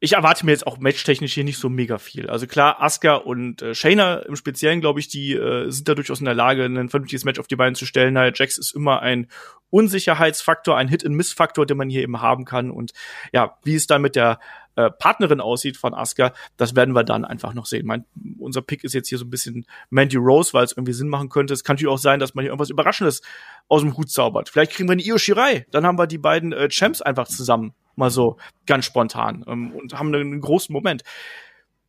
ich 0.03 0.15
erwarte 0.15 0.45
mir 0.45 0.51
jetzt 0.51 0.67
auch 0.67 0.79
matchtechnisch 0.79 1.33
hier 1.33 1.45
nicht 1.45 1.59
so 1.59 1.69
mega 1.69 1.97
viel. 1.97 2.29
Also 2.29 2.49
klar, 2.49 2.83
Asuka 2.83 3.15
und 3.15 3.62
äh, 3.62 3.73
Shayna 3.73 4.17
im 4.17 4.35
Speziellen, 4.35 4.81
glaube 4.81 4.99
ich, 4.99 5.07
die 5.07 5.33
äh, 5.35 5.71
sind 5.71 5.88
da 5.88 5.95
durchaus 5.95 6.19
in 6.19 6.25
der 6.25 6.35
Lage, 6.35 6.65
ein 6.65 6.88
vernünftiges 6.88 7.25
Match 7.25 7.38
auf 7.38 7.47
die 7.47 7.55
Beine 7.55 7.77
zu 7.77 7.87
stellen. 7.87 8.15
Naja, 8.15 8.33
Jax 8.35 8.59
ist 8.59 8.75
immer 8.75 9.01
ein 9.01 9.29
Unsicherheitsfaktor, 9.71 10.77
ein 10.77 10.88
Hit-and-Miss-Faktor, 10.88 11.67
den 11.67 11.77
man 11.77 11.88
hier 11.88 12.03
eben 12.03 12.21
haben 12.21 12.45
kann. 12.45 12.73
Und 12.73 12.91
ja, 13.33 13.57
wie 13.62 13.77
es 13.77 13.87
dann 13.87 14.03
mit 14.03 14.17
der 14.17 14.41
äh, 14.75 14.91
Partnerin 14.91 15.41
aussieht 15.41 15.77
von 15.77 15.95
Asuka, 15.95 16.33
das 16.57 16.75
werden 16.75 16.97
wir 16.97 17.05
dann 17.05 17.25
einfach 17.25 17.55
noch 17.55 17.67
sehen. 17.67 17.87
Mein, 17.87 18.05
unser 18.41 18.61
Pick 18.61 18.83
ist 18.83 18.95
jetzt 18.95 19.09
hier 19.09 19.19
so 19.19 19.25
ein 19.25 19.31
bisschen 19.31 19.67
Mandy 19.91 20.17
Rose, 20.17 20.53
weil 20.53 20.65
es 20.65 20.73
irgendwie 20.73 20.95
Sinn 20.95 21.11
machen 21.11 21.29
könnte. 21.29 21.55
Es 21.55 21.62
kann 21.62 21.75
natürlich 21.75 21.93
auch 21.93 21.99
sein, 21.99 22.19
dass 22.19 22.35
man 22.35 22.43
hier 22.43 22.51
irgendwas 22.51 22.71
Überraschendes 22.71 23.23
aus 23.69 23.83
dem 23.83 23.97
Hut 23.97 24.11
zaubert. 24.11 24.49
Vielleicht 24.49 24.73
kriegen 24.73 24.88
wir 24.88 24.95
eine 24.95 25.03
Io 25.03 25.17
Shirai, 25.17 25.65
dann 25.71 25.87
haben 25.87 25.97
wir 25.97 26.09
die 26.09 26.19
beiden 26.19 26.53
äh, 26.53 26.69
Champs 26.69 27.03
einfach 27.03 27.29
zusammen 27.29 27.73
Mal 27.96 28.11
so 28.11 28.38
ganz 28.66 28.85
spontan 28.85 29.44
ähm, 29.46 29.72
und 29.72 29.98
haben 29.98 30.14
einen, 30.14 30.40
großen 30.40 30.72
Moment. 30.72 31.02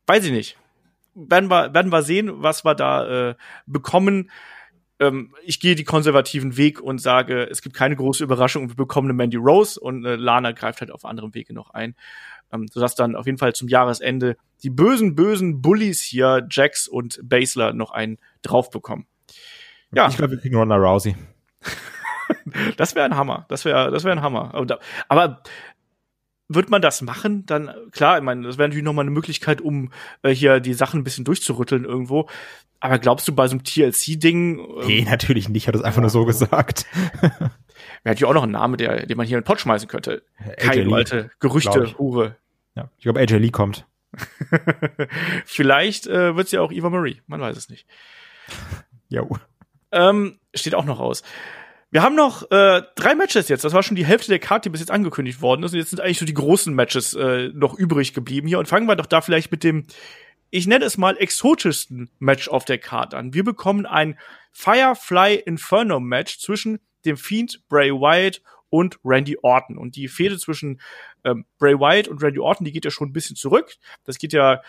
Weiß 0.06 0.24
ich 0.24 0.32
nicht. 0.32 0.58
Werden 1.14 1.50
wir, 1.50 1.72
werden 1.72 1.92
wir 1.92 2.02
sehen, 2.02 2.42
was 2.42 2.64
wir 2.64 2.74
da 2.74 3.30
äh, 3.30 3.34
bekommen. 3.66 4.30
Ähm, 5.00 5.34
ich 5.44 5.60
gehe 5.60 5.74
die 5.74 5.84
konservativen 5.84 6.56
Weg 6.56 6.80
und 6.80 6.98
sage, 6.98 7.48
es 7.50 7.62
gibt 7.62 7.74
keine 7.74 7.96
große 7.96 8.22
Überraschung. 8.22 8.68
Wir 8.68 8.76
bekommen 8.76 9.06
eine 9.06 9.14
Mandy 9.14 9.36
Rose 9.36 9.78
und 9.78 10.04
äh, 10.04 10.16
Lana 10.16 10.52
greift 10.52 10.80
halt 10.80 10.90
auf 10.90 11.04
anderem 11.04 11.34
Wege 11.34 11.54
noch 11.54 11.70
ein. 11.70 11.94
Ähm, 12.52 12.68
sodass 12.68 12.94
dann 12.94 13.16
auf 13.16 13.26
jeden 13.26 13.38
Fall 13.38 13.54
zum 13.54 13.68
Jahresende 13.68 14.36
die 14.62 14.70
bösen, 14.70 15.14
bösen 15.14 15.62
Bullies 15.62 16.02
hier, 16.02 16.46
Jax 16.50 16.86
und 16.88 17.20
Basler, 17.22 17.72
noch 17.72 17.90
einen 17.90 18.18
drauf 18.42 18.70
bekommen. 18.70 19.06
Ja. 19.92 20.08
Ich 20.08 20.16
glaube, 20.16 20.32
wir 20.32 20.38
kriegen 20.38 20.56
Ronda 20.56 20.76
Rousey. 20.76 21.16
das 22.76 22.94
wäre 22.94 23.04
ein 23.06 23.16
Hammer. 23.16 23.46
Das 23.48 23.64
wäre, 23.64 23.90
das 23.90 24.04
wäre 24.04 24.16
ein 24.16 24.22
Hammer. 24.22 24.54
Aber, 24.54 24.78
aber 25.08 25.42
wird 26.54 26.70
man 26.70 26.82
das 26.82 27.02
machen, 27.02 27.46
dann 27.46 27.70
klar, 27.92 28.18
ich 28.18 28.24
meine, 28.24 28.46
das 28.46 28.58
wäre 28.58 28.68
natürlich 28.68 28.84
nochmal 28.84 29.04
eine 29.04 29.10
Möglichkeit, 29.10 29.60
um 29.60 29.90
äh, 30.22 30.30
hier 30.30 30.60
die 30.60 30.74
Sachen 30.74 31.00
ein 31.00 31.04
bisschen 31.04 31.24
durchzurütteln 31.24 31.84
irgendwo. 31.84 32.28
Aber 32.80 32.98
glaubst 32.98 33.26
du 33.28 33.34
bei 33.34 33.48
so 33.48 33.52
einem 33.52 33.64
TLC-Ding? 33.64 34.58
Ähm, 34.58 34.86
nee, 34.86 35.06
natürlich 35.08 35.48
nicht, 35.48 35.68
hat 35.68 35.74
es 35.74 35.82
einfach 35.82 35.98
ja. 35.98 36.02
nur 36.02 36.10
so 36.10 36.24
gesagt. 36.24 36.86
Wäre 37.22 37.50
natürlich 38.04 38.26
auch 38.26 38.34
noch 38.34 38.42
ein 38.42 38.50
Name, 38.50 38.76
der, 38.76 39.06
den 39.06 39.16
man 39.16 39.26
hier 39.26 39.38
in 39.38 39.42
den 39.42 39.46
Pott 39.46 39.60
schmeißen 39.60 39.88
könnte. 39.88 40.22
Keine 40.58 40.94
alte 40.94 41.30
Gerüchte, 41.40 41.96
Hure. 41.98 42.36
Ja, 42.74 42.90
ich 42.98 43.04
glaube, 43.04 43.20
AJ 43.20 43.38
Lee 43.38 43.50
kommt. 43.50 43.86
Vielleicht 45.46 46.06
äh, 46.06 46.36
wird 46.36 46.46
es 46.46 46.52
ja 46.52 46.60
auch 46.60 46.72
Eva 46.72 46.90
Marie, 46.90 47.22
man 47.26 47.40
weiß 47.40 47.56
es 47.56 47.68
nicht. 47.68 47.86
Jo. 49.08 49.38
Ähm, 49.90 50.38
steht 50.54 50.74
auch 50.74 50.84
noch 50.84 51.00
aus. 51.00 51.22
Wir 51.94 52.02
haben 52.02 52.16
noch 52.16 52.50
äh, 52.50 52.82
drei 52.96 53.14
Matches 53.14 53.48
jetzt. 53.48 53.62
Das 53.62 53.72
war 53.72 53.84
schon 53.84 53.94
die 53.94 54.04
Hälfte 54.04 54.26
der 54.26 54.40
Karte, 54.40 54.68
die 54.68 54.72
bis 54.72 54.80
jetzt 54.80 54.90
angekündigt 54.90 55.40
worden 55.40 55.62
ist. 55.62 55.74
Und 55.74 55.78
jetzt 55.78 55.90
sind 55.90 56.00
eigentlich 56.00 56.18
so 56.18 56.24
die 56.24 56.34
großen 56.34 56.74
Matches 56.74 57.14
äh, 57.14 57.50
noch 57.54 57.78
übrig 57.78 58.14
geblieben 58.14 58.48
hier. 58.48 58.58
Und 58.58 58.66
fangen 58.66 58.88
wir 58.88 58.96
doch 58.96 59.06
da 59.06 59.20
vielleicht 59.20 59.52
mit 59.52 59.62
dem, 59.62 59.86
ich 60.50 60.66
nenne 60.66 60.86
es 60.86 60.98
mal, 60.98 61.16
exotischsten 61.16 62.10
Match 62.18 62.48
auf 62.48 62.64
der 62.64 62.78
Karte 62.78 63.16
an. 63.16 63.32
Wir 63.32 63.44
bekommen 63.44 63.86
ein 63.86 64.18
Firefly 64.50 65.36
Inferno 65.46 66.00
Match 66.00 66.40
zwischen 66.40 66.80
dem 67.04 67.16
Fiend 67.16 67.62
Bray 67.68 67.92
Wyatt 67.92 68.42
und 68.70 68.98
Randy 69.04 69.38
Orton. 69.40 69.78
Und 69.78 69.94
die 69.94 70.08
Fehde 70.08 70.36
zwischen 70.36 70.80
ähm, 71.24 71.46
Bray 71.58 71.74
Wyatt 71.78 72.08
und 72.08 72.22
Randy 72.22 72.38
Orton, 72.38 72.64
die 72.64 72.72
geht 72.72 72.84
ja 72.84 72.90
schon 72.90 73.08
ein 73.08 73.12
bisschen 73.12 73.36
zurück. 73.36 73.74
Das 74.04 74.18
geht 74.18 74.32
ja 74.32 74.62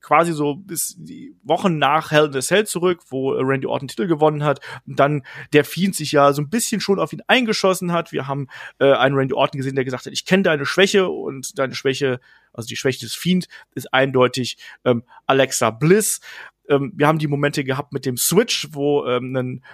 quasi 0.00 0.32
so 0.32 0.54
bis 0.54 0.94
die 0.98 1.34
Wochen 1.42 1.78
nach 1.78 2.10
Hell 2.10 2.26
in 2.26 2.36
a 2.36 2.40
Cell 2.40 2.66
zurück, 2.66 3.00
wo 3.08 3.34
äh, 3.34 3.40
Randy 3.42 3.66
Orton 3.66 3.88
Titel 3.88 4.06
gewonnen 4.06 4.44
hat. 4.44 4.60
Und 4.86 4.98
dann 5.00 5.22
der 5.52 5.64
Fiend 5.64 5.96
sich 5.96 6.12
ja 6.12 6.32
so 6.32 6.42
ein 6.42 6.50
bisschen 6.50 6.80
schon 6.80 7.00
auf 7.00 7.12
ihn 7.12 7.22
eingeschossen 7.26 7.92
hat. 7.92 8.12
Wir 8.12 8.26
haben 8.28 8.48
äh, 8.78 8.92
einen 8.92 9.16
Randy 9.16 9.34
Orton 9.34 9.58
gesehen, 9.58 9.74
der 9.74 9.84
gesagt 9.84 10.06
hat, 10.06 10.12
ich 10.12 10.26
kenne 10.26 10.42
deine 10.42 10.66
Schwäche 10.66 11.08
und 11.08 11.58
deine 11.58 11.74
Schwäche, 11.74 12.20
also 12.52 12.68
die 12.68 12.76
Schwäche 12.76 13.00
des 13.00 13.14
Fiend, 13.14 13.48
ist 13.74 13.92
eindeutig 13.92 14.58
ähm, 14.84 15.04
Alexa 15.26 15.70
Bliss. 15.70 16.20
Ähm, 16.68 16.92
wir 16.94 17.06
haben 17.06 17.18
die 17.18 17.26
Momente 17.26 17.64
gehabt 17.64 17.92
mit 17.92 18.06
dem 18.06 18.16
Switch, 18.16 18.68
wo 18.72 19.06
ähm, 19.06 19.34
ein 19.34 19.64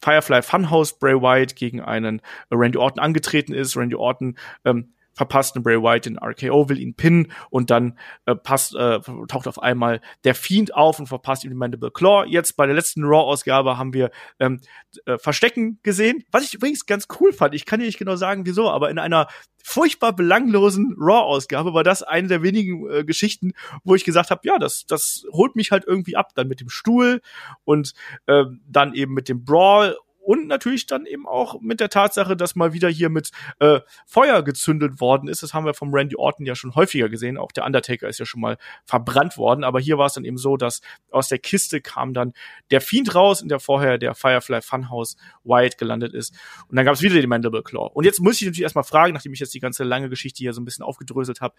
Firefly 0.00 0.42
Funhouse 0.42 0.98
Bray 0.98 1.14
Wyatt 1.14 1.54
gegen 1.54 1.80
einen 1.80 2.22
Randy 2.50 2.78
Orton 2.78 3.00
angetreten 3.00 3.52
ist. 3.52 3.76
Randy 3.76 3.94
Orton 3.94 4.36
ähm, 4.64 4.94
verpasst 5.14 5.54
einen 5.54 5.62
Bray 5.62 5.80
Wyatt 5.80 6.06
den 6.06 6.18
RKO, 6.18 6.68
will 6.68 6.78
ihn 6.78 6.94
pinnen 6.94 7.32
und 7.50 7.70
dann 7.70 7.98
äh, 8.26 8.34
passt, 8.34 8.74
äh, 8.74 9.00
taucht 9.28 9.46
auf 9.46 9.62
einmal 9.62 10.00
der 10.24 10.34
Fiend 10.34 10.74
auf 10.74 10.98
und 10.98 11.06
verpasst 11.06 11.44
ihm 11.44 11.50
den 11.50 11.58
Mandible 11.58 11.90
Claw. 11.90 12.26
Jetzt 12.26 12.56
bei 12.56 12.66
der 12.66 12.74
letzten 12.74 13.04
Raw-Ausgabe 13.04 13.78
haben 13.78 13.92
wir 13.92 14.10
ähm, 14.40 14.60
äh, 15.06 15.18
Verstecken 15.18 15.78
gesehen, 15.82 16.24
was 16.30 16.44
ich 16.44 16.54
übrigens 16.54 16.86
ganz 16.86 17.06
cool 17.20 17.32
fand. 17.32 17.54
Ich 17.54 17.66
kann 17.66 17.80
dir 17.80 17.86
nicht 17.86 17.98
genau 17.98 18.16
sagen, 18.16 18.46
wieso, 18.46 18.70
aber 18.70 18.90
in 18.90 18.98
einer 18.98 19.28
furchtbar 19.62 20.12
belanglosen 20.14 20.94
Raw-Ausgabe 20.98 21.72
war 21.72 21.84
das 21.84 22.02
eine 22.02 22.28
der 22.28 22.42
wenigen 22.42 22.90
äh, 22.90 23.04
Geschichten, 23.04 23.52
wo 23.84 23.94
ich 23.94 24.04
gesagt 24.04 24.30
habe, 24.30 24.40
ja, 24.44 24.58
das, 24.58 24.86
das 24.86 25.24
holt 25.32 25.56
mich 25.56 25.70
halt 25.70 25.84
irgendwie 25.86 26.16
ab, 26.16 26.30
dann 26.34 26.48
mit 26.48 26.60
dem 26.60 26.68
Stuhl 26.68 27.20
und 27.64 27.92
äh, 28.26 28.44
dann 28.66 28.94
eben 28.94 29.14
mit 29.14 29.28
dem 29.28 29.44
Brawl 29.44 29.96
und 30.22 30.46
natürlich 30.46 30.86
dann 30.86 31.04
eben 31.04 31.26
auch 31.26 31.60
mit 31.60 31.80
der 31.80 31.88
Tatsache, 31.88 32.36
dass 32.36 32.54
mal 32.54 32.72
wieder 32.72 32.88
hier 32.88 33.10
mit 33.10 33.30
äh, 33.58 33.80
Feuer 34.06 34.42
gezündet 34.42 35.00
worden 35.00 35.28
ist. 35.28 35.42
Das 35.42 35.52
haben 35.52 35.66
wir 35.66 35.74
vom 35.74 35.92
Randy 35.92 36.16
Orton 36.16 36.46
ja 36.46 36.54
schon 36.54 36.74
häufiger 36.74 37.08
gesehen. 37.08 37.36
Auch 37.36 37.50
der 37.50 37.66
Undertaker 37.66 38.08
ist 38.08 38.18
ja 38.18 38.24
schon 38.24 38.40
mal 38.40 38.56
verbrannt 38.84 39.36
worden. 39.36 39.64
Aber 39.64 39.80
hier 39.80 39.98
war 39.98 40.06
es 40.06 40.14
dann 40.14 40.24
eben 40.24 40.38
so, 40.38 40.56
dass 40.56 40.80
aus 41.10 41.28
der 41.28 41.38
Kiste 41.38 41.80
kam 41.80 42.14
dann 42.14 42.32
der 42.70 42.80
Fiend 42.80 43.14
raus, 43.14 43.42
in 43.42 43.48
der 43.48 43.58
vorher 43.58 43.98
der 43.98 44.14
Firefly 44.14 44.62
Funhouse 44.62 45.16
Wyatt 45.44 45.76
gelandet 45.76 46.14
ist. 46.14 46.34
Und 46.68 46.76
dann 46.76 46.84
gab 46.84 46.94
es 46.94 47.02
wieder 47.02 47.16
den 47.16 47.28
Mandible 47.28 47.62
Claw. 47.62 47.90
Und 47.92 48.04
jetzt 48.04 48.20
muss 48.20 48.36
ich 48.36 48.42
natürlich 48.42 48.62
erstmal 48.62 48.84
fragen, 48.84 49.14
nachdem 49.14 49.32
ich 49.32 49.40
jetzt 49.40 49.54
die 49.54 49.60
ganze 49.60 49.82
lange 49.82 50.08
Geschichte 50.08 50.38
hier 50.38 50.52
so 50.52 50.60
ein 50.60 50.64
bisschen 50.64 50.84
aufgedröselt 50.84 51.40
habe, 51.40 51.54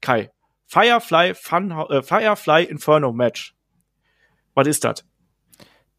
Kai, 0.00 0.30
Firefly 0.66 1.34
Fun, 1.34 1.70
äh, 1.70 2.02
Firefly 2.02 2.64
Inferno 2.64 3.12
Match. 3.12 3.54
Was 4.54 4.66
ist 4.66 4.84
das? 4.84 5.04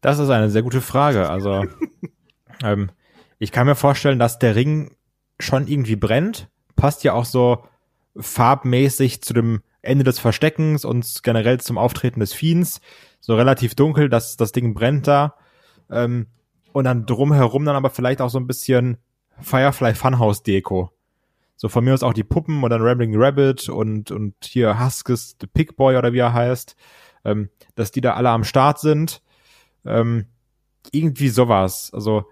Das 0.02 0.18
ist 0.18 0.28
eine 0.28 0.50
sehr 0.50 0.62
gute 0.62 0.82
Frage. 0.82 1.30
Also, 1.30 1.64
ähm, 2.62 2.90
ich 3.38 3.52
kann 3.52 3.66
mir 3.66 3.76
vorstellen, 3.76 4.18
dass 4.18 4.38
der 4.38 4.54
Ring 4.54 4.94
schon 5.38 5.66
irgendwie 5.66 5.96
brennt. 5.96 6.48
Passt 6.76 7.04
ja 7.04 7.14
auch 7.14 7.24
so 7.24 7.64
farbmäßig 8.16 9.22
zu 9.22 9.32
dem 9.32 9.62
Ende 9.80 10.04
des 10.04 10.18
Versteckens 10.18 10.84
und 10.84 11.22
generell 11.22 11.60
zum 11.60 11.78
Auftreten 11.78 12.20
des 12.20 12.32
Fiends. 12.32 12.80
So 13.20 13.36
relativ 13.36 13.74
dunkel, 13.74 14.08
dass 14.08 14.36
das 14.36 14.52
Ding 14.52 14.74
brennt 14.74 15.06
da. 15.06 15.36
Ähm, 15.88 16.26
und 16.72 16.84
dann 16.84 17.06
drumherum 17.06 17.64
dann 17.64 17.76
aber 17.76 17.90
vielleicht 17.90 18.20
auch 18.20 18.30
so 18.30 18.38
ein 18.38 18.46
bisschen 18.46 18.98
Firefly 19.40 19.94
Funhouse 19.94 20.42
Deko. 20.42 20.90
So 21.54 21.68
von 21.68 21.84
mir 21.84 21.94
aus 21.94 22.02
auch 22.02 22.14
die 22.14 22.24
Puppen 22.24 22.64
und 22.64 22.70
dann 22.70 22.82
Rambling 22.82 23.14
Rabbit 23.14 23.68
und, 23.68 24.10
und 24.10 24.34
hier 24.42 24.84
Huskes 24.84 25.36
the 25.40 25.46
Pig 25.46 25.76
Boy 25.76 25.96
oder 25.96 26.12
wie 26.12 26.18
er 26.18 26.32
heißt. 26.32 26.74
Ähm, 27.24 27.50
dass 27.76 27.92
die 27.92 28.00
da 28.00 28.14
alle 28.14 28.30
am 28.30 28.42
Start 28.42 28.80
sind. 28.80 29.22
Ähm, 29.84 30.26
irgendwie 30.90 31.28
sowas. 31.28 31.90
Also 31.92 32.24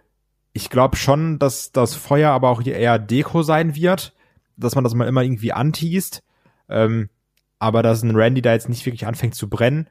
ich 0.53 0.71
glaube 0.71 0.97
schon, 0.97 1.39
dass 1.39 1.73
das 1.73 1.95
Feuer 1.95 2.31
aber 2.33 2.49
auch 2.49 2.63
eher 2.63 2.99
Deko 2.99 3.43
sein 3.43 3.75
wird, 3.75 4.15
dass 4.57 4.75
man 4.75 4.85
das 4.85 4.95
mal 4.95 5.09
immer 5.09 5.23
irgendwie 5.23 5.53
anteast. 5.53 6.23
Ähm, 6.69 7.09
aber 7.59 7.83
dass 7.83 8.03
ein 8.03 8.17
Randy 8.17 8.43
da 8.43 8.53
jetzt 8.53 8.69
nicht 8.69 8.87
wirklich 8.87 9.07
anfängt 9.07 9.35
zu 9.35 9.49
brennen. 9.49 9.89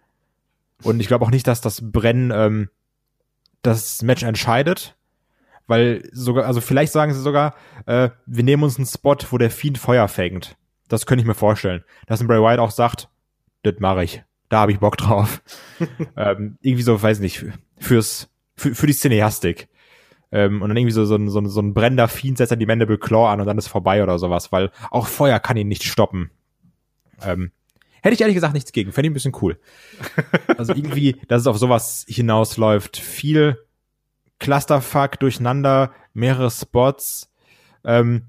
Und 0.83 0.99
ich 0.99 1.07
glaube 1.07 1.25
auch 1.25 1.31
nicht, 1.31 1.47
dass 1.47 1.61
das 1.61 1.91
Brennen 1.91 2.31
ähm, 2.33 2.69
das 3.61 4.01
Match 4.01 4.23
entscheidet. 4.23 4.95
Weil 5.67 6.09
sogar, 6.11 6.45
also 6.45 6.61
vielleicht 6.61 6.91
sagen 6.91 7.13
sie 7.13 7.21
sogar, 7.21 7.53
äh, 7.85 8.09
wir 8.25 8.43
nehmen 8.43 8.63
uns 8.63 8.77
einen 8.77 8.87
Spot, 8.87 9.17
wo 9.29 9.37
der 9.37 9.51
Fiend 9.51 9.77
Feuer 9.77 10.07
fängt. 10.07 10.57
Das 10.87 11.05
könnte 11.05 11.21
ich 11.21 11.27
mir 11.27 11.35
vorstellen. 11.35 11.83
Dass 12.07 12.21
ein 12.21 12.27
Bray 12.27 12.41
Wyatt 12.41 12.59
auch 12.59 12.71
sagt, 12.71 13.09
das 13.61 13.75
mache 13.79 14.03
ich 14.03 14.23
da 14.49 14.61
habe 14.61 14.71
ich 14.71 14.79
Bock 14.79 14.97
drauf. 14.97 15.41
ähm, 16.17 16.57
irgendwie 16.61 16.83
so, 16.83 17.01
weiß 17.01 17.19
nicht, 17.19 17.45
fürs, 17.77 18.29
für, 18.55 18.75
für 18.75 18.87
die 18.87 18.93
Cineastik. 18.93 19.69
Ähm, 20.31 20.61
und 20.61 20.69
dann 20.69 20.77
irgendwie 20.77 20.93
so, 20.93 21.05
so, 21.05 21.17
so, 21.27 21.45
so 21.45 21.61
ein 21.61 21.73
brennender 21.73 22.07
Fiend 22.07 22.37
setzt 22.37 22.51
dann 22.51 22.59
die 22.59 22.65
Mandible 22.65 22.97
Claw 22.97 23.31
an 23.31 23.41
und 23.41 23.47
dann 23.47 23.57
ist 23.57 23.67
vorbei 23.67 24.03
oder 24.03 24.19
sowas, 24.19 24.51
weil 24.51 24.71
auch 24.91 25.07
Feuer 25.07 25.39
kann 25.39 25.57
ihn 25.57 25.67
nicht 25.67 25.83
stoppen. 25.83 26.29
Ähm, 27.21 27.51
hätte 28.01 28.13
ich 28.13 28.21
ehrlich 28.21 28.35
gesagt 28.35 28.53
nichts 28.53 28.71
gegen, 28.71 28.91
fände 28.91 29.07
ich 29.07 29.11
ein 29.11 29.13
bisschen 29.13 29.35
cool. 29.41 29.59
Also 30.57 30.73
irgendwie, 30.73 31.15
dass 31.29 31.41
es 31.41 31.47
auf 31.47 31.57
sowas 31.57 32.05
hinausläuft. 32.09 32.97
Viel 32.97 33.65
Clusterfuck 34.39 35.17
durcheinander, 35.19 35.93
mehrere 36.13 36.51
Spots. 36.51 37.31
Ähm, 37.85 38.23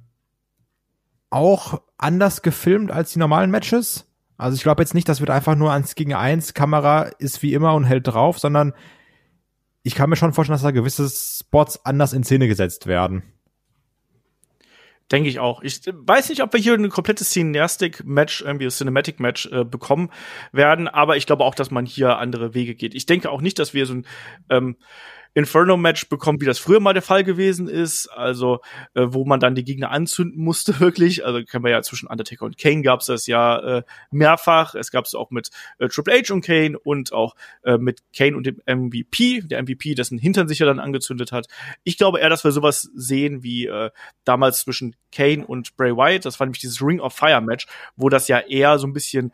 auch 1.29 1.83
anders 1.99 2.43
gefilmt 2.43 2.93
als 2.93 3.13
die 3.13 3.19
normalen 3.19 3.51
Matches. 3.51 4.07
Also 4.41 4.57
ich 4.57 4.63
glaube 4.63 4.83
jetzt 4.83 4.95
nicht, 4.95 5.09
das 5.09 5.21
wird 5.21 5.29
einfach 5.29 5.55
nur 5.55 5.71
eins 5.71 5.95
gegen 5.95 6.15
eins, 6.15 6.55
Kamera 6.55 7.03
ist 7.19 7.43
wie 7.43 7.53
immer 7.53 7.75
und 7.75 7.85
hält 7.85 8.07
drauf, 8.07 8.39
sondern 8.39 8.73
ich 9.83 9.95
kann 9.95 10.09
mir 10.09 10.17
schon 10.17 10.33
vorstellen, 10.33 10.55
dass 10.55 10.63
da 10.63 10.71
gewisse 10.71 11.09
Spots 11.11 11.85
anders 11.85 12.15
in 12.15 12.25
Szene 12.25 12.49
gesetzt 12.49 12.87
werden. 12.87 13.23
Denke 15.13 15.29
ich 15.29 15.41
auch. 15.41 15.63
Ich 15.63 15.81
weiß 15.87 16.29
nicht, 16.31 16.43
ob 16.43 16.53
wir 16.53 16.61
hier 16.61 16.75
ein 16.75 16.89
komplettes 16.89 17.31
Cineastic-Match, 17.31 18.43
irgendwie 18.43 18.67
ein 18.67 18.71
Cinematic-Match 18.71 19.47
äh, 19.47 19.65
bekommen 19.65 20.11
werden, 20.53 20.89
aber 20.89 21.17
ich 21.17 21.27
glaube 21.27 21.45
auch, 21.45 21.55
dass 21.55 21.71
man 21.71 21.85
hier 21.85 22.17
andere 22.17 22.55
Wege 22.55 22.75
geht. 22.75 22.95
Ich 22.95 23.07
denke 23.07 23.31
auch 23.31 23.43
nicht, 23.43 23.59
dass 23.59 23.75
wir 23.75 23.85
so 23.85 23.95
ein 23.95 24.07
ähm, 24.49 24.77
Inferno-Match 25.35 26.09
bekommt, 26.09 26.41
wie 26.41 26.47
das 26.47 26.59
früher 26.59 26.81
mal 26.81 26.93
der 26.93 27.03
Fall 27.03 27.25
gewesen 27.25 27.69
ist, 27.69 28.09
also 28.09 28.61
äh, 28.95 29.07
wo 29.09 29.25
man 29.25 29.41
dann 29.41 29.55
die 29.55 29.65
Gegner 29.65 29.91
anzünden 29.91 30.43
musste, 30.43 30.81
wirklich. 30.81 31.25
Also 31.25 31.43
kennen 31.45 31.65
wir 31.65 31.71
ja 31.71 31.83
zwischen 31.83 32.09
Undertaker 32.09 32.45
und 32.45 32.59
Kane 32.59 32.83
gab's 32.83 33.07
das 33.07 33.27
ja 33.27 33.79
äh, 33.79 33.83
mehrfach. 34.11 34.75
Es 34.75 34.91
gab's 34.91 35.15
auch 35.15 35.31
mit 35.31 35.51
äh, 35.79 35.89
Triple 35.89 36.15
H 36.15 36.33
und 36.33 36.45
Kane 36.45 36.79
und 36.79 37.13
auch 37.13 37.37
äh, 37.63 37.79
mit 37.79 38.01
Kane 38.17 38.37
und 38.37 38.47
dem 38.47 38.61
MVP, 38.67 39.43
der 39.43 39.63
MVP, 39.63 39.95
dessen 39.95 40.19
Hintern 40.19 40.49
sich 40.49 40.59
ja 40.59 40.67
dann 40.67 40.81
angezündet 40.81 41.33
hat. 41.33 41.47
Ich 41.85 41.99
glaube 41.99 42.21
eher, 42.21 42.29
dass 42.29 42.45
wir 42.45 42.53
sowas 42.53 42.91
sehen 42.95 43.43
wie 43.43 43.67
äh, 43.67 43.91
damals 44.25 44.61
zwischen 44.61 44.97
Kane 45.13 45.47
und 45.47 45.77
Bray 45.77 45.97
Wyatt. 45.97 46.25
Das 46.25 46.41
war 46.41 46.47
nämlich 46.47 46.61
dieses 46.61 46.83
Ring 46.83 47.01
of 47.01 47.15
Fire 47.15 47.41
Match, 47.41 47.67
wo 47.97 48.09
das 48.09 48.29
ja 48.29 48.39
eher 48.39 48.79
so 48.79 48.87
ein 48.87 48.93
bisschen 48.93 49.33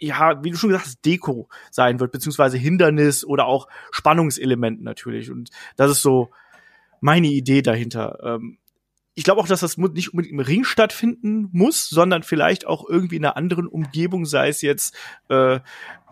ja, 0.00 0.42
wie 0.42 0.50
du 0.50 0.56
schon 0.56 0.70
gesagt 0.70 0.86
hast, 0.86 1.04
Deko 1.04 1.48
sein 1.70 2.00
wird, 2.00 2.12
beziehungsweise 2.12 2.56
Hindernis 2.58 3.24
oder 3.24 3.46
auch 3.46 3.68
Spannungselementen 3.90 4.84
natürlich. 4.84 5.30
Und 5.30 5.50
das 5.76 5.90
ist 5.90 6.02
so 6.02 6.30
meine 7.00 7.28
Idee 7.28 7.62
dahinter. 7.62 8.18
Ähm, 8.22 8.58
ich 9.14 9.24
glaube 9.24 9.40
auch, 9.40 9.46
dass 9.46 9.60
das 9.60 9.78
nicht 9.78 10.12
unbedingt 10.12 10.32
im 10.32 10.40
Ring 10.40 10.64
stattfinden 10.64 11.48
muss, 11.52 11.88
sondern 11.88 12.22
vielleicht 12.22 12.66
auch 12.66 12.88
irgendwie 12.88 13.16
in 13.16 13.24
einer 13.24 13.36
anderen 13.36 13.68
Umgebung, 13.68 14.26
sei 14.26 14.48
es 14.48 14.60
jetzt 14.60 14.96
äh, 15.28 15.60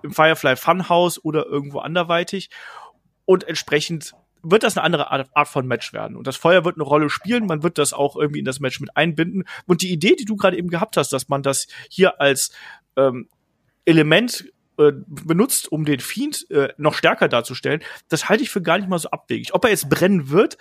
im 0.02 0.12
Firefly 0.12 0.56
Funhouse 0.56 1.24
oder 1.24 1.46
irgendwo 1.46 1.80
anderweitig. 1.80 2.50
Und 3.24 3.44
entsprechend 3.44 4.14
wird 4.42 4.62
das 4.62 4.76
eine 4.76 4.84
andere 4.84 5.10
Art 5.10 5.48
von 5.48 5.66
Match 5.66 5.92
werden. 5.92 6.16
Und 6.16 6.26
das 6.26 6.36
Feuer 6.36 6.64
wird 6.64 6.76
eine 6.76 6.84
Rolle 6.84 7.10
spielen. 7.10 7.46
Man 7.46 7.62
wird 7.62 7.78
das 7.78 7.92
auch 7.92 8.16
irgendwie 8.16 8.40
in 8.40 8.44
das 8.44 8.60
Match 8.60 8.80
mit 8.80 8.96
einbinden. 8.96 9.44
Und 9.66 9.82
die 9.82 9.92
Idee, 9.92 10.16
die 10.16 10.24
du 10.24 10.36
gerade 10.36 10.56
eben 10.56 10.68
gehabt 10.68 10.96
hast, 10.96 11.12
dass 11.12 11.28
man 11.28 11.42
das 11.42 11.66
hier 11.88 12.20
als 12.20 12.52
ähm, 12.96 13.28
Element 13.84 14.52
äh, 14.78 14.92
benutzt, 15.06 15.70
um 15.70 15.84
den 15.84 16.00
Fiend 16.00 16.50
äh, 16.50 16.72
noch 16.76 16.94
stärker 16.94 17.28
darzustellen, 17.28 17.82
das 18.08 18.28
halte 18.28 18.42
ich 18.42 18.50
für 18.50 18.62
gar 18.62 18.78
nicht 18.78 18.88
mal 18.88 18.98
so 18.98 19.10
abwegig. 19.10 19.54
Ob 19.54 19.64
er 19.64 19.70
jetzt 19.70 19.88
brennen 19.88 20.30
wird, 20.30 20.56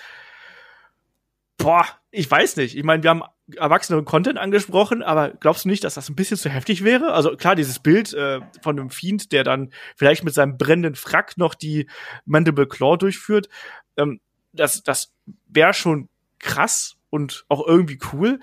boah, 1.58 1.86
ich 2.10 2.30
weiß 2.30 2.58
nicht. 2.58 2.76
Ich 2.76 2.84
meine, 2.84 3.04
wir 3.04 3.10
haben 3.10 3.24
erwachsenen 3.56 4.06
Content 4.06 4.38
angesprochen, 4.38 5.04
aber 5.04 5.30
glaubst 5.30 5.66
du 5.66 5.70
nicht, 5.70 5.84
dass 5.84 5.94
das 5.94 6.10
ein 6.10 6.16
bisschen 6.16 6.38
zu 6.38 6.50
heftig 6.50 6.84
wäre? 6.84 7.14
Also 7.14 7.36
klar, 7.38 7.56
dieses 7.56 7.80
Bild 7.80 8.14
äh, 8.14 8.42
von 8.62 8.80
einem 8.80 8.90
Fiend, 8.90 9.32
der 9.32 9.44
dann 9.44 9.72
vielleicht 9.96 10.24
mit 10.24 10.34
seinem 10.34 10.58
brennenden 10.58 10.96
Frack 10.96 11.38
noch 11.38 11.56
die 11.56 11.88
Mandible 12.26 12.68
Claw 12.68 12.98
durchführt, 12.98 13.50
ähm, 13.98 14.20
das, 14.54 14.84
das 14.84 15.14
wäre 15.48 15.74
schon 15.74 16.10
krass 16.40 16.98
und 17.10 17.46
auch 17.48 17.66
irgendwie 17.66 18.00
cool. 18.12 18.40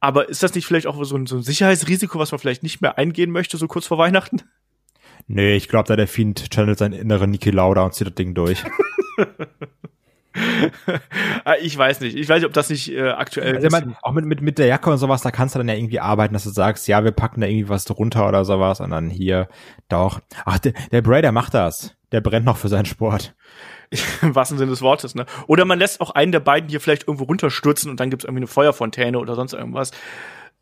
Aber 0.00 0.28
ist 0.28 0.42
das 0.42 0.54
nicht 0.54 0.66
vielleicht 0.66 0.86
auch 0.86 1.02
so 1.04 1.16
ein, 1.16 1.26
so 1.26 1.36
ein 1.36 1.42
Sicherheitsrisiko, 1.42 2.18
was 2.18 2.30
man 2.30 2.38
vielleicht 2.38 2.62
nicht 2.62 2.80
mehr 2.80 2.98
eingehen 2.98 3.30
möchte, 3.30 3.56
so 3.56 3.66
kurz 3.66 3.86
vor 3.86 3.98
Weihnachten? 3.98 4.42
Nee, 5.26 5.56
ich 5.56 5.68
glaube, 5.68 5.88
da 5.88 5.96
der 5.96 6.08
Fiend 6.08 6.50
channelt 6.52 6.78
seinen 6.78 6.94
inneren 6.94 7.30
Niki 7.30 7.50
Lauda 7.50 7.82
und 7.82 7.94
zieht 7.94 8.06
das 8.06 8.14
Ding 8.14 8.34
durch. 8.34 8.64
Ah, 11.44 11.54
ich 11.60 11.76
weiß 11.76 12.00
nicht. 12.00 12.16
Ich 12.16 12.28
weiß 12.28 12.36
nicht, 12.36 12.46
ob 12.46 12.52
das 12.52 12.70
nicht 12.70 12.92
äh, 12.92 13.08
aktuell 13.08 13.56
also, 13.56 13.68
man, 13.70 13.96
auch 14.02 14.12
mit, 14.12 14.24
mit, 14.24 14.40
mit 14.40 14.58
der 14.58 14.66
Jacke 14.66 14.90
und 14.90 14.98
sowas, 14.98 15.22
da 15.22 15.30
kannst 15.30 15.54
du 15.54 15.58
dann 15.58 15.68
ja 15.68 15.74
irgendwie 15.74 16.00
arbeiten, 16.00 16.34
dass 16.34 16.44
du 16.44 16.50
sagst, 16.50 16.86
ja, 16.86 17.02
wir 17.02 17.12
packen 17.12 17.40
da 17.40 17.46
irgendwie 17.46 17.68
was 17.68 17.84
drunter 17.84 18.28
oder 18.28 18.44
sowas 18.44 18.80
und 18.80 18.90
dann 18.90 19.10
hier 19.10 19.48
doch. 19.88 20.20
Ach, 20.44 20.58
der, 20.58 20.74
der 20.92 21.02
Bray, 21.02 21.22
der 21.22 21.32
macht 21.32 21.54
das. 21.54 21.96
Der 22.12 22.20
brennt 22.20 22.46
noch 22.46 22.56
für 22.56 22.68
seinen 22.68 22.84
Sport. 22.84 23.34
Im 24.22 24.34
wahrsten 24.34 24.58
Sinne 24.58 24.70
des 24.70 24.82
Wortes, 24.82 25.14
ne? 25.14 25.26
Oder 25.46 25.64
man 25.64 25.78
lässt 25.78 26.00
auch 26.00 26.10
einen 26.10 26.32
der 26.32 26.40
beiden 26.40 26.68
hier 26.68 26.80
vielleicht 26.80 27.06
irgendwo 27.08 27.24
runterstürzen 27.24 27.90
und 27.90 28.00
dann 28.00 28.10
gibt's 28.10 28.24
irgendwie 28.24 28.40
eine 28.40 28.46
Feuerfontäne 28.46 29.18
oder 29.18 29.34
sonst 29.34 29.52
irgendwas. 29.54 29.92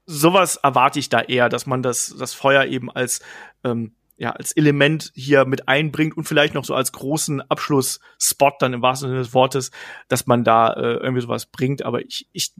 sowas 0.07 0.57
erwarte 0.57 0.99
ich 0.99 1.09
da 1.09 1.21
eher, 1.21 1.49
dass 1.49 1.67
man 1.67 1.83
das, 1.83 2.15
das 2.19 2.33
Feuer 2.33 2.65
eben 2.65 2.91
als, 2.91 3.21
ähm, 3.65 3.95
ja, 4.17 4.31
als 4.31 4.53
Element 4.53 5.13
hier 5.15 5.45
mit 5.45 5.69
einbringt 5.69 6.17
und 6.17 6.25
vielleicht 6.25 6.55
noch 6.55 6.65
so 6.65 6.75
als 6.75 6.93
großen 6.93 7.43
Abschlussspot 7.43 8.55
dann 8.61 8.73
im 8.73 8.83
wahrsten 8.83 9.09
Sinne 9.09 9.21
des 9.21 9.35
Wortes, 9.35 9.71
dass 10.09 10.27
man 10.27 10.45
da 10.45 10.73
äh, 10.73 10.95
irgendwie 10.95 11.23
sowas 11.23 11.47
bringt. 11.47 11.85
Aber 11.85 12.01
ich, 12.01 12.29
ich, 12.33 12.53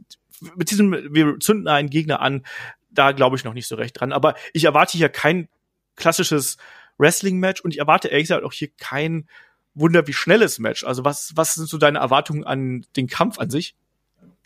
mit 0.55 0.69
diesem, 0.69 0.91
wir 0.91 1.39
zünden 1.39 1.67
einen 1.67 1.89
Gegner 1.89 2.19
an, 2.19 2.45
da 2.89 3.11
glaube 3.11 3.37
ich 3.37 3.43
noch 3.43 3.53
nicht 3.53 3.67
so 3.67 3.75
recht 3.75 3.99
dran. 3.99 4.11
Aber 4.11 4.35
ich 4.53 4.65
erwarte 4.65 4.97
hier 4.97 5.09
kein 5.09 5.47
klassisches 5.95 6.57
Wrestling-Match 6.97 7.61
und 7.61 7.71
ich 7.71 7.79
erwarte 7.79 8.07
ehrlich 8.09 8.25
gesagt 8.25 8.43
auch 8.43 8.53
hier 8.53 8.69
kein 8.77 9.27
Wunder 9.79 10.07
wie 10.07 10.13
schnelles 10.13 10.59
Match. 10.59 10.83
Also 10.83 11.05
was, 11.05 11.33
was 11.35 11.55
sind 11.55 11.69
so 11.69 11.77
deine 11.77 11.99
Erwartungen 11.99 12.43
an 12.43 12.85
den 12.95 13.07
Kampf 13.07 13.39
an 13.39 13.49
sich? 13.49 13.75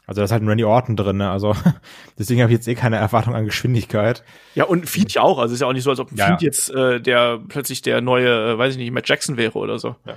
Also 0.08 0.20
da 0.20 0.26
ist 0.26 0.32
halt 0.32 0.44
ein 0.44 0.50
Randy 0.50 0.66
Orton 0.66 0.96
drin, 0.96 1.18
ne? 1.18 1.30
Also 1.30 1.56
deswegen 2.20 2.42
habe 2.42 2.52
ich 2.52 2.58
jetzt 2.58 2.68
eh 2.68 2.76
keine 2.76 2.98
Erwartung 2.98 3.36
an 3.36 3.46
Geschwindigkeit. 3.46 4.24
Ja, 4.56 4.66
und 4.66 4.90
Feed 4.90 5.14
ja 5.14 5.22
auch. 5.22 5.40
Also 5.40 5.54
ist 5.54 5.62
ja 5.62 5.68
auch 5.68 5.74
nicht 5.74 5.84
so, 5.84 5.90
als 5.90 6.00
ob 6.00 6.12
ein 6.12 6.18
ja, 6.18 6.28
Feed 6.28 6.42
jetzt 6.42 6.70
äh, 6.72 7.00
der 7.00 7.40
plötzlich 7.48 7.82
der 7.82 8.02
neue, 8.02 8.54
äh, 8.54 8.58
weiß 8.58 8.74
ich 8.74 8.78
nicht, 8.78 8.92
Matt 8.92 9.08
Jackson 9.08 9.38
wäre 9.38 9.58
oder 9.58 9.80
so. 9.80 9.96
Ja. 10.06 10.16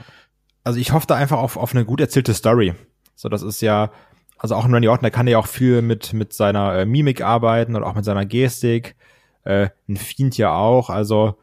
Also 0.65 0.81
ich 0.81 0.93
hoffe 0.93 1.07
da 1.07 1.15
einfach 1.15 1.39
auf, 1.39 1.57
auf 1.57 1.75
eine 1.75 1.85
gut 1.85 2.01
erzählte 2.01 2.35
Story. 2.35 2.75
So, 3.15 3.29
das 3.29 3.43
ist 3.43 3.61
ja, 3.61 3.93
also 4.39 4.57
auch 4.57 4.65
ein 4.65 4.73
Randy 4.73 4.89
Orton, 4.89 5.05
der 5.05 5.11
kann 5.11 5.29
ja 5.29 5.39
auch 5.39 5.47
viel 5.47 5.83
mit, 5.83 6.13
mit 6.13 6.33
seiner 6.33 6.77
äh, 6.77 6.87
Mimik 6.87 7.21
arbeiten 7.21 7.77
und 7.77 7.85
auch 7.85 7.95
mit 7.95 8.05
seiner 8.05 8.27
Gestik. 8.27 8.97
Äh, 9.45 9.69
ein 9.89 9.97
Fiend 9.97 10.37
ja 10.39 10.55
auch. 10.55 10.91
Also 10.91 11.37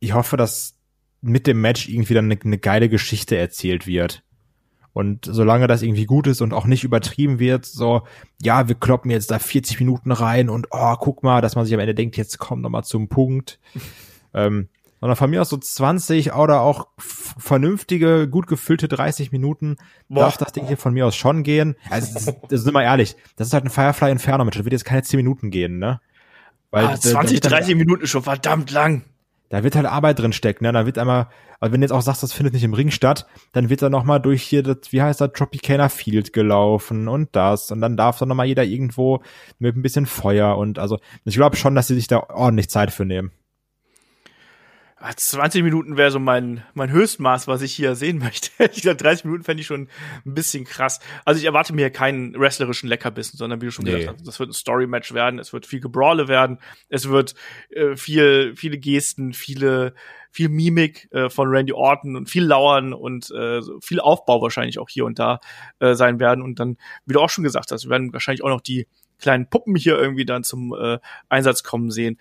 ich 0.00 0.14
hoffe, 0.14 0.36
dass 0.36 0.74
mit 1.22 1.46
dem 1.46 1.60
Match 1.60 1.88
irgendwie 1.88 2.14
dann 2.14 2.26
eine, 2.26 2.38
eine 2.42 2.58
geile 2.58 2.88
Geschichte 2.88 3.36
erzählt 3.36 3.86
wird. 3.86 4.22
Und 4.92 5.24
solange 5.24 5.68
das 5.68 5.82
irgendwie 5.82 6.06
gut 6.06 6.26
ist 6.26 6.40
und 6.40 6.52
auch 6.52 6.66
nicht 6.66 6.82
übertrieben 6.82 7.38
wird, 7.38 7.64
so, 7.64 8.02
ja, 8.42 8.66
wir 8.66 8.74
kloppen 8.74 9.10
jetzt 9.10 9.30
da 9.30 9.38
40 9.38 9.78
Minuten 9.78 10.10
rein 10.10 10.50
und 10.50 10.68
oh, 10.70 10.94
guck 10.98 11.22
mal, 11.22 11.40
dass 11.40 11.54
man 11.54 11.64
sich 11.64 11.74
am 11.74 11.80
Ende 11.80 11.94
denkt, 11.94 12.16
jetzt 12.16 12.38
kommt 12.38 12.62
noch 12.62 12.70
mal 12.70 12.82
zum 12.82 13.08
Punkt. 13.08 13.60
ähm, 14.34 14.68
sondern 15.00 15.16
von 15.16 15.30
mir 15.30 15.40
aus 15.40 15.48
so 15.48 15.56
20 15.56 16.34
oder 16.34 16.60
auch 16.60 16.88
vernünftige, 16.98 18.28
gut 18.28 18.46
gefüllte 18.46 18.86
30 18.86 19.32
Minuten 19.32 19.76
Boah. 20.08 20.24
darf 20.24 20.36
das 20.36 20.52
Ding 20.52 20.66
hier 20.66 20.76
von 20.76 20.92
mir 20.92 21.06
aus 21.06 21.16
schon 21.16 21.42
gehen. 21.42 21.76
Also, 21.88 22.12
das, 22.12 22.34
das 22.48 22.62
sind 22.62 22.74
wir 22.74 22.82
ehrlich, 22.82 23.16
das 23.36 23.46
ist 23.46 23.54
halt 23.54 23.64
ein 23.64 23.70
Firefly 23.70 24.10
Inferno 24.10 24.44
Match, 24.44 24.58
das 24.58 24.64
wird 24.64 24.74
jetzt 24.74 24.84
keine 24.84 25.02
10 25.02 25.16
Minuten 25.16 25.50
gehen, 25.50 25.78
ne? 25.78 26.00
Weil 26.70 26.86
ah, 26.86 27.00
20, 27.00 27.40
30 27.40 27.76
Minuten 27.76 28.04
ist 28.04 28.10
schon 28.10 28.22
verdammt 28.22 28.70
lang 28.70 29.04
da 29.50 29.64
wird 29.64 29.76
halt 29.76 29.86
Arbeit 29.86 30.18
drin 30.18 30.32
stecken, 30.32 30.64
ne? 30.64 30.72
Da 30.72 30.86
wird 30.86 30.96
einmal, 30.96 31.28
also 31.58 31.72
wenn 31.72 31.80
du 31.80 31.84
jetzt 31.84 31.92
auch 31.92 32.00
sagst, 32.00 32.22
das 32.22 32.32
findet 32.32 32.54
nicht 32.54 32.64
im 32.64 32.72
Ring 32.72 32.90
statt, 32.90 33.26
dann 33.52 33.68
wird 33.68 33.82
da 33.82 33.90
nochmal 33.90 34.20
durch 34.20 34.42
hier 34.42 34.62
das, 34.62 34.92
wie 34.92 35.02
heißt 35.02 35.20
das, 35.20 35.32
Tropicana 35.32 35.88
Field 35.88 36.32
gelaufen 36.32 37.08
und 37.08 37.34
das. 37.36 37.70
Und 37.70 37.80
dann 37.80 37.96
darf 37.96 38.18
da 38.18 38.26
nochmal 38.26 38.46
jeder 38.46 38.64
irgendwo 38.64 39.22
mit 39.58 39.76
ein 39.76 39.82
bisschen 39.82 40.06
Feuer 40.06 40.56
und 40.56 40.78
also 40.78 40.98
ich 41.24 41.34
glaube 41.34 41.56
schon, 41.56 41.74
dass 41.74 41.88
sie 41.88 41.96
sich 41.96 42.06
da 42.06 42.20
ordentlich 42.30 42.70
Zeit 42.70 42.92
für 42.92 43.04
nehmen. 43.04 43.32
20 45.00 45.62
Minuten 45.62 45.96
wäre 45.96 46.10
so 46.10 46.18
mein, 46.18 46.62
mein 46.74 46.90
Höchstmaß, 46.90 47.48
was 47.48 47.62
ich 47.62 47.74
hier 47.74 47.94
sehen 47.94 48.18
möchte. 48.22 48.50
ich 48.72 48.82
glaube, 48.82 48.96
30 48.96 49.24
Minuten 49.24 49.44
fände 49.44 49.62
ich 49.62 49.66
schon 49.66 49.88
ein 50.26 50.34
bisschen 50.34 50.64
krass. 50.64 51.00
Also 51.24 51.38
ich 51.38 51.46
erwarte 51.46 51.74
mir 51.74 51.90
keinen 51.90 52.38
wrestlerischen 52.38 52.88
Leckerbissen, 52.88 53.38
sondern 53.38 53.60
wie 53.60 53.66
du 53.66 53.72
schon 53.72 53.86
nee. 53.86 53.92
gesagt 53.92 54.18
hast, 54.18 54.28
das 54.28 54.38
wird 54.38 54.50
ein 54.50 54.54
Story-Match 54.54 55.14
werden, 55.14 55.38
es 55.38 55.52
wird 55.52 55.66
viel 55.66 55.80
Gebrawle 55.80 56.28
werden, 56.28 56.58
es 56.88 57.08
wird 57.08 57.34
äh, 57.70 57.96
viel, 57.96 58.54
viele 58.56 58.78
Gesten, 58.78 59.32
viele, 59.32 59.94
viel 60.30 60.50
Mimik 60.50 61.08
äh, 61.12 61.30
von 61.30 61.48
Randy 61.48 61.72
Orton 61.72 62.16
und 62.16 62.28
viel 62.28 62.44
Lauern 62.44 62.92
und 62.92 63.30
äh, 63.30 63.60
viel 63.80 64.00
Aufbau 64.00 64.42
wahrscheinlich 64.42 64.78
auch 64.78 64.90
hier 64.90 65.06
und 65.06 65.18
da 65.18 65.40
äh, 65.78 65.94
sein 65.94 66.20
werden. 66.20 66.42
Und 66.42 66.60
dann, 66.60 66.76
wie 67.06 67.14
du 67.14 67.20
auch 67.20 67.30
schon 67.30 67.44
gesagt 67.44 67.72
hast, 67.72 67.88
werden 67.88 68.12
wahrscheinlich 68.12 68.44
auch 68.44 68.50
noch 68.50 68.60
die 68.60 68.86
kleinen 69.18 69.48
Puppen 69.48 69.76
hier 69.76 69.98
irgendwie 69.98 70.24
dann 70.24 70.44
zum 70.44 70.74
äh, 70.74 70.98
Einsatz 71.28 71.62
kommen 71.62 71.90
sehen. 71.90 72.18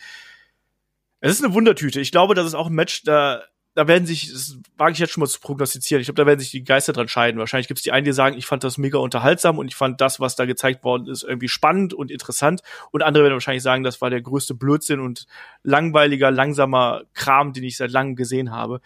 Es 1.22 1.32
ist 1.34 1.44
eine 1.44 1.54
Wundertüte. 1.54 2.00
Ich 2.00 2.12
glaube, 2.12 2.34
das 2.34 2.46
ist 2.48 2.54
auch 2.54 2.68
ein 2.68 2.74
Match, 2.74 3.04
da, 3.04 3.44
da 3.76 3.88
werden 3.88 4.06
sich, 4.06 4.32
das 4.32 4.58
wage 4.78 4.94
ich 4.94 5.00
jetzt 5.00 5.12
schon 5.12 5.22
mal 5.22 5.28
zu 5.28 5.40
prognostizieren, 5.40 6.02
ich 6.02 6.08
glaube, 6.08 6.22
da 6.22 6.26
werden 6.26 6.40
sich 6.40 6.52
die 6.52 6.64
Geister 6.64 6.94
dran 6.94 7.08
scheiden. 7.08 7.40
Wahrscheinlich 7.40 7.68
gibt 7.68 7.80
es 7.80 7.84
die 7.84 7.92
einen, 7.92 8.06
die 8.06 8.14
sagen, 8.14 8.38
ich 8.38 8.46
fand 8.46 8.64
das 8.64 8.78
mega 8.78 8.98
unterhaltsam 9.00 9.58
und 9.58 9.68
ich 9.68 9.76
fand 9.76 10.00
das, 10.02 10.20
was 10.20 10.36
da 10.36 10.46
gezeigt 10.46 10.84
worden 10.84 11.08
ist, 11.08 11.24
irgendwie 11.24 11.50
spannend 11.50 11.94
und 11.94 12.10
interessant. 12.10 12.62
Und 12.92 13.04
andere 13.04 13.24
werden 13.24 13.34
wahrscheinlich 13.34 13.64
sagen, 13.64 13.84
das 13.84 14.02
war 14.02 14.10
der 14.10 14.22
größte 14.22 14.54
Blödsinn 14.54 15.02
und 15.02 15.28
langweiliger, 15.64 16.32
langsamer 16.32 17.04
Kram, 17.14 17.54
den 17.54 17.64
ich 17.64 17.78
seit 17.78 17.92
langem 17.92 18.16
gesehen 18.16 18.52
habe. 18.52 18.80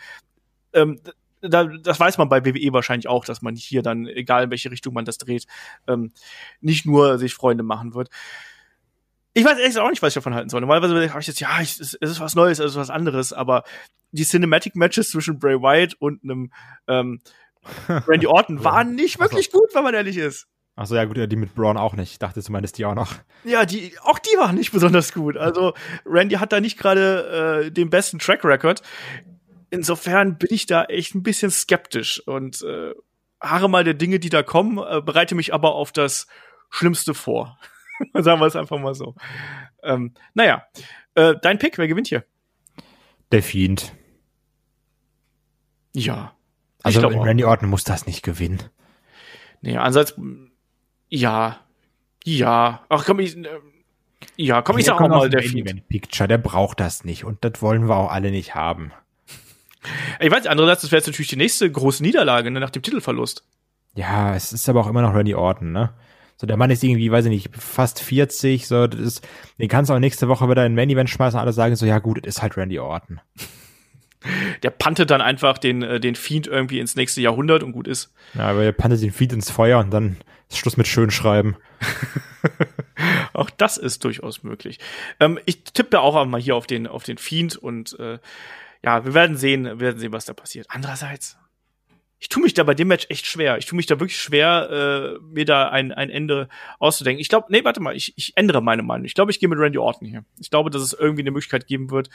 Ähm, 0.73 0.99
da, 1.41 1.65
das 1.65 1.99
weiß 1.99 2.17
man 2.17 2.29
bei 2.29 2.45
WWE 2.45 2.73
wahrscheinlich 2.73 3.07
auch, 3.07 3.25
dass 3.25 3.41
man 3.41 3.55
hier 3.55 3.81
dann, 3.81 4.07
egal 4.07 4.45
in 4.45 4.49
welche 4.49 4.71
Richtung 4.71 4.93
man 4.93 5.05
das 5.05 5.17
dreht, 5.17 5.45
ähm, 5.87 6.11
nicht 6.61 6.85
nur 6.85 7.17
sich 7.17 7.33
Freunde 7.33 7.63
machen 7.63 7.93
wird. 7.93 8.09
Ich 9.33 9.43
weiß 9.43 9.57
ehrlich 9.57 9.77
auch 9.79 9.89
nicht, 9.89 10.01
was 10.01 10.09
ich 10.09 10.15
davon 10.15 10.35
halten 10.35 10.49
soll. 10.49 10.61
Normalerweise 10.61 11.09
habe 11.09 11.21
ich 11.21 11.27
jetzt, 11.27 11.39
ja, 11.39 11.59
ich, 11.61 11.79
es 11.79 11.93
ist 11.93 12.19
was 12.19 12.35
Neues, 12.35 12.59
es 12.59 12.71
ist 12.71 12.77
was 12.77 12.89
anderes, 12.89 13.33
aber 13.33 13.63
die 14.11 14.25
Cinematic 14.25 14.75
Matches 14.75 15.09
zwischen 15.09 15.39
Bray 15.39 15.59
Wyatt 15.59 15.95
und 15.99 16.23
einem 16.23 16.51
ähm, 16.87 17.21
Randy 17.89 18.27
Orton 18.27 18.63
waren 18.63 18.95
nicht 18.95 19.19
wirklich 19.19 19.49
so. 19.51 19.59
gut, 19.59 19.69
wenn 19.73 19.83
man 19.83 19.93
ehrlich 19.93 20.17
ist. 20.17 20.47
Ach 20.75 20.87
so, 20.87 20.95
ja 20.95 21.05
gut, 21.05 21.17
die 21.17 21.35
mit 21.35 21.53
Braun 21.53 21.77
auch 21.77 21.93
nicht. 21.93 22.13
Ich 22.13 22.19
dachte, 22.19 22.41
du 22.41 22.51
meinst 22.51 22.77
die 22.77 22.85
auch 22.85 22.95
noch. 22.95 23.13
Ja, 23.43 23.65
die, 23.65 23.93
auch 24.01 24.17
die 24.17 24.35
waren 24.37 24.55
nicht 24.55 24.71
besonders 24.71 25.13
gut. 25.13 25.37
Also 25.37 25.73
Randy 26.05 26.35
hat 26.35 26.51
da 26.51 26.59
nicht 26.59 26.79
gerade 26.79 27.65
äh, 27.65 27.71
den 27.71 27.91
besten 27.91 28.17
Track 28.17 28.43
Record. 28.43 28.81
Insofern 29.69 30.37
bin 30.37 30.49
ich 30.51 30.65
da 30.65 30.85
echt 30.85 31.13
ein 31.13 31.23
bisschen 31.23 31.51
skeptisch 31.51 32.25
und 32.27 32.63
äh, 32.63 32.93
harre 33.39 33.69
mal 33.69 33.83
der 33.83 33.93
Dinge, 33.93 34.19
die 34.19 34.29
da 34.29 34.41
kommen, 34.41 34.77
äh, 34.77 35.01
bereite 35.01 35.35
mich 35.35 35.53
aber 35.53 35.75
auf 35.75 35.91
das 35.91 36.27
Schlimmste 36.71 37.13
vor. 37.13 37.59
Sagen 38.13 38.39
wir 38.39 38.47
es 38.47 38.55
einfach 38.55 38.79
mal 38.79 38.95
so. 38.95 39.15
Ähm, 39.83 40.13
naja, 40.33 40.63
äh, 41.15 41.35
dein 41.41 41.59
Pick, 41.59 41.77
wer 41.77 41.87
gewinnt 41.87 42.07
hier? 42.07 42.23
Der 43.31 43.43
Fiend. 43.43 43.93
Ja. 45.93 46.33
Also 46.81 47.07
Randy 47.07 47.45
Orton 47.45 47.69
muss 47.69 47.83
das 47.83 48.05
nicht 48.05 48.23
gewinnen. 48.23 48.61
Nee, 49.61 49.77
ansonst, 49.77 50.19
ja, 51.09 51.59
ja. 52.25 52.85
Ach 52.89 53.05
komm, 53.05 53.19
ich, 53.19 53.37
äh, 53.37 53.47
ja, 54.35 54.61
komm, 54.61 54.77
ich 54.77 54.85
sag 54.85 54.99
auch 54.99 55.07
mal, 55.07 55.29
der 55.29 55.43
Fiend. 55.43 55.87
Picture, 55.87 56.27
der 56.27 56.37
braucht 56.37 56.79
das 56.79 57.05
nicht 57.05 57.23
und 57.23 57.43
das 57.45 57.61
wollen 57.61 57.87
wir 57.87 57.95
auch 57.95 58.11
alle 58.11 58.31
nicht 58.31 58.55
haben. 58.55 58.91
Ich 60.19 60.31
weiß, 60.31 60.47
andererseits, 60.47 60.81
das 60.81 60.91
wäre 60.91 60.99
jetzt 60.99 61.07
natürlich 61.07 61.29
die 61.29 61.35
nächste 61.35 61.69
große 61.69 62.03
Niederlage 62.03 62.51
ne, 62.51 62.59
nach 62.59 62.69
dem 62.69 62.81
Titelverlust. 62.81 63.45
Ja, 63.95 64.35
es 64.35 64.53
ist 64.53 64.67
aber 64.67 64.81
auch 64.81 64.87
immer 64.87 65.01
noch 65.01 65.13
Randy 65.13 65.35
Orton, 65.35 65.71
ne? 65.71 65.93
So, 66.37 66.47
der 66.47 66.57
Mann 66.57 66.71
ist 66.71 66.83
irgendwie, 66.83 67.11
weiß 67.11 67.25
ich 67.25 67.31
nicht, 67.31 67.55
fast 67.55 67.99
40, 68.01 68.67
so, 68.67 68.87
das 68.87 68.99
ist, 68.99 69.27
den 69.59 69.69
kannst 69.69 69.89
du 69.89 69.93
auch 69.93 69.99
nächste 69.99 70.27
Woche 70.27 70.49
wieder 70.49 70.65
in 70.65 70.75
Main 70.75 70.89
Event 70.89 71.09
schmeißen 71.09 71.37
und 71.37 71.41
alle 71.41 71.53
sagen 71.53 71.75
so, 71.75 71.85
ja 71.85 71.99
gut, 71.99 72.25
das 72.25 72.35
ist 72.35 72.41
halt 72.41 72.57
Randy 72.57 72.79
Orton. 72.79 73.21
Der 74.63 74.69
pantet 74.69 75.11
dann 75.11 75.21
einfach 75.21 75.57
den, 75.57 75.83
äh, 75.83 75.99
den 75.99 76.15
Fiend 76.15 76.47
irgendwie 76.47 76.79
ins 76.79 76.95
nächste 76.95 77.21
Jahrhundert 77.21 77.61
und 77.61 77.73
gut 77.73 77.87
ist. 77.87 78.13
Ja, 78.33 78.47
aber 78.47 78.63
er 78.63 78.71
pantet 78.71 79.01
den 79.01 79.11
Fiend 79.11 79.33
ins 79.33 79.51
Feuer 79.51 79.79
und 79.79 79.91
dann 79.91 80.17
ist 80.49 80.57
Schluss 80.57 80.77
mit 80.77 80.87
Schönschreiben. 80.87 81.57
auch 83.33 83.49
das 83.49 83.77
ist 83.77 84.03
durchaus 84.03 84.43
möglich. 84.43 84.79
Ähm, 85.19 85.39
ich 85.45 85.63
tippe 85.63 85.99
auch 85.99 86.25
mal 86.25 86.41
hier 86.41 86.55
auf 86.55 86.67
den, 86.67 86.87
auf 86.87 87.03
den 87.03 87.17
Fiend 87.17 87.57
und 87.57 87.99
äh, 87.99 88.19
ja, 88.83 89.05
wir 89.05 89.13
werden 89.13 89.37
sehen, 89.37 89.65
wir 89.65 89.79
werden 89.79 89.99
sehen, 89.99 90.13
was 90.13 90.25
da 90.25 90.33
passiert. 90.33 90.67
Andererseits, 90.69 91.37
ich 92.23 92.29
tue 92.29 92.41
mich 92.41 92.53
da 92.53 92.63
bei 92.63 92.73
dem 92.73 92.87
Match 92.87 93.07
echt 93.09 93.25
schwer. 93.25 93.57
Ich 93.57 93.65
tue 93.65 93.75
mich 93.75 93.85
da 93.85 93.99
wirklich 93.99 94.17
schwer, 94.17 95.17
äh, 95.19 95.19
mir 95.25 95.43
da 95.43 95.67
ein, 95.67 95.91
ein 95.91 96.09
Ende 96.09 96.47
auszudenken. 96.79 97.19
Ich 97.19 97.27
glaube, 97.27 97.47
nee, 97.49 97.65
warte 97.65 97.81
mal, 97.81 97.97
ich, 97.97 98.13
ich 98.15 98.31
ändere 98.37 98.63
meine 98.63 98.81
Meinung. 98.81 99.03
Ich 99.03 99.13
glaube, 99.13 99.29
ich 99.29 99.41
gehe 99.41 99.49
mit 99.49 99.59
Randy 99.59 99.77
Orton 99.77 100.07
hier. 100.07 100.23
Ich 100.39 100.49
glaube, 100.49 100.69
dass 100.69 100.81
es 100.81 100.93
irgendwie 100.93 101.23
eine 101.23 101.31
Möglichkeit 101.31 101.67
geben 101.67 101.91
wird, 101.91 102.09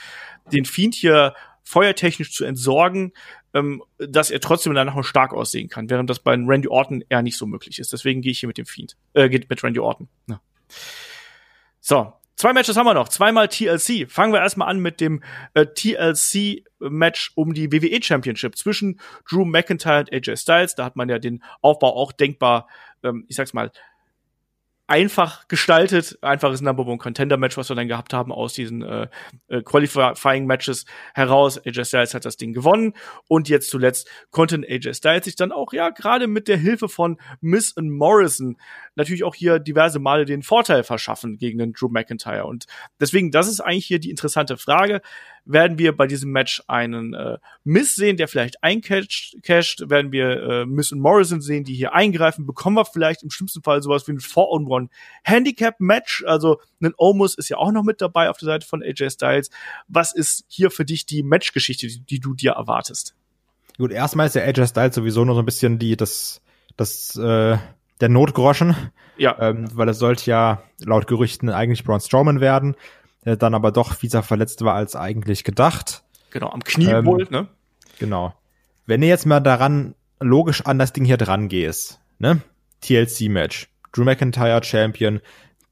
den 0.51 0.65
Fiend 0.65 0.95
hier 0.95 1.35
feuertechnisch 1.63 2.33
zu 2.33 2.47
entsorgen, 2.47 3.13
ähm, 3.53 3.83
dass 3.99 4.31
er 4.31 4.41
trotzdem 4.41 4.73
danach 4.73 4.95
noch 4.95 5.05
stark 5.05 5.35
aussehen 5.35 5.69
kann, 5.69 5.91
während 5.91 6.09
das 6.09 6.21
bei 6.21 6.33
Randy 6.33 6.69
Orton 6.69 7.05
eher 7.11 7.21
nicht 7.21 7.37
so 7.37 7.45
möglich 7.45 7.79
ist. 7.79 7.93
Deswegen 7.93 8.23
gehe 8.23 8.33
ich 8.33 8.41
hier 8.41 8.47
mit 8.47 8.57
dem 8.57 8.65
Fiend, 8.65 8.97
äh, 9.13 9.29
geht 9.29 9.51
mit 9.51 9.63
Randy 9.63 9.81
Orton. 9.81 10.09
Ja. 10.27 10.41
So, 11.81 12.15
Zwei 12.39 12.53
Matches 12.53 12.77
haben 12.77 12.87
wir 12.87 12.95
noch. 12.95 13.09
Zweimal 13.09 13.49
TLC. 13.49 14.09
Fangen 14.09 14.33
wir 14.33 14.41
erstmal 14.41 14.69
an 14.69 14.79
mit 14.79 15.01
dem 15.01 15.25
äh, 15.55 15.67
TLC-Match 15.67 17.33
um 17.35 17.53
die 17.53 17.73
WWE 17.73 18.01
Championship 18.01 18.57
zwischen 18.57 19.01
Drew 19.29 19.45
McIntyre 19.45 19.99
und 19.99 20.13
AJ 20.13 20.37
Styles. 20.37 20.77
Da 20.77 20.85
hat 20.85 20.95
man 20.95 21.09
ja 21.09 21.19
den 21.19 21.43
Aufbau 21.63 21.97
auch 21.97 22.13
denkbar, 22.13 22.69
ähm, 23.03 23.25
ich 23.27 23.35
sag's 23.35 23.55
mal, 23.55 23.73
einfach 24.89 25.47
gestaltet, 25.49 26.19
einfaches 26.23 26.63
Number 26.63 26.87
One 26.87 26.97
Contender 26.97 27.37
Match, 27.37 27.59
was 27.59 27.69
wir 27.69 27.77
dann 27.77 27.89
gehabt 27.89 28.15
haben 28.15 28.33
aus 28.33 28.55
diesen 28.55 28.83
äh, 28.83 29.07
äh, 29.49 29.63
Qualifying 29.63 30.47
Matches 30.47 30.87
heraus. 31.15 31.59
AJ 31.65 31.85
Styles 31.85 32.15
hat 32.15 32.25
das 32.25 32.39
Ding 32.39 32.55
gewonnen. 32.55 32.95
Und 33.29 33.51
jetzt 33.51 33.69
zuletzt 33.69 34.09
konnten 34.31 34.65
AJ 34.65 34.95
Styles 34.95 35.27
sich 35.27 35.37
dann 35.37 35.53
auch 35.53 35.75
ja 35.75 35.91
gerade 35.91 36.27
mit 36.27 36.49
der 36.49 36.57
Hilfe 36.57 36.89
von 36.89 37.19
Miss 37.43 37.71
und 37.71 37.91
Morrison 37.91 38.57
natürlich 38.95 39.25
auch 39.25 39.35
hier 39.35 39.59
diverse 39.59 39.99
Male 39.99 40.25
den 40.25 40.43
Vorteil 40.43 40.83
verschaffen 40.83 41.37
gegen 41.37 41.59
den 41.59 41.75
Drew 41.75 41.89
McIntyre. 41.89 42.47
Und 42.47 42.67
deswegen 42.99 43.31
das 43.31 43.47
ist 43.47 43.61
eigentlich 43.61 43.87
hier 43.87 44.01
die 44.01 44.11
interessante 44.11 44.57
Frage 44.57 45.03
werden 45.49 45.79
wir 45.79 45.97
bei 45.97 46.07
diesem 46.07 46.31
Match 46.31 46.63
einen 46.69 47.15
äh, 47.15 47.39
Miss 47.65 47.97
sehen, 47.97 48.17
der 48.17 48.29
vielleicht 48.29 48.63
eincasht, 48.63 49.35
werden 49.89 50.13
wir 50.13 50.43
äh, 50.43 50.67
Miss 50.67 50.93
und 50.93 51.01
Morrison 51.01 51.41
sehen, 51.41 51.65
die 51.65 51.75
hier 51.75 51.95
eingreifen, 51.95 52.47
bekommen 52.47 52.77
wir 52.77 52.85
vielleicht 52.85 53.23
im 53.23 53.31
schlimmsten 53.31 53.63
Fall 53.63 53.83
sowas 53.83 54.07
wie 54.07 54.13
ein 54.13 54.21
4-on-1 54.21 54.89
Handicap-Match, 55.25 56.25
also 56.27 56.61
ein 56.83 56.93
Omus 56.97 57.35
ist 57.35 57.49
ja 57.49 57.57
auch 57.57 57.73
noch 57.73 57.83
mit 57.83 58.01
dabei 58.01 58.31
auf 58.31 58.37
der 58.37 58.47
Seite 58.47 58.67
von 58.67 58.83
AJ 58.83 59.11
Styles. 59.11 59.51
Was 59.89 60.15
ist 60.15 60.45
hier 60.49 60.71
für 60.71 60.85
dich 60.85 61.07
die 61.07 61.23
Matchgeschichte, 61.23 61.87
die, 61.87 62.01
die 62.01 62.21
du 62.21 62.35
dir 62.35 62.53
erwartest? 62.53 63.15
Gut, 63.79 63.91
erstmal 63.91 64.27
ist 64.27 64.35
der 64.35 64.45
AJ 64.45 64.69
Styles 64.69 64.95
sowieso 64.95 65.25
nur 65.25 65.35
so 65.35 65.43
ein 65.43 65.47
bisschen 65.47 65.79
die, 65.79 65.97
das, 65.97 66.43
das, 66.77 67.17
äh, 67.17 67.57
der 68.01 68.09
Notgroschen. 68.09 68.77
Ja. 69.17 69.37
Ähm, 69.41 69.69
weil 69.75 69.89
es 69.89 69.99
sollte 69.99 70.31
ja 70.31 70.63
laut 70.85 71.07
Gerüchten 71.07 71.51
eigentlich 71.51 71.85
Braun 71.85 72.01
Strowman 72.01 72.41
werden, 72.41 72.77
der 73.29 73.37
dann 73.37 73.55
aber 73.55 73.71
doch 73.71 73.95
fieser 73.95 74.23
verletzt 74.23 74.65
war 74.65 74.75
als 74.75 74.97
eigentlich 74.97 75.45
gedacht. 75.45 76.03
Genau, 76.31 76.51
am 76.51 76.63
Knie 76.65 76.87
Ähm, 76.87 77.07
wohl, 77.07 77.27
ne? 77.31 77.49
Genau. 77.99 78.35
Wenn 78.87 79.01
du 79.01 79.07
jetzt 79.07 79.27
mal 79.27 79.41
daran 79.41 79.95
logisch 80.21 80.65
an 80.67 80.79
das 80.79 80.93
Ding 80.93 81.05
hier 81.05 81.17
dran 81.17 81.49
gehst, 81.49 82.01
ne? 82.19 82.41
TLC-Match. 82.81 83.69
Drew 83.93 84.05
McIntyre 84.05 84.63
Champion, 84.63 85.21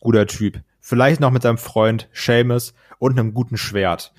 guter 0.00 0.26
Typ. 0.26 0.60
Vielleicht 0.80 1.20
noch 1.20 1.30
mit 1.30 1.42
seinem 1.42 1.58
Freund 1.58 2.08
Seamus 2.12 2.74
und 2.98 3.18
einem 3.18 3.34
guten 3.34 3.56
Schwert. 3.56 4.12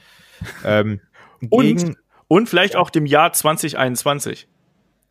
Ähm, 0.63 1.01
Und, 1.49 1.95
und 2.27 2.49
vielleicht 2.49 2.75
auch 2.75 2.89
dem 2.89 3.05
Jahr 3.05 3.31
2021. 3.31 4.47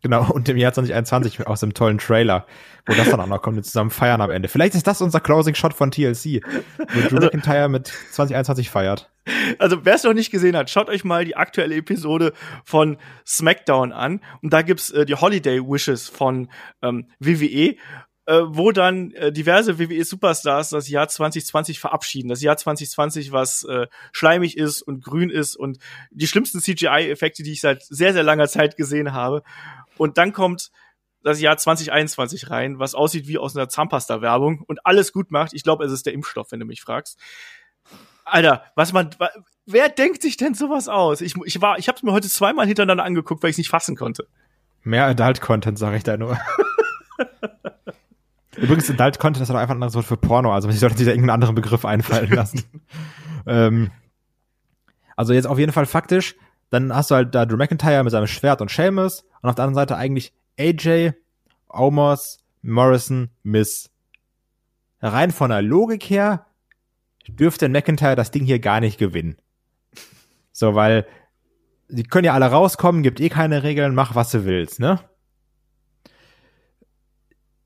genau, 0.03 0.31
und 0.33 0.49
im 0.49 0.57
Jahr 0.57 0.73
2021 0.73 1.47
aus 1.47 1.61
dem 1.61 1.75
tollen 1.75 1.99
Trailer, 1.99 2.47
wo 2.87 2.95
das 2.95 3.11
dann 3.11 3.21
auch 3.21 3.27
noch 3.27 3.43
kommt, 3.43 3.57
wir 3.57 3.63
zusammen 3.63 3.91
feiern 3.91 4.21
am 4.21 4.31
Ende. 4.31 4.49
Vielleicht 4.49 4.75
ist 4.75 4.87
das 4.87 5.01
unser 5.01 5.21
Closing 5.21 5.55
Shot 5.55 5.75
von 5.75 5.91
TLC, 5.91 6.43
wo 6.79 7.09
Drew 7.09 7.17
Also- 7.17 7.27
McIntyre 7.27 7.69
mit 7.69 7.89
2021 8.13 8.71
feiert. 8.71 9.11
Also, 9.59 9.85
wer 9.85 9.95
es 9.97 10.05
noch 10.05 10.15
nicht 10.15 10.31
gesehen 10.31 10.57
hat, 10.57 10.71
schaut 10.71 10.89
euch 10.89 11.03
mal 11.03 11.25
die 11.25 11.37
aktuelle 11.37 11.75
Episode 11.75 12.33
von 12.65 12.97
SmackDown 13.27 13.93
an. 13.93 14.21
Und 14.41 14.53
da 14.53 14.63
gibt's 14.63 14.91
äh, 14.91 15.05
die 15.05 15.17
Holiday 15.17 15.61
Wishes 15.61 16.09
von 16.09 16.49
ähm, 16.81 17.09
WWE, 17.19 17.75
äh, 18.27 18.41
wo 18.45 18.71
dann 18.71 19.11
äh, 19.13 19.33
diverse 19.33 19.81
WWE-Superstars 19.81 20.71
das 20.71 20.89
Jahr 20.89 21.09
2020 21.09 21.81
verabschieden. 21.81 22.29
Das 22.29 22.41
Jahr 22.41 22.57
2020, 22.57 23.33
was 23.33 23.65
äh, 23.65 23.89
schleimig 24.13 24.57
ist 24.57 24.83
und 24.83 25.03
grün 25.03 25.31
ist 25.31 25.57
und 25.57 25.79
die 26.11 26.29
schlimmsten 26.29 26.61
CGI-Effekte, 26.61 27.43
die 27.43 27.53
ich 27.53 27.61
seit 27.61 27.83
sehr, 27.85 28.13
sehr 28.13 28.23
langer 28.23 28.47
Zeit 28.47 28.77
gesehen 28.77 29.13
habe. 29.13 29.43
Und 29.99 30.19
dann 30.19 30.33
kommt 30.33 30.71
das 31.23 31.41
Jahr 31.41 31.57
2021 31.57 32.51
rein, 32.51 32.79
was 32.79 32.95
aussieht 32.95 33.27
wie 33.27 33.39
aus 33.39 33.57
einer 33.57 33.69
Zahnpasta-Werbung 33.69 34.63
und 34.67 34.87
alles 34.87 35.13
gut 35.13 35.31
macht. 35.31 35.53
Ich 35.55 35.65
glaube, 35.65 35.85
es 35.85 35.93
ist 35.93 36.07
der 36.07 36.13
Impfstoff, 36.13 36.53
wenn 36.53 36.61
du 36.61 36.67
mich 36.67 36.83
fragst. 36.83 37.19
Alter, 38.25 38.65
was 38.75 38.93
man, 38.93 39.11
wer 39.67 39.89
denkt 39.89 40.23
sich 40.23 40.37
denn 40.37 40.55
sowas 40.55 40.89
aus? 40.89 41.21
Ich, 41.21 41.35
ich 41.45 41.61
war, 41.61 41.79
ich 41.79 41.89
habe 41.89 41.97
es 41.97 42.03
mir 42.03 42.13
heute 42.13 42.29
zweimal 42.29 42.67
hintereinander 42.67 43.05
angeguckt, 43.05 43.43
weil 43.43 43.51
ich 43.51 43.55
es 43.55 43.59
nicht 43.59 43.71
fassen 43.71 43.97
konnte. 43.97 44.27
Mehr 44.83 45.07
Adult-Content, 45.07 45.79
sage 45.79 45.97
ich 45.97 46.05
da 46.05 46.17
nur. 46.17 46.39
Übrigens, 48.57 48.91
Adult-Content 48.91 49.43
ist 49.43 49.49
doch 49.49 49.57
einfach 49.57 49.75
ein 49.75 49.83
anderes 49.83 49.95
Wort 49.95 50.07
für 50.07 50.17
Porno, 50.17 50.53
also 50.53 50.69
ich 50.69 50.79
sollte 50.79 50.97
sich 50.97 51.07
da 51.07 51.13
irgendeinen 51.13 51.35
anderen 51.35 51.57
Begriff 51.57 51.85
einfallen 51.85 52.31
lassen. 52.31 52.65
ähm, 53.47 53.91
also 55.17 55.33
jetzt 55.33 55.47
auf 55.47 55.59
jeden 55.59 55.73
Fall 55.73 55.87
faktisch, 55.87 56.37
dann 56.71 56.95
hast 56.95 57.11
du 57.11 57.15
halt 57.15 57.35
da 57.35 57.47
Drew 57.47 57.57
McIntyre 57.57 58.03
mit 58.03 58.11
seinem 58.11 58.27
Schwert 58.27 58.61
und 58.61 58.71
Seamus 58.71 59.25
und 59.43 59.49
auf 59.49 59.55
der 59.55 59.65
anderen 59.65 59.75
Seite 59.75 59.97
eigentlich 59.97 60.33
AJ, 60.59 61.13
Omos, 61.69 62.39
Morrison, 62.63 63.31
Miss. 63.43 63.91
Rein 65.01 65.31
von 65.31 65.51
der 65.51 65.63
Logik 65.63 66.05
her 66.05 66.47
dürfte 67.29 67.69
McIntyre 67.69 68.17
das 68.17 68.31
Ding 68.31 68.45
hier 68.45 68.59
gar 68.59 68.81
nicht 68.81 68.99
gewinnen. 68.99 69.37
So, 70.53 70.75
weil 70.75 71.07
die 71.89 72.05
können 72.05 72.25
ja 72.25 72.35
alle 72.35 72.47
rauskommen, 72.47 73.03
gibt 73.03 73.21
eh 73.21 73.29
keine 73.29 73.63
Regeln, 73.63 73.95
mach 73.95 74.15
was 74.15 74.31
du 74.31 74.45
willst, 74.45 74.81
ne? 74.81 75.01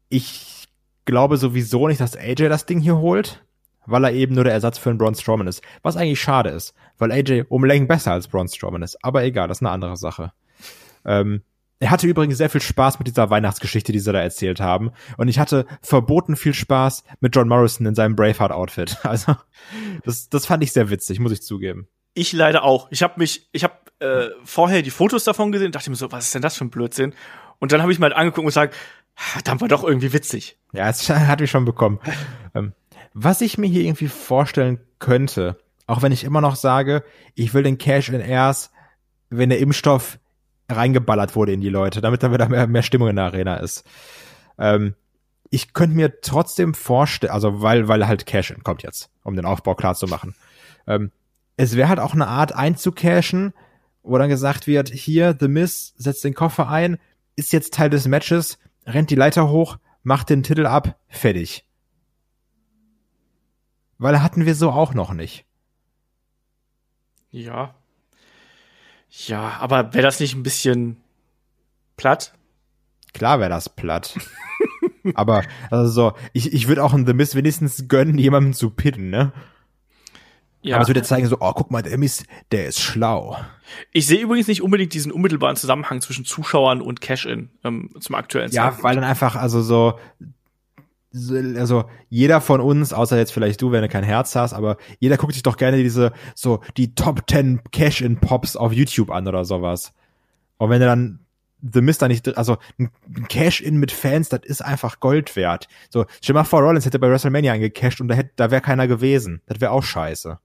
Ich 0.09 0.68
glaube 1.05 1.36
sowieso 1.36 1.88
nicht, 1.88 2.01
dass 2.01 2.16
AJ 2.16 2.48
das 2.48 2.66
Ding 2.66 2.80
hier 2.80 2.98
holt, 2.98 3.44
weil 3.86 4.05
er 4.05 4.12
eben 4.12 4.34
nur 4.34 4.44
der 4.44 4.53
Ersatz 4.53 4.78
für 4.78 4.90
einen 4.90 4.98
Braun 4.98 5.14
Strowman 5.14 5.46
ist. 5.46 5.62
Was 5.82 5.96
eigentlich 5.96 6.20
schade 6.20 6.51
ist, 6.51 6.74
weil 7.01 7.12
AJ 7.12 7.44
um 7.48 7.64
Längen 7.64 7.88
besser 7.88 8.12
als 8.12 8.28
Braun 8.28 8.48
Strowman 8.48 8.82
ist. 8.82 9.03
Aber 9.05 9.24
egal, 9.24 9.48
das 9.48 9.59
ist 9.59 9.62
eine 9.62 9.70
andere 9.70 9.96
Sache. 9.96 10.32
Ähm, 11.05 11.42
er 11.80 11.90
hatte 11.90 12.07
übrigens 12.07 12.36
sehr 12.36 12.51
viel 12.51 12.61
Spaß 12.61 12.98
mit 12.98 13.09
dieser 13.09 13.30
Weihnachtsgeschichte, 13.30 13.90
die 13.90 14.01
sie 14.01 14.12
da 14.12 14.20
erzählt 14.20 14.61
haben. 14.61 14.90
Und 15.16 15.28
ich 15.28 15.38
hatte 15.38 15.66
verboten 15.80 16.36
viel 16.36 16.53
Spaß 16.53 17.05
mit 17.20 17.34
John 17.34 17.48
Morrison 17.48 17.86
in 17.86 17.94
seinem 17.94 18.16
Braveheart-Outfit. 18.16 18.98
Also, 19.03 19.34
das, 20.05 20.28
das 20.28 20.46
fand 20.46 20.62
ich 20.62 20.72
sehr 20.72 20.90
witzig, 20.90 21.18
muss 21.20 21.32
ich 21.32 21.42
zugeben. 21.42 21.88
Ich 22.12 22.32
leider 22.32 22.64
auch. 22.64 22.88
Ich 22.90 23.03
habe 23.03 23.14
mich, 23.16 23.48
ich 23.53 23.64
habe 23.64 23.74
äh, 24.01 24.28
vorher 24.44 24.82
die 24.82 24.90
Fotos 24.90 25.24
davon 25.24 25.53
gesehen, 25.53 25.72
dachte 25.72 25.88
mir 25.88 25.96
so, 25.96 26.12
was 26.12 26.26
ist 26.26 26.34
denn 26.34 26.42
das 26.42 26.57
für 26.57 26.64
ein 26.64 26.70
Blödsinn? 26.70 27.14
Und 27.59 27.72
dann 27.72 27.80
habe 27.80 27.92
ich 27.92 27.98
mir 27.98 28.05
halt 28.05 28.16
angeguckt 28.16 28.40
und 28.40 28.46
gesagt, 28.46 28.74
dann 29.44 29.61
war 29.61 29.68
doch 29.68 29.82
irgendwie 29.82 30.12
witzig. 30.12 30.59
Ja, 30.72 30.88
es 30.88 31.09
hat 31.09 31.40
mich 31.40 31.51
schon 31.51 31.64
bekommen. 31.64 31.98
ähm, 32.55 32.72
was 33.14 33.40
ich 33.40 33.59
mir 33.59 33.68
hier 33.68 33.84
irgendwie 33.84 34.09
vorstellen 34.09 34.80
könnte, 34.98 35.59
auch 35.91 36.03
wenn 36.03 36.12
ich 36.12 36.24
immer 36.24 36.41
noch 36.41 36.55
sage, 36.55 37.03
ich 37.34 37.53
will 37.53 37.64
den 37.64 37.78
Cash 37.78 38.11
in 38.11 38.20
erst, 38.20 38.70
wenn 39.28 39.51
der 39.51 39.59
Impfstoff 39.59 40.18
reingeballert 40.68 41.34
wurde 41.34 41.53
in 41.53 41.61
die 41.61 41.68
Leute, 41.68 42.01
damit 42.01 42.22
dann 42.22 42.32
wieder 42.32 42.49
mehr, 42.49 42.68
mehr 42.68 42.82
Stimmung 42.82 43.09
in 43.09 43.16
der 43.16 43.24
Arena 43.26 43.57
ist. 43.57 43.84
Ähm, 44.57 44.95
ich 45.51 45.72
könnte 45.72 45.97
mir 45.97 46.20
trotzdem 46.20 46.74
vorstellen, 46.74 47.32
also 47.32 47.61
weil, 47.61 47.88
weil 47.88 48.07
halt 48.07 48.24
Cash 48.24 48.53
in 48.53 48.62
kommt 48.62 48.84
jetzt, 48.84 49.11
um 49.24 49.34
den 49.34 49.45
Aufbau 49.45 49.74
klar 49.74 49.97
zu 49.97 50.07
machen. 50.07 50.36
Ähm, 50.86 51.11
es 51.57 51.76
wäre 51.76 51.88
halt 51.88 51.99
auch 51.99 52.14
eine 52.14 52.28
Art 52.28 52.55
einzucashen, 52.55 53.53
wo 54.05 54.16
dann 54.16 54.28
gesagt 54.28 54.68
wird, 54.68 54.91
hier, 54.91 55.36
The 55.38 55.49
Miz 55.49 55.95
setzt 55.97 56.22
den 56.22 56.34
Koffer 56.34 56.68
ein, 56.68 56.99
ist 57.34 57.53
jetzt 57.53 57.74
Teil 57.74 57.91
des 57.91 58.07
Matches, 58.07 58.59
rennt 58.86 59.11
die 59.11 59.16
Leiter 59.16 59.49
hoch, 59.49 59.78
macht 60.05 60.30
den 60.30 60.45
Titel 60.45 60.66
ab, 60.66 60.97
fertig. 61.09 61.64
Weil 63.99 64.22
hatten 64.22 64.47
wir 64.47 64.55
so 64.55 64.70
auch 64.70 64.95
noch 64.95 65.12
nicht. 65.12 65.45
Ja. 67.30 67.74
Ja, 69.10 69.56
aber 69.60 69.92
wäre 69.92 70.02
das 70.02 70.20
nicht 70.20 70.34
ein 70.34 70.42
bisschen 70.42 70.96
platt? 71.96 72.32
Klar 73.12 73.40
wäre 73.40 73.50
das 73.50 73.68
platt. 73.68 74.16
Aber 75.14 75.42
also 75.70 75.90
so, 75.90 76.12
ich, 76.32 76.52
ich 76.52 76.68
würde 76.68 76.84
auch 76.84 76.94
in 76.94 77.06
The 77.06 77.14
Miz 77.14 77.34
wenigstens 77.34 77.88
gönnen, 77.88 78.18
jemandem 78.18 78.52
zu 78.52 78.70
pinnen, 78.70 79.10
ne? 79.10 79.32
Ja. 80.62 80.76
Aber 80.76 80.82
es 80.82 80.88
würde 80.88 81.02
zeigen 81.02 81.26
so, 81.26 81.38
oh, 81.40 81.52
guck 81.54 81.70
mal, 81.70 81.82
der 81.82 81.96
Miz, 81.96 82.22
der 82.52 82.66
ist 82.66 82.80
schlau. 82.80 83.38
ich 83.92 84.06
sehe 84.06 84.20
übrigens 84.20 84.46
nicht 84.46 84.62
unbedingt 84.62 84.92
diesen 84.92 85.10
unmittelbaren 85.10 85.56
Zusammenhang 85.56 86.02
zwischen 86.02 86.26
Zuschauern 86.26 86.82
und 86.82 87.00
Cash-In 87.00 87.48
ähm, 87.64 87.90
zum 87.98 88.14
aktuellen 88.14 88.52
Ja, 88.52 88.76
weil 88.82 88.94
dann 88.94 89.04
einfach, 89.04 89.36
also 89.36 89.62
so, 89.62 89.98
so, 90.18 90.26
also 91.12 91.84
jeder 92.08 92.40
von 92.40 92.61
uns, 92.61 92.92
außer 92.92 93.18
jetzt 93.18 93.32
vielleicht 93.32 93.61
du, 93.61 93.72
wenn 93.72 93.82
du 93.82 93.88
kein 93.88 94.04
Herz 94.04 94.36
hast, 94.36 94.52
aber 94.52 94.76
jeder 94.98 95.16
guckt 95.16 95.32
sich 95.32 95.42
doch 95.42 95.56
gerne 95.56 95.82
diese, 95.82 96.12
so, 96.34 96.61
die 96.76 96.94
Top 96.94 97.22
10 97.28 97.62
Cash-In-Pops 97.72 98.56
auf 98.56 98.72
YouTube 98.72 99.11
an 99.11 99.26
oder 99.26 99.44
sowas. 99.44 99.92
Und 100.58 100.70
wenn 100.70 100.80
du 100.80 100.86
dann 100.86 101.20
The 101.62 101.82
Mist 101.82 102.00
da 102.00 102.08
nicht, 102.08 102.36
also 102.38 102.56
ein 102.78 102.90
Cash-In 103.28 103.76
mit 103.76 103.92
Fans, 103.92 104.28
das 104.28 104.40
ist 104.44 104.62
einfach 104.62 105.00
Gold 105.00 105.36
wert. 105.36 105.68
So, 105.90 106.06
stell 106.22 106.34
mal 106.34 106.44
vor, 106.44 106.62
Rollins 106.62 106.86
hätte 106.86 106.98
bei 106.98 107.11
WrestleMania 107.11 107.52
eingecashed 107.52 108.00
und 108.00 108.08
da 108.08 108.14
hätte, 108.14 108.30
da 108.36 108.50
wäre 108.50 108.62
keiner 108.62 108.86
gewesen. 108.86 109.42
Das 109.46 109.61
wäre 109.61 109.72
auch 109.72 109.82
scheiße. 109.82 110.38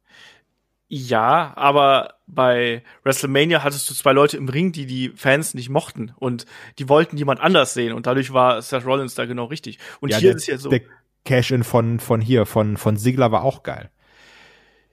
Ja, 0.88 1.54
aber 1.56 2.16
bei 2.28 2.84
WrestleMania 3.04 3.64
hattest 3.64 3.90
du 3.90 3.96
zwei 3.96 4.14
Leute 4.14 4.38
im 4.38 4.48
Ring, 4.48 4.72
die 4.72 4.86
die 4.86 5.10
Fans 5.10 5.56
nicht 5.56 5.70
mochten 5.70 6.14
und 6.18 6.46
die 6.78 6.90
wollten 6.90 7.18
jemand 7.18 7.40
anders 7.40 7.74
sehen 7.74 7.94
und 7.94 8.06
dadurch 8.06 8.34
war 8.34 8.62
Seth 8.62 8.86
Rollins 8.86 9.16
da 9.16 9.26
genau 9.26 9.46
richtig. 9.46 9.80
Und 10.00 10.10
hier 10.10 10.22
der, 10.22 10.36
ist 10.36 10.44
es 10.44 10.48
ja 10.48 10.58
so. 10.58 10.70
der 10.70 10.82
Cash-In 11.24 11.64
von, 11.64 12.00
von 12.00 12.22
hier, 12.22 12.46
von, 12.46 12.78
von 12.78 12.98
Sigler 12.98 13.32
war 13.32 13.44
auch 13.44 13.64
geil. 13.64 13.90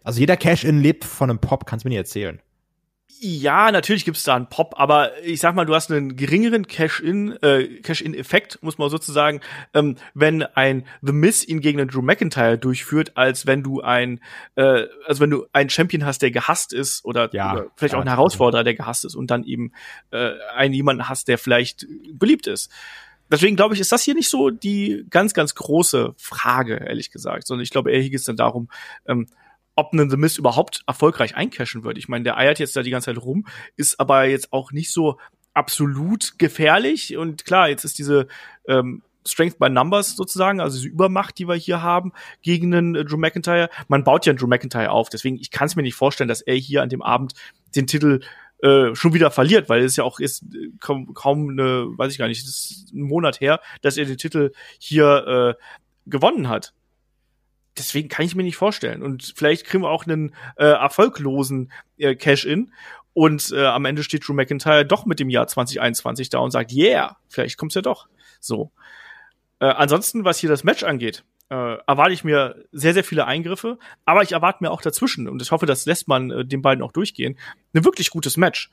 Also 0.03 0.21
jeder 0.21 0.37
Cash-In 0.37 0.81
lebt 0.81 1.05
von 1.05 1.29
einem 1.29 1.39
Pop, 1.39 1.67
kannst 1.67 1.85
du 1.85 1.89
mir 1.89 1.91
nicht 1.91 1.99
erzählen. 1.99 2.41
Ja, 3.21 3.71
natürlich 3.71 4.05
gibt's 4.05 4.25
da 4.25 4.35
einen 4.35 4.49
Pop, 4.49 4.75
aber 4.77 5.23
ich 5.23 5.41
sag 5.41 5.55
mal, 5.55 5.65
du 5.65 5.75
hast 5.75 5.91
einen 5.91 6.17
geringeren 6.17 6.67
Cash-in, 6.67 7.33
äh, 7.43 7.81
Cash-in-Effekt, 7.81 8.59
muss 8.63 8.79
man 8.79 8.91
sozusagen, 8.91 9.41
ähm, 9.75 9.97
wenn 10.15 10.43
ein 10.43 10.85
The 11.03 11.13
Miz 11.13 11.47
ihn 11.47 11.61
gegen 11.61 11.81
einen 11.81 11.89
Drew 11.89 12.03
McIntyre 12.03 12.59
durchführt, 12.59 13.17
als 13.17 13.47
wenn 13.47 13.63
du 13.63 13.81
ein, 13.81 14.21
äh, 14.57 14.87
also 15.07 15.21
wenn 15.21 15.31
du 15.31 15.47
einen 15.53 15.71
Champion 15.71 16.05
hast, 16.05 16.23
der 16.23 16.31
gehasst 16.31 16.73
ist 16.73 17.05
oder, 17.05 17.33
Ja, 17.33 17.53
oder 17.53 17.67
vielleicht 17.77 17.93
ja, 17.93 17.99
auch 17.99 18.03
einen 18.03 18.11
Herausforderer, 18.11 18.65
der 18.65 18.75
gehasst 18.75 19.05
ist 19.05 19.15
und 19.15 19.31
dann 19.31 19.45
eben 19.45 19.73
äh, 20.11 20.33
einen 20.57 20.75
jemanden 20.75 21.09
hast, 21.09 21.29
der 21.29 21.39
vielleicht 21.39 21.87
beliebt 22.15 22.47
ist. 22.47 22.73
Deswegen 23.31 23.57
glaube 23.57 23.75
ich, 23.75 23.81
ist 23.81 23.93
das 23.93 24.03
hier 24.03 24.15
nicht 24.15 24.29
so 24.29 24.51
die 24.51 25.07
ganz, 25.11 25.33
ganz 25.33 25.55
große 25.55 26.15
Frage, 26.19 26.77
ehrlich 26.77 27.11
gesagt, 27.11 27.47
sondern 27.47 27.63
ich 27.63 27.71
glaube, 27.71 27.91
eher 27.91 28.01
hier 28.01 28.11
geht 28.11 28.21
es 28.21 28.27
dann 28.27 28.37
darum, 28.37 28.69
ähm, 29.07 29.27
ob 29.83 29.93
ein 29.93 30.11
The 30.11 30.17
Mist 30.17 30.39
überhaupt 30.39 30.83
erfolgreich 30.87 31.35
eincashen 31.35 31.83
würde. 31.83 31.99
Ich 31.99 32.09
meine, 32.09 32.23
der 32.23 32.37
eiert 32.37 32.61
jetzt 32.61 32.77
da 32.77 32.83
die 32.83 32.91
ganze 32.91 33.07
Zeit 33.07 33.23
rum, 33.23 33.47
ist 33.77 33.99
aber 33.99 34.25
jetzt 34.25 34.53
auch 34.53 34.71
nicht 34.71 34.93
so 34.93 35.19
absolut 35.55 36.39
gefährlich. 36.39 37.17
Und 37.17 37.45
klar, 37.45 37.69
jetzt 37.69 37.85
ist 37.85 37.99
diese 37.99 38.29
ähm, 38.69 39.03
Strength 39.27 39.59
by 39.59 39.69
Numbers 39.69 40.17
sozusagen, 40.17 40.61
also 40.61 40.79
diese 40.79 40.89
Übermacht, 40.89 41.39
die 41.39 41.49
wir 41.49 41.57
hier 41.57 41.83
haben 41.83 42.13
gegen 42.43 42.73
einen 42.73 42.95
äh, 42.95 43.05
Drew 43.05 43.17
McIntyre. 43.17 43.69
Man 43.89 44.05
baut 44.05 44.25
ja 44.25 44.31
einen 44.31 44.39
Drew 44.39 44.47
McIntyre 44.47 44.91
auf, 44.91 45.09
deswegen 45.09 45.37
ich 45.37 45.51
kann 45.51 45.67
es 45.67 45.77
mir 45.77 45.83
nicht 45.83 45.95
vorstellen, 45.95 46.29
dass 46.29 46.43
er 46.43 46.55
hier 46.55 46.83
an 46.83 46.89
dem 46.89 47.03
Abend 47.03 47.35
den 47.75 47.87
Titel 47.87 48.21
äh, 48.63 48.95
schon 48.95 49.15
wieder 49.15 49.31
verliert, 49.33 49.69
weil 49.69 49.83
es 49.83 49.97
ja 49.97 50.05
auch 50.05 50.21
ist 50.21 50.45
äh, 50.55 50.71
kaum, 50.81 51.13
kaum 51.15 51.51
eine, 51.51 51.87
weiß 51.97 52.13
ich 52.13 52.19
gar 52.19 52.29
nicht, 52.29 52.45
ist 52.45 52.93
ein 52.93 53.03
Monat 53.03 53.41
her, 53.41 53.61
dass 53.81 53.97
er 53.97 54.05
den 54.05 54.19
Titel 54.19 54.53
hier 54.79 55.57
äh, 55.59 55.63
gewonnen 56.07 56.49
hat. 56.49 56.73
Deswegen 57.83 58.09
kann 58.09 58.25
ich 58.25 58.35
mir 58.35 58.43
nicht 58.43 58.57
vorstellen. 58.57 59.03
Und 59.03 59.33
vielleicht 59.37 59.67
kriegen 59.67 59.83
wir 59.83 59.91
auch 59.91 60.07
einen 60.07 60.35
äh, 60.57 60.65
erfolglosen 60.65 61.73
äh, 61.99 62.15
Cash-In 62.15 62.73
und 63.15 63.53
äh, 63.53 63.67
am 63.67 63.85
Ende 63.85 64.03
steht 64.03 64.27
Drew 64.27 64.33
McIntyre 64.33 64.87
doch 64.87 65.05
mit 65.05 65.21
dem 65.21 65.29
Jahr 65.29 65.47
2021 65.47 66.31
da 66.31 66.39
und 66.39 66.51
sagt, 66.51 66.73
yeah, 66.73 67.19
vielleicht 67.29 67.59
kommt's 67.59 67.75
ja 67.75 67.83
doch. 67.83 68.09
So. 68.41 68.73
Äh, 69.61 69.67
ansonsten, 69.67 70.25
was 70.25 70.39
hier 70.39 70.49
das 70.49 70.65
Match 70.65 70.83
angeht, 70.83 71.25
äh, 71.53 71.77
erwarte 71.87 72.15
ich 72.15 72.25
mir 72.25 72.65
sehr, 72.73 72.95
sehr 72.95 73.05
viele 73.05 73.27
Eingriffe, 73.27 73.79
aber 74.07 74.23
ich 74.23 74.33
erwarte 74.33 74.65
mir 74.65 74.71
auch 74.71 74.81
dazwischen, 74.81 75.29
und 75.29 75.43
ich 75.43 75.51
hoffe, 75.51 75.67
das 75.67 75.85
lässt 75.85 76.09
man 76.09 76.31
äh, 76.31 76.47
den 76.47 76.63
beiden 76.63 76.83
auch 76.83 76.93
durchgehen, 76.93 77.37
ein 77.75 77.85
wirklich 77.85 78.09
gutes 78.09 78.39
Match. 78.39 78.71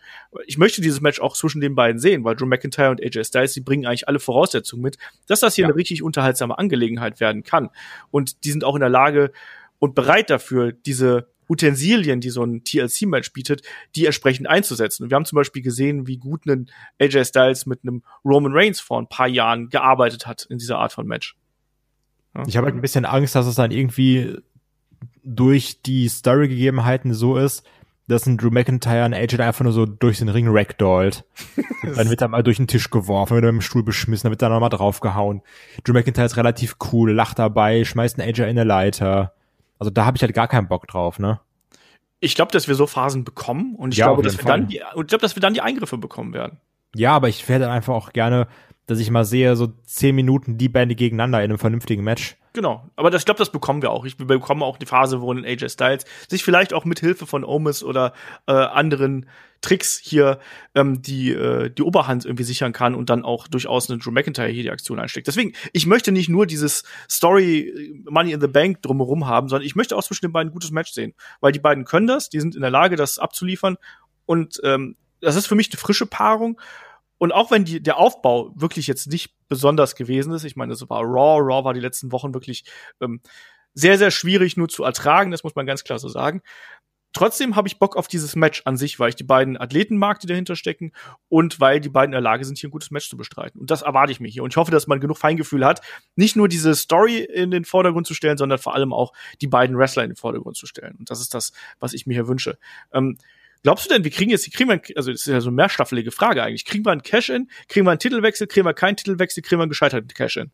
Ich 0.47 0.57
möchte 0.57 0.79
dieses 0.79 1.01
Match 1.01 1.19
auch 1.19 1.35
zwischen 1.35 1.59
den 1.59 1.75
beiden 1.75 1.99
sehen, 1.99 2.23
weil 2.23 2.37
Drew 2.37 2.45
McIntyre 2.45 2.91
und 2.91 3.03
AJ 3.03 3.25
Styles, 3.25 3.51
die 3.51 3.59
bringen 3.59 3.85
eigentlich 3.85 4.07
alle 4.07 4.19
Voraussetzungen 4.19 4.81
mit, 4.81 4.97
dass 5.27 5.41
das 5.41 5.55
hier 5.55 5.63
ja. 5.63 5.67
eine 5.67 5.75
richtig 5.75 6.03
unterhaltsame 6.03 6.57
Angelegenheit 6.57 7.19
werden 7.19 7.43
kann. 7.43 7.69
Und 8.11 8.45
die 8.45 8.51
sind 8.51 8.63
auch 8.63 8.75
in 8.75 8.81
der 8.81 8.89
Lage 8.89 9.33
und 9.79 9.93
bereit 9.93 10.29
dafür, 10.29 10.71
diese 10.71 11.27
Utensilien, 11.49 12.21
die 12.21 12.29
so 12.29 12.43
ein 12.43 12.63
TLC-Match 12.63 13.33
bietet, 13.33 13.63
die 13.95 14.05
entsprechend 14.05 14.47
einzusetzen. 14.47 15.03
Und 15.03 15.09
wir 15.09 15.15
haben 15.15 15.25
zum 15.25 15.35
Beispiel 15.35 15.63
gesehen, 15.63 16.07
wie 16.07 16.17
gut 16.17 16.45
ein 16.45 16.69
AJ 16.97 17.25
Styles 17.25 17.65
mit 17.65 17.81
einem 17.83 18.03
Roman 18.23 18.53
Reigns 18.53 18.79
vor 18.79 19.01
ein 19.01 19.09
paar 19.09 19.27
Jahren 19.27 19.67
gearbeitet 19.69 20.27
hat 20.27 20.45
in 20.49 20.59
dieser 20.59 20.77
Art 20.77 20.93
von 20.93 21.05
Match. 21.05 21.35
Ja. 22.35 22.43
Ich 22.47 22.57
habe 22.57 22.65
halt 22.65 22.75
ein 22.75 22.81
bisschen 22.81 23.05
Angst, 23.05 23.35
dass 23.35 23.45
es 23.45 23.55
dann 23.55 23.71
irgendwie 23.71 24.37
durch 25.23 25.81
die 25.81 26.07
Story-Gegebenheiten 26.07 27.13
so 27.13 27.37
ist, 27.37 27.63
dass 28.07 28.25
ein 28.25 28.37
Drew 28.37 28.49
McIntyre 28.49 29.03
ein 29.03 29.13
AJ 29.13 29.39
einfach 29.39 29.63
nur 29.63 29.73
so 29.73 29.85
durch 29.85 30.17
den 30.17 30.29
Ring 30.29 30.47
ragdollt. 30.49 31.25
dann 31.95 32.09
wird 32.09 32.21
er 32.21 32.27
mal 32.27 32.41
durch 32.41 32.57
den 32.57 32.67
Tisch 32.67 32.89
geworfen, 32.89 33.35
wird 33.35 33.45
er 33.45 33.51
mit 33.51 33.61
dem 33.61 33.65
Stuhl 33.65 33.83
beschmissen, 33.83 34.23
dann 34.23 34.31
wird 34.31 34.41
er 34.41 34.49
nochmal 34.49 34.69
draufgehauen. 34.69 35.41
Drew 35.83 35.93
McIntyre 35.93 36.25
ist 36.25 36.37
relativ 36.37 36.77
cool, 36.91 37.11
lacht 37.11 37.37
dabei, 37.37 37.83
schmeißt 37.83 38.19
einen 38.19 38.27
AJ 38.27 38.41
in 38.43 38.49
eine 38.49 38.63
Leiter. 38.63 39.33
Also 39.77 39.91
da 39.91 40.05
habe 40.05 40.17
ich 40.17 40.23
halt 40.23 40.33
gar 40.33 40.47
keinen 40.47 40.67
Bock 40.67 40.87
drauf, 40.87 41.19
ne? 41.19 41.39
Ich 42.19 42.35
glaube, 42.35 42.51
dass 42.51 42.67
wir 42.67 42.75
so 42.75 42.85
Phasen 42.85 43.23
bekommen 43.23 43.75
und 43.75 43.93
ich 43.93 43.99
ja, 43.99 44.07
glaube, 44.07 44.23
dass 44.23 44.37
wir 44.37 44.45
dann 44.45 44.67
die, 44.67 44.77
ich 44.77 45.07
glaube, 45.07 45.19
dass 45.19 45.35
wir 45.35 45.41
dann 45.41 45.53
die 45.53 45.61
Eingriffe 45.61 45.97
bekommen 45.97 46.33
werden. 46.33 46.59
Ja, 46.95 47.13
aber 47.13 47.29
ich 47.29 47.47
werde 47.47 47.69
einfach 47.69 47.93
auch 47.93 48.11
gerne, 48.11 48.47
dass 48.89 48.99
ich 48.99 49.11
mal 49.11 49.25
sehe, 49.25 49.55
so 49.55 49.67
zehn 49.85 50.15
Minuten 50.15 50.57
die 50.57 50.69
Bände 50.69 50.95
gegeneinander 50.95 51.39
in 51.39 51.51
einem 51.51 51.59
vernünftigen 51.59 52.03
Match. 52.03 52.37
Genau, 52.53 52.89
aber 52.95 53.11
das, 53.11 53.21
ich 53.21 53.25
glaube, 53.25 53.37
das 53.37 53.51
bekommen 53.51 53.83
wir 53.83 53.91
auch. 53.91 54.05
Ich, 54.05 54.17
wir 54.17 54.25
bekommen 54.25 54.63
auch 54.63 54.77
die 54.77 54.87
Phase, 54.87 55.21
wo 55.21 55.31
ein 55.31 55.45
AJ 55.45 55.69
Styles 55.69 56.05
sich 56.27 56.43
vielleicht 56.43 56.73
auch 56.73 56.85
mit 56.85 56.99
Hilfe 56.99 57.27
von 57.27 57.43
Omis 57.43 57.83
oder 57.83 58.13
äh, 58.47 58.53
anderen 58.53 59.27
Tricks 59.61 59.99
hier 60.03 60.39
ähm, 60.73 61.01
die, 61.01 61.31
äh, 61.31 61.69
die 61.69 61.83
Oberhand 61.83 62.25
irgendwie 62.25 62.43
sichern 62.43 62.73
kann 62.73 62.95
und 62.95 63.09
dann 63.09 63.23
auch 63.23 63.47
durchaus 63.47 63.89
eine 63.89 63.99
Drew 63.99 64.11
McIntyre 64.11 64.47
hier 64.47 64.63
die 64.63 64.71
Aktion 64.71 64.99
einsteckt. 64.99 65.27
Deswegen, 65.27 65.53
ich 65.73 65.85
möchte 65.85 66.11
nicht 66.11 66.29
nur 66.29 66.47
dieses 66.47 66.83
Story 67.09 67.59
äh, 67.67 68.09
Money 68.09 68.31
in 68.31 68.41
the 68.41 68.47
Bank 68.47 68.81
drumherum 68.81 69.27
haben, 69.27 69.49
sondern 69.49 69.65
ich 69.65 69.75
möchte 69.75 69.95
auch 69.95 70.03
zwischen 70.03 70.25
den 70.25 70.31
beiden 70.31 70.49
ein 70.49 70.53
gutes 70.53 70.71
Match 70.71 70.91
sehen. 70.91 71.13
Weil 71.41 71.51
die 71.51 71.59
beiden 71.59 71.85
können 71.85 72.07
das, 72.07 72.29
die 72.29 72.39
sind 72.39 72.55
in 72.55 72.61
der 72.61 72.71
Lage, 72.71 72.95
das 72.95 73.19
abzuliefern. 73.19 73.77
Und 74.25 74.59
ähm, 74.63 74.95
das 75.21 75.35
ist 75.35 75.47
für 75.47 75.55
mich 75.55 75.69
eine 75.71 75.79
frische 75.79 76.05
Paarung. 76.05 76.59
Und 77.19 77.31
auch 77.31 77.51
wenn 77.51 77.65
die, 77.65 77.83
der 77.83 77.97
Aufbau 77.97 78.51
wirklich 78.55 78.87
jetzt 78.87 79.07
nicht 79.07 79.35
besonders 79.47 79.95
gewesen 79.95 80.33
ist, 80.33 80.45
ich 80.45 80.55
meine, 80.55 80.71
das 80.71 80.89
war 80.89 81.01
Raw, 81.01 81.39
Raw 81.39 81.63
war 81.63 81.73
die 81.75 81.79
letzten 81.79 82.11
Wochen 82.11 82.33
wirklich 82.33 82.63
ähm, 83.01 83.21
sehr, 83.73 83.97
sehr 83.97 84.09
schwierig 84.09 84.57
nur 84.57 84.69
zu 84.69 84.83
ertragen, 84.83 85.29
das 85.29 85.43
muss 85.43 85.55
man 85.55 85.67
ganz 85.67 85.83
klar 85.83 85.99
so 85.99 86.07
sagen. 86.07 86.41
Trotzdem 87.11 87.55
habe 87.55 87.67
ich 87.67 87.79
Bock 87.79 87.97
auf 87.97 88.07
dieses 88.07 88.35
Match 88.35 88.61
an 88.65 88.77
sich, 88.77 88.99
weil 88.99 89.09
ich 89.09 89.15
die 89.15 89.23
beiden 89.23 89.59
Athleten 89.59 89.97
mag, 89.97 90.19
die 90.19 90.27
dahinter 90.27 90.55
stecken 90.55 90.91
und 91.27 91.59
weil 91.59 91.81
die 91.81 91.89
beiden 91.89 92.13
in 92.13 92.17
der 92.17 92.21
Lage 92.21 92.45
sind, 92.45 92.59
hier 92.59 92.69
ein 92.69 92.71
gutes 92.71 92.91
Match 92.91 93.09
zu 93.09 93.17
bestreiten. 93.17 93.59
Und 93.59 93.71
das 93.71 93.81
erwarte 93.81 94.11
ich 94.11 94.19
mir 94.19 94.27
hier. 94.27 94.43
Und 94.43 94.53
ich 94.53 94.57
hoffe, 94.57 94.71
dass 94.71 94.85
man 94.85 94.99
genug 94.99 95.17
Feingefühl 95.17 95.65
hat, 95.65 95.81
nicht 96.15 96.35
nur 96.35 96.47
diese 96.47 96.75
Story 96.75 97.17
in 97.17 97.49
den 97.49 97.65
Vordergrund 97.65 98.05
zu 98.05 98.13
stellen, 98.13 98.37
sondern 98.37 98.59
vor 98.59 98.75
allem 98.75 98.93
auch 98.93 99.11
die 99.41 99.47
beiden 99.47 99.75
Wrestler 99.75 100.03
in 100.03 100.11
den 100.11 100.17
Vordergrund 100.17 100.55
zu 100.55 100.67
stellen. 100.67 100.95
Und 100.99 101.09
das 101.09 101.19
ist 101.19 101.33
das, 101.33 101.51
was 101.79 101.93
ich 101.93 102.05
mir 102.05 102.13
hier 102.13 102.27
wünsche. 102.27 102.59
Ähm, 102.93 103.17
glaubst 103.63 103.85
du 103.85 103.93
denn, 103.93 104.03
wir 104.03 104.11
kriegen 104.11 104.31
jetzt, 104.31 104.51
kriegen 104.53 104.69
wir, 104.69 104.81
also 104.95 105.11
das 105.11 105.21
ist 105.21 105.27
ja 105.27 105.41
so 105.41 105.49
eine 105.49 105.55
mehrstaffelige 105.55 106.11
Frage 106.11 106.43
eigentlich. 106.43 106.65
Kriegen 106.65 106.85
wir 106.85 106.91
einen 106.91 107.03
Cash-In? 107.03 107.49
Kriegen 107.67 107.85
wir 107.85 107.91
einen 107.91 107.99
Titelwechsel? 107.99 108.47
Kriegen 108.47 108.65
wir 108.65 108.73
keinen 108.73 108.97
Titelwechsel? 108.97 109.43
Kriegen 109.43 109.59
wir 109.59 109.63
einen 109.63 109.69
gescheiterten 109.69 110.09
Cash-In? 110.09 110.51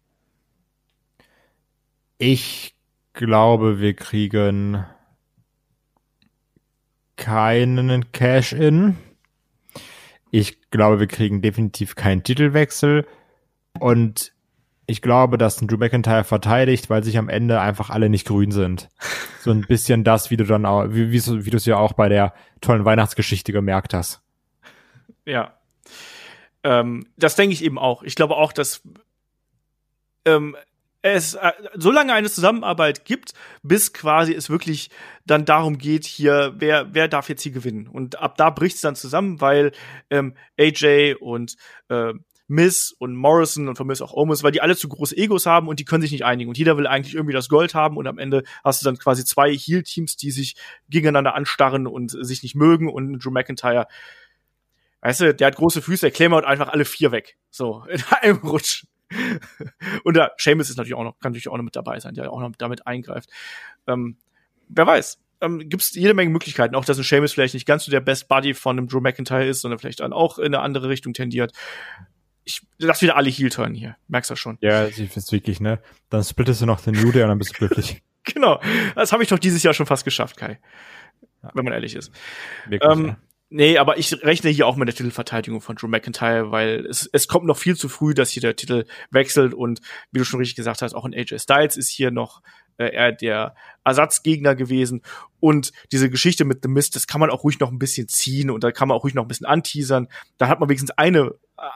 Ich 2.17 2.75
glaube, 3.13 3.79
wir 3.79 3.93
kriegen 3.93 4.85
keinen 7.15 8.11
Cash-In. 8.11 8.97
Ich 10.31 10.69
glaube, 10.69 10.99
wir 10.99 11.07
kriegen 11.07 11.41
definitiv 11.41 11.95
keinen 11.95 12.23
Titelwechsel. 12.23 13.07
Und 13.79 14.34
ich 14.87 15.01
glaube, 15.01 15.37
dass 15.37 15.61
ein 15.61 15.67
Drew 15.67 15.77
McIntyre 15.77 16.23
verteidigt, 16.23 16.89
weil 16.89 17.03
sich 17.03 17.17
am 17.17 17.29
Ende 17.29 17.59
einfach 17.59 17.89
alle 17.89 18.09
nicht 18.09 18.27
grün 18.27 18.51
sind. 18.51 18.89
So 19.41 19.51
ein 19.51 19.61
bisschen 19.61 20.03
das, 20.03 20.31
wie 20.31 20.37
du 20.37 20.43
dann 20.43 20.65
auch, 20.65 20.85
wie, 20.89 21.11
wie, 21.11 21.45
wie 21.45 21.49
du 21.49 21.57
es 21.57 21.65
ja 21.65 21.77
auch 21.77 21.93
bei 21.93 22.09
der 22.09 22.33
tollen 22.61 22.85
Weihnachtsgeschichte 22.85 23.51
gemerkt 23.51 23.93
hast. 23.93 24.21
Ja. 25.25 25.53
Ähm, 26.63 27.05
das 27.17 27.35
denke 27.35 27.53
ich 27.53 27.63
eben 27.63 27.77
auch. 27.77 28.03
Ich 28.03 28.15
glaube 28.15 28.35
auch, 28.35 28.53
dass 28.53 28.81
ähm, 30.25 30.55
es 31.01 31.35
äh, 31.35 31.51
so 31.75 31.91
lange 31.91 32.13
eine 32.13 32.29
Zusammenarbeit 32.29 33.05
gibt, 33.05 33.33
bis 33.61 33.93
quasi 33.93 34.33
es 34.33 34.49
wirklich 34.49 34.89
dann 35.25 35.45
darum 35.45 35.77
geht, 35.77 36.05
hier, 36.05 36.53
wer, 36.57 36.93
wer 36.93 37.07
darf 37.07 37.29
jetzt 37.29 37.43
hier 37.43 37.51
gewinnen. 37.51 37.87
Und 37.87 38.19
ab 38.19 38.37
da 38.37 38.49
bricht 38.49 38.75
es 38.75 38.81
dann 38.81 38.95
zusammen, 38.95 39.41
weil 39.41 39.71
ähm, 40.09 40.35
AJ 40.59 41.15
und 41.19 41.55
äh, 41.89 42.13
Miss 42.47 42.91
und 42.91 43.15
Morrison 43.15 43.67
und 43.67 43.75
von 43.75 43.87
Miss 43.87 44.01
auch 44.01 44.13
Omus, 44.13 44.43
weil 44.43 44.51
die 44.51 44.61
alle 44.61 44.75
zu 44.75 44.87
große 44.87 45.17
Egos 45.17 45.45
haben 45.45 45.67
und 45.67 45.79
die 45.79 45.85
können 45.85 46.01
sich 46.01 46.11
nicht 46.11 46.25
einigen. 46.25 46.49
Und 46.49 46.57
jeder 46.57 46.77
will 46.77 46.87
eigentlich 46.87 47.15
irgendwie 47.15 47.33
das 47.33 47.49
Gold 47.49 47.73
haben 47.73 47.97
und 47.97 48.07
am 48.07 48.19
Ende 48.19 48.43
hast 48.63 48.81
du 48.81 48.85
dann 48.85 48.97
quasi 48.97 49.25
zwei 49.25 49.51
Heal-Teams, 49.51 50.15
die 50.15 50.31
sich 50.31 50.55
gegeneinander 50.89 51.33
anstarren 51.33 51.87
und 51.87 52.11
sich 52.11 52.43
nicht 52.43 52.55
mögen 52.55 52.89
und 52.89 53.19
Drew 53.19 53.31
McIntyre, 53.31 53.87
weißt 55.01 55.21
du, 55.21 55.33
der 55.35 55.47
hat 55.47 55.55
große 55.55 55.81
Füße, 55.81 56.01
der 56.01 56.11
klemmert 56.11 56.45
einfach 56.45 56.69
alle 56.69 56.85
vier 56.85 57.11
weg. 57.11 57.37
So, 57.49 57.83
in 57.89 58.03
einem 58.21 58.37
Rutsch. 58.37 58.85
und 60.03 60.15
der 60.15 60.33
Seamus 60.37 60.69
ist 60.69 60.77
natürlich 60.77 60.95
auch 60.95 61.03
noch, 61.03 61.19
kann 61.19 61.31
natürlich 61.31 61.47
auch 61.47 61.57
noch 61.57 61.63
mit 61.63 61.75
dabei 61.75 61.99
sein, 61.99 62.15
der 62.15 62.31
auch 62.31 62.39
noch 62.39 62.51
damit 62.57 62.87
eingreift. 62.87 63.29
Ähm, 63.87 64.17
wer 64.67 64.87
weiß. 64.87 65.21
Ähm, 65.41 65.59
Gibt 65.59 65.83
es 65.83 65.93
jede 65.93 66.13
Menge 66.13 66.31
Möglichkeiten, 66.31 66.75
auch 66.75 66.85
dass 66.85 66.97
ein 66.97 67.03
Seamus 67.03 67.33
vielleicht 67.33 67.53
nicht 67.53 67.67
ganz 67.67 67.85
so 67.85 67.91
der 67.91 67.99
Best 67.99 68.27
Buddy 68.27 68.53
von 68.53 68.77
einem 68.77 68.87
Drew 68.87 69.01
McIntyre 69.01 69.45
ist, 69.45 69.61
sondern 69.61 69.79
vielleicht 69.79 69.99
dann 69.99 70.13
auch 70.13 70.39
in 70.39 70.45
eine 70.45 70.59
andere 70.59 70.89
Richtung 70.89 71.13
tendiert. 71.13 71.51
Ich 72.45 72.61
lass 72.77 73.01
wieder 73.01 73.17
alle 73.17 73.29
Heel 73.29 73.49
turn 73.49 73.73
hier, 73.73 73.97
merkst 74.07 74.31
du 74.31 74.35
schon. 74.35 74.57
Ja, 74.61 74.87
ich 74.87 74.95
find's 74.95 75.31
wirklich, 75.31 75.59
ne? 75.59 75.81
Dann 76.09 76.23
splittest 76.23 76.61
du 76.61 76.65
noch 76.65 76.79
den 76.79 76.93
New 76.93 77.11
Day 77.11 77.23
und 77.23 77.29
dann 77.29 77.37
bist 77.39 77.51
du 77.51 77.57
glücklich. 77.57 78.01
genau, 78.23 78.61
das 78.95 79.11
habe 79.11 79.23
ich 79.23 79.29
doch 79.29 79.39
dieses 79.39 79.63
Jahr 79.63 79.73
schon 79.73 79.85
fast 79.85 80.05
geschafft, 80.05 80.37
Kai. 80.37 80.59
Ja. 81.43 81.51
Wenn 81.53 81.65
man 81.65 81.73
ehrlich 81.73 81.95
ist. 81.95 82.11
Wirklich, 82.67 82.91
ähm, 82.91 83.07
ja. 83.07 83.17
Nee, 83.49 83.77
aber 83.77 83.97
ich 83.97 84.11
rechne 84.23 84.49
hier 84.49 84.65
auch 84.65 84.75
mit 84.75 84.87
der 84.87 84.95
Titelverteidigung 84.95 85.61
von 85.61 85.75
Drew 85.75 85.87
McIntyre, 85.87 86.51
weil 86.51 86.85
es, 86.87 87.07
es 87.13 87.27
kommt 87.27 87.45
noch 87.45 87.57
viel 87.57 87.75
zu 87.75 87.89
früh, 87.89 88.13
dass 88.13 88.31
hier 88.31 88.41
der 88.41 88.55
Titel 88.55 88.85
wechselt 89.11 89.53
und 89.53 89.81
wie 90.11 90.19
du 90.19 90.25
schon 90.25 90.39
richtig 90.39 90.55
gesagt 90.55 90.81
hast, 90.81 90.93
auch 90.93 91.05
in 91.05 91.13
AJ 91.13 91.39
Styles 91.39 91.77
ist 91.77 91.89
hier 91.89 92.09
noch 92.09 92.41
äh, 92.77 93.15
der 93.15 93.55
Ersatzgegner 93.83 94.55
gewesen 94.55 95.01
und 95.39 95.71
diese 95.91 96.09
Geschichte 96.09 96.45
mit 96.45 96.59
The 96.63 96.69
Mist, 96.69 96.95
das 96.95 97.07
kann 97.07 97.21
man 97.21 97.29
auch 97.29 97.43
ruhig 97.43 97.59
noch 97.59 97.71
ein 97.71 97.79
bisschen 97.79 98.07
ziehen 98.07 98.49
und 98.49 98.63
da 98.63 98.71
kann 98.71 98.87
man 98.87 98.97
auch 98.97 99.03
ruhig 99.03 99.13
noch 99.13 99.23
ein 99.23 99.27
bisschen 99.27 99.45
anteasern. 99.45 100.07
Da 100.37 100.47
hat 100.47 100.59
man 100.59 100.69
wenigstens 100.69 100.91
eine 100.91 101.35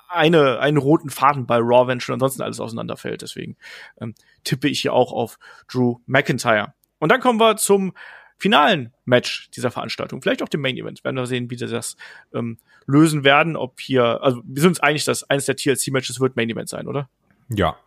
eine 0.09 0.59
einen 0.59 0.77
roten 0.77 1.09
Faden 1.09 1.45
bei 1.45 1.57
Raw, 1.57 1.87
wenn 1.87 1.99
schon 1.99 2.13
ansonsten 2.13 2.41
alles 2.41 2.59
auseinanderfällt. 2.59 3.21
Deswegen 3.21 3.57
ähm, 4.01 4.13
tippe 4.43 4.67
ich 4.67 4.81
hier 4.81 4.93
auch 4.93 5.11
auf 5.11 5.39
Drew 5.71 5.97
McIntyre. 6.05 6.73
Und 6.99 7.11
dann 7.11 7.21
kommen 7.21 7.39
wir 7.39 7.57
zum 7.57 7.93
finalen 8.37 8.93
Match 9.05 9.51
dieser 9.51 9.69
Veranstaltung, 9.69 10.21
vielleicht 10.21 10.41
auch 10.41 10.49
dem 10.49 10.61
Main 10.61 10.77
Event. 10.77 11.03
Werden 11.03 11.17
wir 11.17 11.25
sehen, 11.25 11.49
wie 11.51 11.57
sie 11.57 11.67
das 11.67 11.97
ähm, 12.33 12.57
lösen 12.87 13.23
werden. 13.23 13.55
Ob 13.55 13.79
hier, 13.79 14.23
also 14.23 14.41
wir 14.45 14.61
sind 14.61 14.69
uns 14.69 14.79
einig, 14.79 15.05
dass 15.05 15.29
eines 15.29 15.45
der 15.45 15.55
TLC-Matches 15.55 16.19
wird 16.19 16.35
Main 16.35 16.49
Event 16.49 16.69
sein, 16.69 16.87
oder? 16.87 17.09
Ja. 17.49 17.77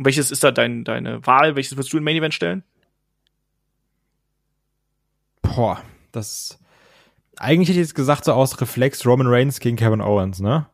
Und 0.00 0.06
welches 0.06 0.30
ist 0.30 0.42
da 0.42 0.50
dein, 0.50 0.82
deine 0.82 1.26
Wahl? 1.26 1.56
Welches 1.56 1.76
würdest 1.76 1.92
du 1.92 1.98
in 1.98 2.04
Main 2.04 2.16
Event 2.16 2.32
stellen? 2.32 2.64
Boah, 5.42 5.82
das. 6.10 6.58
Eigentlich 7.36 7.68
hätte 7.68 7.80
ich 7.80 7.88
jetzt 7.88 7.94
gesagt, 7.94 8.24
so 8.24 8.32
aus 8.32 8.58
Reflex 8.62 9.04
Roman 9.04 9.26
Reigns 9.26 9.60
gegen 9.60 9.76
Kevin 9.76 10.00
Owens, 10.00 10.40
ne? 10.40 10.66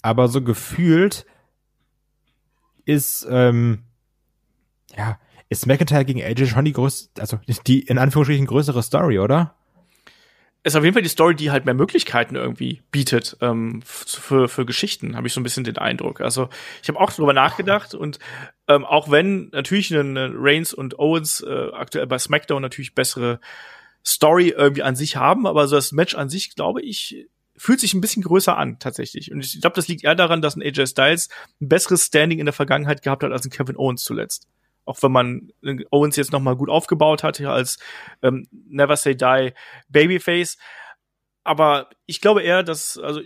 Aber 0.00 0.28
so 0.28 0.40
gefühlt 0.40 1.26
ist, 2.86 3.26
ähm, 3.28 3.82
ja, 4.96 5.18
ist 5.50 5.66
McIntyre 5.66 6.06
gegen 6.06 6.22
AJ 6.22 6.46
schon 6.46 6.64
die 6.64 6.72
größte, 6.72 7.20
also 7.20 7.38
die 7.66 7.80
in 7.80 7.98
Anführungsstrichen 7.98 8.46
größere 8.46 8.82
Story, 8.82 9.18
oder? 9.18 9.54
Ist 10.62 10.76
auf 10.76 10.84
jeden 10.84 10.94
Fall 10.94 11.02
die 11.02 11.08
Story, 11.08 11.34
die 11.34 11.50
halt 11.50 11.64
mehr 11.64 11.74
Möglichkeiten 11.74 12.36
irgendwie 12.36 12.82
bietet 12.90 13.36
ähm, 13.40 13.80
für, 13.84 14.48
für 14.48 14.66
Geschichten, 14.66 15.16
habe 15.16 15.26
ich 15.26 15.32
so 15.32 15.40
ein 15.40 15.42
bisschen 15.42 15.64
den 15.64 15.78
Eindruck. 15.78 16.20
Also 16.20 16.50
ich 16.82 16.88
habe 16.88 17.00
auch 17.00 17.10
drüber 17.12 17.32
nachgedacht 17.32 17.94
und 17.94 18.18
ähm, 18.68 18.84
auch 18.84 19.10
wenn 19.10 19.48
natürlich 19.52 19.96
eine 19.96 20.32
Reigns 20.34 20.74
und 20.74 20.98
Owens 20.98 21.40
äh, 21.40 21.68
aktuell 21.72 22.06
bei 22.06 22.18
SmackDown 22.18 22.60
natürlich 22.60 22.94
bessere 22.94 23.40
Story 24.04 24.50
irgendwie 24.56 24.82
an 24.82 24.96
sich 24.96 25.16
haben, 25.16 25.46
aber 25.46 25.66
so 25.66 25.76
das 25.76 25.92
Match 25.92 26.14
an 26.14 26.28
sich, 26.28 26.54
glaube 26.54 26.82
ich, 26.82 27.26
fühlt 27.56 27.80
sich 27.80 27.94
ein 27.94 28.00
bisschen 28.00 28.22
größer 28.22 28.56
an 28.56 28.78
tatsächlich. 28.78 29.32
Und 29.32 29.44
ich 29.44 29.60
glaube, 29.60 29.76
das 29.76 29.88
liegt 29.88 30.04
eher 30.04 30.14
daran, 30.14 30.42
dass 30.42 30.56
ein 30.56 30.62
AJ 30.62 30.88
Styles 30.88 31.28
ein 31.60 31.68
besseres 31.68 32.06
Standing 32.06 32.38
in 32.38 32.46
der 32.46 32.52
Vergangenheit 32.54 33.02
gehabt 33.02 33.22
hat 33.22 33.32
als 33.32 33.44
ein 33.44 33.50
Kevin 33.50 33.76
Owens 33.76 34.02
zuletzt 34.02 34.46
auch 34.84 35.02
wenn 35.02 35.12
man 35.12 35.52
Owens 35.90 36.16
jetzt 36.16 36.32
noch 36.32 36.40
mal 36.40 36.56
gut 36.56 36.68
aufgebaut 36.68 37.22
hat, 37.22 37.38
ja, 37.38 37.52
als 37.52 37.78
ähm, 38.22 38.46
Never 38.50 38.96
Say 38.96 39.14
Die 39.14 39.52
Babyface. 39.88 40.58
Aber 41.44 41.90
ich 42.06 42.20
glaube 42.20 42.42
eher, 42.42 42.62
dass, 42.62 42.98
also 42.98 43.20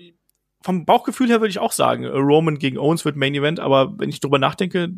vom 0.63 0.87
Bauchgefühl 0.87 1.29
her 1.29 1.41
würde 1.41 1.51
ich 1.51 1.59
auch 1.59 1.73
sagen, 1.73 2.07
Roman 2.07 2.59
gegen 2.59 2.79
Owens 2.79 3.05
wird 3.05 3.17
Main 3.17 3.35
Event, 3.35 3.61
aber 3.61 3.99
wenn 3.99 4.09
ich 4.09 4.21
drüber 4.21 4.39
nachdenke, 4.39 4.91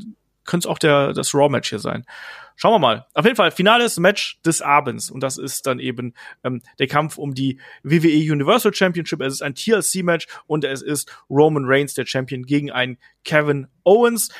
könnte 0.46 0.68
es 0.68 0.70
auch 0.70 0.78
der, 0.78 1.12
das 1.12 1.34
Raw-Match 1.34 1.68
hier 1.68 1.80
sein. 1.80 2.07
Schauen 2.54 2.72
wir 2.72 2.78
mal. 2.78 3.07
Auf 3.12 3.24
jeden 3.24 3.36
Fall, 3.36 3.50
finales 3.50 3.98
Match 3.98 4.40
des 4.42 4.62
Abends. 4.62 5.11
Und 5.11 5.20
das 5.20 5.36
ist 5.36 5.66
dann 5.66 5.78
eben 5.78 6.14
ähm, 6.42 6.62
der 6.78 6.86
Kampf 6.86 7.18
um 7.18 7.34
die 7.34 7.61
WWE 7.82 8.32
Universal 8.32 8.72
Championship. 8.72 9.20
Es 9.20 9.34
ist 9.34 9.42
ein 9.42 9.54
TLC-Match 9.54 10.26
und 10.46 10.64
es 10.64 10.80
ist 10.80 11.12
Roman 11.28 11.64
Reigns, 11.66 11.92
der 11.94 12.07
Champion, 12.07 12.44
gegen 12.44 12.70
einen 12.70 12.96
Kevin 13.24 13.66
Owens. 13.84 14.30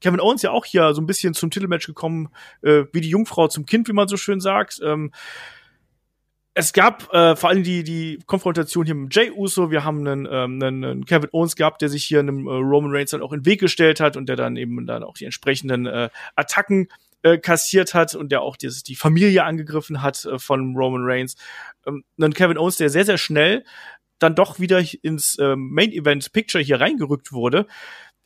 Kevin 0.00 0.20
Owens 0.20 0.42
ja 0.42 0.50
auch 0.50 0.64
hier 0.64 0.94
so 0.94 1.00
ein 1.00 1.06
bisschen 1.06 1.34
zum 1.34 1.50
Titelmatch 1.50 1.86
gekommen, 1.86 2.28
äh, 2.62 2.84
wie 2.92 3.00
die 3.00 3.10
Jungfrau 3.10 3.48
zum 3.48 3.66
Kind, 3.66 3.88
wie 3.88 3.92
man 3.92 4.08
so 4.08 4.16
schön 4.16 4.40
sagt. 4.40 4.80
Ähm, 4.82 5.12
es 6.54 6.72
gab 6.72 7.12
äh, 7.14 7.36
vor 7.36 7.48
allem 7.48 7.62
die, 7.62 7.84
die 7.84 8.18
Konfrontation 8.26 8.84
hier 8.84 8.94
mit 8.94 9.14
Jay 9.14 9.30
Uso. 9.30 9.70
Wir 9.70 9.84
haben 9.84 10.06
einen, 10.06 10.26
ähm, 10.30 10.60
einen, 10.60 10.84
einen 10.84 11.04
Kevin 11.06 11.30
Owens 11.32 11.54
gehabt, 11.54 11.80
der 11.80 11.88
sich 11.88 12.04
hier 12.04 12.18
einem 12.18 12.46
äh, 12.46 12.50
Roman 12.50 12.90
Reigns 12.94 13.10
dann 13.10 13.22
auch 13.22 13.32
in 13.32 13.40
den 13.40 13.46
Weg 13.46 13.60
gestellt 13.60 14.00
hat 14.00 14.16
und 14.16 14.28
der 14.28 14.36
dann 14.36 14.56
eben 14.56 14.84
dann 14.86 15.04
auch 15.04 15.14
die 15.14 15.24
entsprechenden 15.24 15.86
äh, 15.86 16.10
Attacken 16.34 16.88
äh, 17.22 17.38
kassiert 17.38 17.94
hat 17.94 18.14
und 18.14 18.32
der 18.32 18.42
auch 18.42 18.56
dieses, 18.56 18.82
die 18.82 18.96
Familie 18.96 19.44
angegriffen 19.44 20.02
hat 20.02 20.24
äh, 20.24 20.38
von 20.38 20.74
Roman 20.76 21.02
Reigns. 21.04 21.36
Ähm, 21.86 22.04
dann 22.16 22.34
Kevin 22.34 22.58
Owens, 22.58 22.76
der 22.76 22.90
sehr, 22.90 23.04
sehr 23.04 23.18
schnell 23.18 23.64
dann 24.18 24.34
doch 24.34 24.60
wieder 24.60 24.82
ins 25.02 25.38
äh, 25.38 25.56
Main 25.56 25.92
Event 25.92 26.32
Picture 26.32 26.62
hier 26.62 26.80
reingerückt 26.80 27.32
wurde. 27.32 27.66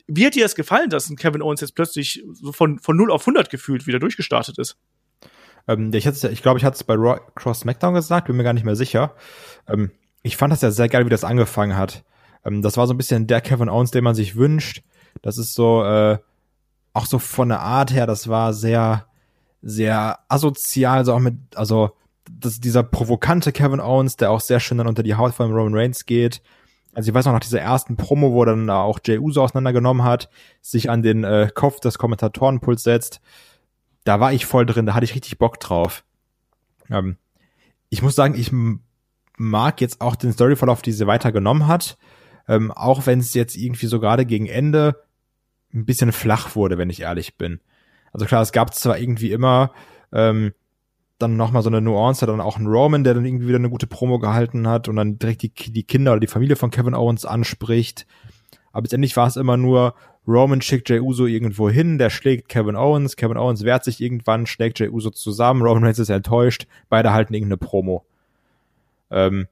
Wie 0.07 0.25
hat 0.25 0.35
dir 0.35 0.43
das 0.43 0.55
gefallen, 0.55 0.89
dass 0.89 1.09
ein 1.09 1.15
Kevin 1.15 1.41
Owens 1.41 1.61
jetzt 1.61 1.75
plötzlich 1.75 2.23
so 2.33 2.51
von, 2.51 2.79
von 2.79 2.95
0 2.95 3.11
auf 3.11 3.21
100 3.23 3.49
gefühlt 3.49 3.87
wieder 3.87 3.99
durchgestartet 3.99 4.57
ist? 4.57 4.77
Ähm, 5.67 5.91
ich 5.93 6.03
glaube, 6.03 6.33
ich, 6.33 6.41
glaub, 6.41 6.57
ich 6.57 6.65
hatte 6.65 6.75
es 6.75 6.83
bei 6.83 6.93
Raw 6.93 7.19
Cross 7.35 7.61
SmackDown 7.61 7.93
gesagt, 7.93 8.27
bin 8.27 8.35
mir 8.35 8.43
gar 8.43 8.53
nicht 8.53 8.65
mehr 8.65 8.75
sicher. 8.75 9.15
Ähm, 9.67 9.91
ich 10.21 10.37
fand 10.37 10.51
das 10.51 10.61
ja 10.61 10.71
sehr 10.71 10.89
geil, 10.89 11.05
wie 11.05 11.09
das 11.09 11.23
angefangen 11.23 11.75
hat. 11.75 12.03
Ähm, 12.43 12.61
das 12.61 12.77
war 12.77 12.87
so 12.87 12.93
ein 12.93 12.97
bisschen 12.97 13.27
der 13.27 13.41
Kevin 13.41 13.69
Owens, 13.69 13.91
den 13.91 14.03
man 14.03 14.15
sich 14.15 14.35
wünscht. 14.35 14.83
Das 15.21 15.37
ist 15.37 15.53
so, 15.53 15.83
äh, 15.83 16.19
auch 16.93 17.05
so 17.05 17.19
von 17.19 17.49
der 17.49 17.61
Art 17.61 17.91
her, 17.91 18.07
das 18.07 18.27
war 18.27 18.53
sehr, 18.53 19.07
sehr 19.61 20.19
asozial, 20.29 21.03
so 21.05 21.13
auch 21.13 21.19
mit, 21.19 21.35
also, 21.55 21.91
das, 22.31 22.59
dieser 22.59 22.83
provokante 22.83 23.51
Kevin 23.51 23.79
Owens, 23.79 24.17
der 24.17 24.31
auch 24.31 24.41
sehr 24.41 24.59
schön 24.59 24.77
dann 24.77 24.87
unter 24.87 25.03
die 25.03 25.15
Haut 25.15 25.33
von 25.33 25.51
Roman 25.51 25.75
Reigns 25.75 26.05
geht. 26.05 26.41
Also 26.95 27.09
ich 27.09 27.13
weiß 27.13 27.25
noch 27.25 27.33
nach 27.33 27.41
dieser 27.41 27.59
ersten 27.59 27.97
Promo, 27.97 28.31
wo 28.31 28.45
dann 28.45 28.69
auch 28.69 28.99
Jay 29.05 29.19
Uso 29.19 29.43
auseinandergenommen 29.43 30.03
hat, 30.03 30.29
sich 30.61 30.89
an 30.89 31.03
den 31.03 31.25
äh, 31.25 31.49
Kopf 31.53 31.81
des 31.81 31.97
Kommentatorenpuls 31.97 32.83
setzt. 32.83 33.19
Da 34.05 34.19
war 34.19 34.31
ich 34.31 34.45
voll 34.45 34.65
drin, 34.65 34.85
da 34.85 34.93
hatte 34.93 35.03
ich 35.03 35.13
richtig 35.13 35.37
Bock 35.37 35.59
drauf. 35.59 36.05
Ähm, 36.89 37.17
ich 37.89 38.01
muss 38.01 38.15
sagen, 38.15 38.35
ich 38.35 38.51
mag 39.37 39.81
jetzt 39.81 39.99
auch 39.99 40.15
den 40.15 40.31
Storyverlauf, 40.31 40.81
die 40.81 40.93
sie 40.93 41.05
weitergenommen 41.05 41.67
hat. 41.67 41.97
Ähm, 42.47 42.71
auch 42.71 43.05
wenn 43.05 43.19
es 43.19 43.33
jetzt 43.33 43.57
irgendwie 43.57 43.87
so 43.87 43.99
gerade 43.99 44.25
gegen 44.25 44.45
Ende 44.45 45.03
ein 45.73 45.85
bisschen 45.85 46.13
flach 46.13 46.55
wurde, 46.55 46.77
wenn 46.77 46.89
ich 46.89 47.01
ehrlich 47.01 47.37
bin. 47.37 47.59
Also 48.13 48.25
klar, 48.25 48.41
es 48.41 48.53
gab 48.53 48.73
zwar 48.73 48.97
irgendwie 48.97 49.31
immer 49.31 49.71
ähm, 50.13 50.53
dann 51.17 51.37
nochmal 51.37 51.61
so 51.61 51.69
eine 51.69 51.81
Nuance, 51.81 52.25
dann 52.25 52.41
auch 52.41 52.57
ein 52.57 52.67
Roman, 52.67 53.03
der 53.03 53.13
dann 53.13 53.25
irgendwie 53.25 53.47
wieder 53.47 53.57
eine 53.57 53.69
gute 53.69 53.87
Promo 53.87 54.19
gehalten 54.19 54.67
hat 54.67 54.89
und 54.89 54.97
dann 54.97 55.17
direkt 55.17 55.43
die, 55.43 55.49
die 55.49 55.83
Kinder 55.83 56.11
oder 56.11 56.19
die 56.19 56.27
Familie 56.27 56.55
von 56.55 56.71
Kevin 56.71 56.93
Owens 56.93 57.25
anspricht. 57.25 58.05
Aber 58.71 58.83
letztendlich 58.83 59.15
war 59.15 59.27
es 59.27 59.37
immer 59.37 59.55
nur, 59.55 59.95
Roman 60.27 60.61
schickt 60.61 60.89
Jey 60.89 60.99
Uso 60.99 61.25
irgendwo 61.25 61.69
hin, 61.69 61.97
der 61.97 62.09
schlägt 62.09 62.49
Kevin 62.49 62.75
Owens, 62.75 63.15
Kevin 63.15 63.37
Owens 63.37 63.63
wehrt 63.63 63.83
sich 63.83 64.01
irgendwann, 64.01 64.45
schlägt 64.45 64.79
Jey 64.79 64.89
Uso 64.89 65.11
zusammen, 65.11 65.61
Roman 65.61 65.83
Reigns 65.83 65.99
ist 65.99 66.09
enttäuscht, 66.09 66.67
beide 66.89 67.13
halten 67.13 67.33
irgendeine 67.33 67.57
Promo. 67.57 68.05
Ähm, 69.11 69.47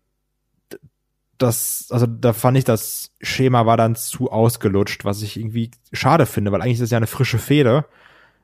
das, 1.38 1.88
also 1.89 2.05
da 2.05 2.34
fand 2.34 2.57
ich, 2.57 2.64
das 2.64 3.11
Schema 3.22 3.66
war 3.66 3.78
dann 3.78 3.95
zu 3.95 4.32
ausgelutscht, 4.32 5.05
was 5.05 5.22
ich 5.22 5.38
irgendwie 5.38 5.72
schade 5.91 6.26
finde, 6.26 6.51
weil 6.51 6.61
eigentlich 6.61 6.76
ist 6.76 6.82
es 6.82 6.91
ja 6.91 6.97
eine 6.97 7.07
frische 7.07 7.38
Fehde. 7.38 7.86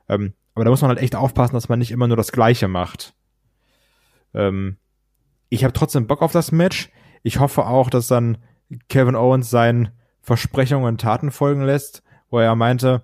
Ähm, 0.08 0.34
aber 0.60 0.66
da 0.66 0.70
muss 0.72 0.82
man 0.82 0.90
halt 0.90 0.98
echt 0.98 1.16
aufpassen, 1.16 1.54
dass 1.54 1.70
man 1.70 1.78
nicht 1.78 1.90
immer 1.90 2.06
nur 2.06 2.18
das 2.18 2.32
Gleiche 2.32 2.68
macht. 2.68 3.14
Ähm, 4.34 4.76
ich 5.48 5.64
habe 5.64 5.72
trotzdem 5.72 6.06
Bock 6.06 6.20
auf 6.20 6.32
das 6.32 6.52
Match. 6.52 6.90
Ich 7.22 7.40
hoffe 7.40 7.64
auch, 7.64 7.88
dass 7.88 8.08
dann 8.08 8.36
Kevin 8.90 9.16
Owens 9.16 9.48
seinen 9.48 9.88
Versprechungen 10.20 10.98
Taten 10.98 11.30
folgen 11.30 11.62
lässt, 11.62 12.02
wo 12.28 12.40
er 12.40 12.54
meinte, 12.56 13.02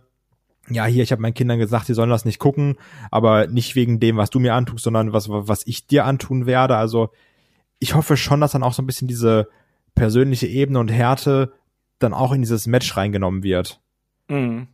ja, 0.68 0.84
hier, 0.84 1.02
ich 1.02 1.12
habe 1.12 1.22
meinen 1.22 1.32
Kindern 1.32 1.59
gesagt, 1.59 1.88
die 1.88 1.94
sollen 1.94 2.11
das 2.11 2.26
nicht 2.26 2.38
gucken, 2.38 2.76
aber 3.11 3.46
nicht 3.46 3.74
wegen 3.74 4.00
dem, 4.00 4.18
was 4.18 4.28
du 4.28 4.38
mir 4.38 4.52
antust, 4.52 4.84
sondern 4.84 5.14
was, 5.14 5.30
was 5.30 5.66
ich 5.66 5.86
dir 5.86 6.04
antun 6.04 6.44
werde. 6.44 6.76
Also 6.76 7.09
ich 7.78 7.94
hoffe 7.94 8.18
schon, 8.18 8.42
dass 8.42 8.52
dann 8.52 8.64
auch 8.64 8.74
so 8.74 8.82
ein 8.82 8.86
bisschen 8.86 9.09
diese 9.09 9.48
persönliche 9.94 10.46
Ebene 10.46 10.78
und 10.78 10.92
Härte 10.92 11.54
dann 12.00 12.12
auch 12.12 12.32
in 12.32 12.42
dieses 12.42 12.66
Match 12.66 12.98
reingenommen 12.98 13.42
wird. 13.42 13.80
Mhm. 14.28 14.68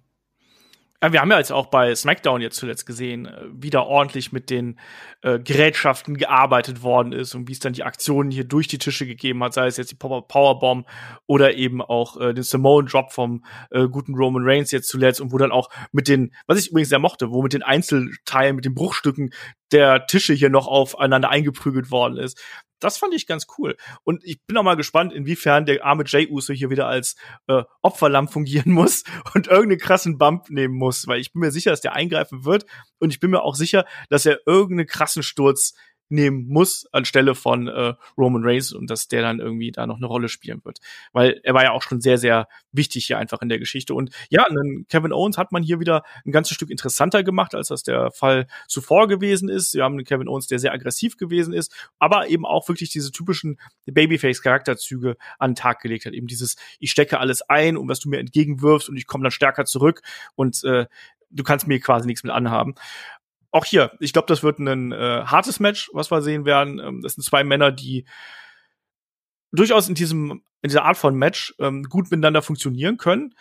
Ja, 1.02 1.12
wir 1.12 1.20
haben 1.20 1.32
ja 1.32 1.38
jetzt 1.38 1.50
auch 1.50 1.66
bei 1.66 1.92
SmackDown 1.92 2.40
jetzt 2.40 2.58
zuletzt 2.58 2.86
gesehen, 2.86 3.26
äh, 3.26 3.46
wie 3.52 3.70
da 3.70 3.80
ordentlich 3.80 4.30
mit 4.30 4.50
den 4.50 4.78
äh, 5.22 5.40
Gerätschaften 5.40 6.16
gearbeitet 6.16 6.84
worden 6.84 7.12
ist 7.12 7.34
und 7.34 7.48
wie 7.48 7.52
es 7.52 7.58
dann 7.58 7.72
die 7.72 7.82
Aktionen 7.82 8.30
hier 8.30 8.44
durch 8.44 8.68
die 8.68 8.78
Tische 8.78 9.04
gegeben 9.04 9.42
hat, 9.42 9.52
sei 9.52 9.66
es 9.66 9.76
jetzt 9.76 9.90
die 9.90 9.96
Powerbomb 9.96 10.86
oder 11.26 11.54
eben 11.54 11.82
auch 11.82 12.20
äh, 12.20 12.32
den 12.32 12.44
Simone 12.44 12.88
Drop 12.88 13.12
vom 13.12 13.44
äh, 13.72 13.88
guten 13.88 14.14
Roman 14.14 14.44
Reigns 14.44 14.70
jetzt 14.70 14.88
zuletzt 14.88 15.20
und 15.20 15.32
wo 15.32 15.38
dann 15.38 15.50
auch 15.50 15.70
mit 15.90 16.06
den, 16.06 16.32
was 16.46 16.60
ich 16.60 16.70
übrigens 16.70 16.90
sehr 16.90 17.00
mochte, 17.00 17.32
wo 17.32 17.42
mit 17.42 17.52
den 17.52 17.64
Einzelteilen, 17.64 18.54
mit 18.54 18.64
den 18.64 18.74
Bruchstücken 18.74 19.30
der 19.72 20.06
Tische 20.06 20.34
hier 20.34 20.50
noch 20.50 20.68
aufeinander 20.68 21.30
eingeprügelt 21.30 21.90
worden 21.90 22.16
ist. 22.16 22.40
Das 22.82 22.98
fand 22.98 23.14
ich 23.14 23.26
ganz 23.26 23.46
cool. 23.58 23.76
Und 24.04 24.24
ich 24.24 24.44
bin 24.44 24.56
auch 24.56 24.62
mal 24.62 24.76
gespannt, 24.76 25.12
inwiefern 25.12 25.66
der 25.66 25.84
arme 25.84 26.04
Jay 26.06 26.28
Uso 26.28 26.52
hier 26.52 26.70
wieder 26.70 26.86
als 26.88 27.16
äh, 27.46 27.62
Opferlamm 27.80 28.28
fungieren 28.28 28.72
muss 28.72 29.04
und 29.34 29.46
irgendeinen 29.46 29.78
krassen 29.78 30.18
Bump 30.18 30.50
nehmen 30.50 30.74
muss, 30.74 31.06
weil 31.06 31.20
ich 31.20 31.32
bin 31.32 31.40
mir 31.40 31.50
sicher, 31.50 31.70
dass 31.70 31.80
der 31.80 31.94
eingreifen 31.94 32.44
wird 32.44 32.66
und 32.98 33.12
ich 33.12 33.20
bin 33.20 33.30
mir 33.30 33.42
auch 33.42 33.54
sicher, 33.54 33.84
dass 34.08 34.26
er 34.26 34.40
irgendeinen 34.46 34.86
krassen 34.86 35.22
Sturz 35.22 35.74
nehmen 36.12 36.46
muss 36.46 36.86
anstelle 36.92 37.34
von 37.34 37.68
äh, 37.68 37.94
Roman 38.16 38.44
Reigns 38.44 38.72
und 38.72 38.88
dass 38.90 39.08
der 39.08 39.22
dann 39.22 39.40
irgendwie 39.40 39.72
da 39.72 39.86
noch 39.86 39.96
eine 39.96 40.06
Rolle 40.06 40.28
spielen 40.28 40.60
wird. 40.64 40.78
Weil 41.12 41.40
er 41.42 41.54
war 41.54 41.64
ja 41.64 41.72
auch 41.72 41.82
schon 41.82 42.00
sehr, 42.00 42.18
sehr 42.18 42.48
wichtig 42.70 43.06
hier 43.06 43.18
einfach 43.18 43.42
in 43.42 43.48
der 43.48 43.58
Geschichte. 43.58 43.94
Und 43.94 44.10
ja, 44.28 44.44
einen 44.44 44.86
Kevin 44.88 45.12
Owens 45.12 45.38
hat 45.38 45.52
man 45.52 45.62
hier 45.62 45.80
wieder 45.80 46.04
ein 46.24 46.32
ganzes 46.32 46.54
Stück 46.54 46.70
interessanter 46.70 47.24
gemacht, 47.24 47.54
als 47.54 47.68
das 47.68 47.82
der 47.82 48.10
Fall 48.12 48.46
zuvor 48.68 49.08
gewesen 49.08 49.48
ist. 49.48 49.74
Wir 49.74 49.84
haben 49.84 49.94
einen 49.94 50.04
Kevin 50.04 50.28
Owens, 50.28 50.46
der 50.46 50.58
sehr 50.58 50.72
aggressiv 50.72 51.16
gewesen 51.16 51.52
ist, 51.52 51.74
aber 51.98 52.28
eben 52.28 52.44
auch 52.44 52.68
wirklich 52.68 52.90
diese 52.90 53.10
typischen 53.10 53.58
Babyface-Charakterzüge 53.86 55.16
an 55.38 55.52
den 55.52 55.56
Tag 55.56 55.80
gelegt 55.80 56.06
hat. 56.06 56.12
Eben 56.12 56.26
dieses, 56.26 56.56
ich 56.78 56.90
stecke 56.90 57.18
alles 57.18 57.42
ein 57.42 57.76
und 57.76 57.88
was 57.88 58.00
du 58.00 58.08
mir 58.08 58.20
entgegenwirfst 58.20 58.88
und 58.88 58.96
ich 58.96 59.06
komme 59.06 59.24
dann 59.24 59.32
stärker 59.32 59.64
zurück 59.64 60.02
und 60.34 60.62
äh, 60.64 60.86
du 61.30 61.44
kannst 61.44 61.66
mir 61.66 61.80
quasi 61.80 62.06
nichts 62.06 62.22
mit 62.22 62.32
anhaben 62.32 62.74
auch 63.52 63.64
hier, 63.64 63.92
ich 64.00 64.12
glaube, 64.12 64.26
das 64.26 64.42
wird 64.42 64.58
ein 64.58 64.92
äh, 64.92 65.24
hartes 65.24 65.60
Match, 65.60 65.90
was 65.92 66.10
wir 66.10 66.22
sehen 66.22 66.44
werden. 66.44 66.80
Ähm, 66.80 67.02
das 67.02 67.14
sind 67.14 67.22
zwei 67.22 67.44
Männer, 67.44 67.70
die 67.70 68.06
durchaus 69.52 69.88
in 69.88 69.94
diesem 69.94 70.42
in 70.62 70.68
dieser 70.68 70.84
Art 70.84 70.96
von 70.96 71.14
Match 71.14 71.54
ähm, 71.58 71.82
gut 71.84 72.10
miteinander 72.10 72.40
funktionieren 72.40 72.96
können 72.96 73.34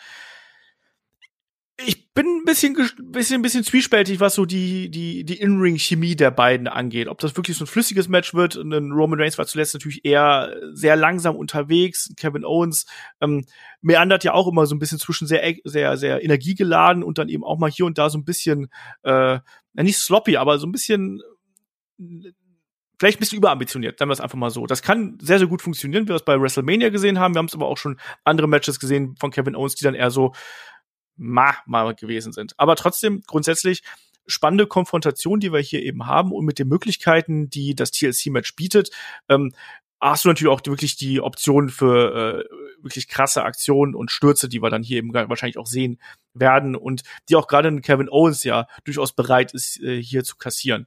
ich 1.86 2.12
bin 2.14 2.26
ein 2.26 2.44
bisschen, 2.44 2.76
bisschen, 3.04 3.36
ein 3.36 3.42
bisschen 3.42 3.64
zwiespältig, 3.64 4.20
was 4.20 4.34
so 4.34 4.44
die, 4.44 4.90
die, 4.90 5.24
die 5.24 5.40
In-Ring-Chemie 5.40 6.16
der 6.16 6.30
beiden 6.30 6.68
angeht. 6.68 7.08
Ob 7.08 7.18
das 7.18 7.36
wirklich 7.36 7.56
so 7.56 7.64
ein 7.64 7.68
flüssiges 7.68 8.08
Match 8.08 8.34
wird. 8.34 8.56
Und 8.56 8.72
Roman 8.92 9.20
Reigns 9.20 9.38
war 9.38 9.46
zuletzt 9.46 9.74
natürlich 9.74 10.04
eher 10.04 10.54
sehr 10.72 10.96
langsam 10.96 11.36
unterwegs. 11.36 12.12
Kevin 12.16 12.44
Owens 12.44 12.86
ähm, 13.20 13.44
meandert 13.80 14.24
ja 14.24 14.34
auch 14.34 14.48
immer 14.48 14.66
so 14.66 14.74
ein 14.74 14.78
bisschen 14.78 14.98
zwischen 14.98 15.26
sehr, 15.26 15.54
sehr, 15.64 15.96
sehr 15.96 16.22
energiegeladen 16.22 17.02
und 17.02 17.18
dann 17.18 17.28
eben 17.28 17.44
auch 17.44 17.58
mal 17.58 17.70
hier 17.70 17.86
und 17.86 17.98
da 17.98 18.10
so 18.10 18.18
ein 18.18 18.24
bisschen, 18.24 18.68
äh, 19.02 19.38
nicht 19.74 19.98
sloppy, 19.98 20.36
aber 20.36 20.58
so 20.58 20.66
ein 20.66 20.72
bisschen 20.72 21.22
vielleicht 23.02 23.18
ein 23.18 23.20
bisschen 23.20 23.38
überambitioniert, 23.38 23.98
sagen 23.98 24.10
wir 24.10 24.12
es 24.12 24.20
einfach 24.20 24.38
mal 24.38 24.50
so. 24.50 24.64
Das 24.64 24.80
kann 24.80 25.18
sehr, 25.20 25.38
sehr 25.40 25.48
gut 25.48 25.60
funktionieren, 25.60 26.04
wie 26.04 26.10
wir 26.10 26.14
es 26.14 26.24
bei 26.24 26.40
WrestleMania 26.40 26.88
gesehen 26.90 27.18
haben. 27.18 27.34
Wir 27.34 27.40
haben 27.40 27.46
es 27.46 27.54
aber 27.54 27.66
auch 27.66 27.76
schon 27.76 27.98
andere 28.22 28.46
Matches 28.46 28.78
gesehen 28.78 29.16
von 29.18 29.32
Kevin 29.32 29.56
Owens, 29.56 29.74
die 29.74 29.82
dann 29.82 29.96
eher 29.96 30.12
so 30.12 30.32
ma 31.16 31.54
mal 31.66 31.94
gewesen 31.94 32.32
sind. 32.32 32.54
Aber 32.58 32.76
trotzdem 32.76 33.22
grundsätzlich 33.26 33.82
spannende 34.26 34.66
Konfrontation, 34.66 35.40
die 35.40 35.52
wir 35.52 35.60
hier 35.60 35.82
eben 35.82 36.06
haben 36.06 36.32
und 36.32 36.44
mit 36.44 36.58
den 36.58 36.68
Möglichkeiten, 36.68 37.50
die 37.50 37.74
das 37.74 37.90
TLC-Match 37.90 38.54
bietet. 38.54 38.90
Ähm, 39.28 39.52
hast 40.00 40.24
du 40.24 40.28
natürlich 40.28 40.52
auch 40.52 40.60
wirklich 40.64 40.96
die 40.96 41.20
Option 41.20 41.68
für 41.68 42.44
äh, 42.44 42.82
wirklich 42.82 43.08
krasse 43.08 43.44
Aktionen 43.44 43.94
und 43.94 44.10
Stürze, 44.10 44.48
die 44.48 44.62
wir 44.62 44.70
dann 44.70 44.82
hier 44.82 44.98
eben 44.98 45.14
wahrscheinlich 45.14 45.58
auch 45.58 45.66
sehen 45.66 46.00
werden 46.34 46.74
und 46.74 47.02
die 47.28 47.36
auch 47.36 47.46
gerade 47.46 47.80
Kevin 47.80 48.08
Owens 48.08 48.42
ja 48.44 48.66
durchaus 48.84 49.12
bereit 49.12 49.54
ist, 49.54 49.80
äh, 49.80 50.02
hier 50.02 50.24
zu 50.24 50.36
kassieren. 50.36 50.86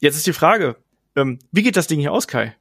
Jetzt 0.00 0.16
ist 0.16 0.26
die 0.26 0.32
Frage, 0.32 0.76
ähm, 1.14 1.38
wie 1.52 1.62
geht 1.62 1.76
das 1.76 1.86
Ding 1.86 2.00
hier 2.00 2.12
aus, 2.12 2.26
Kai? 2.26 2.56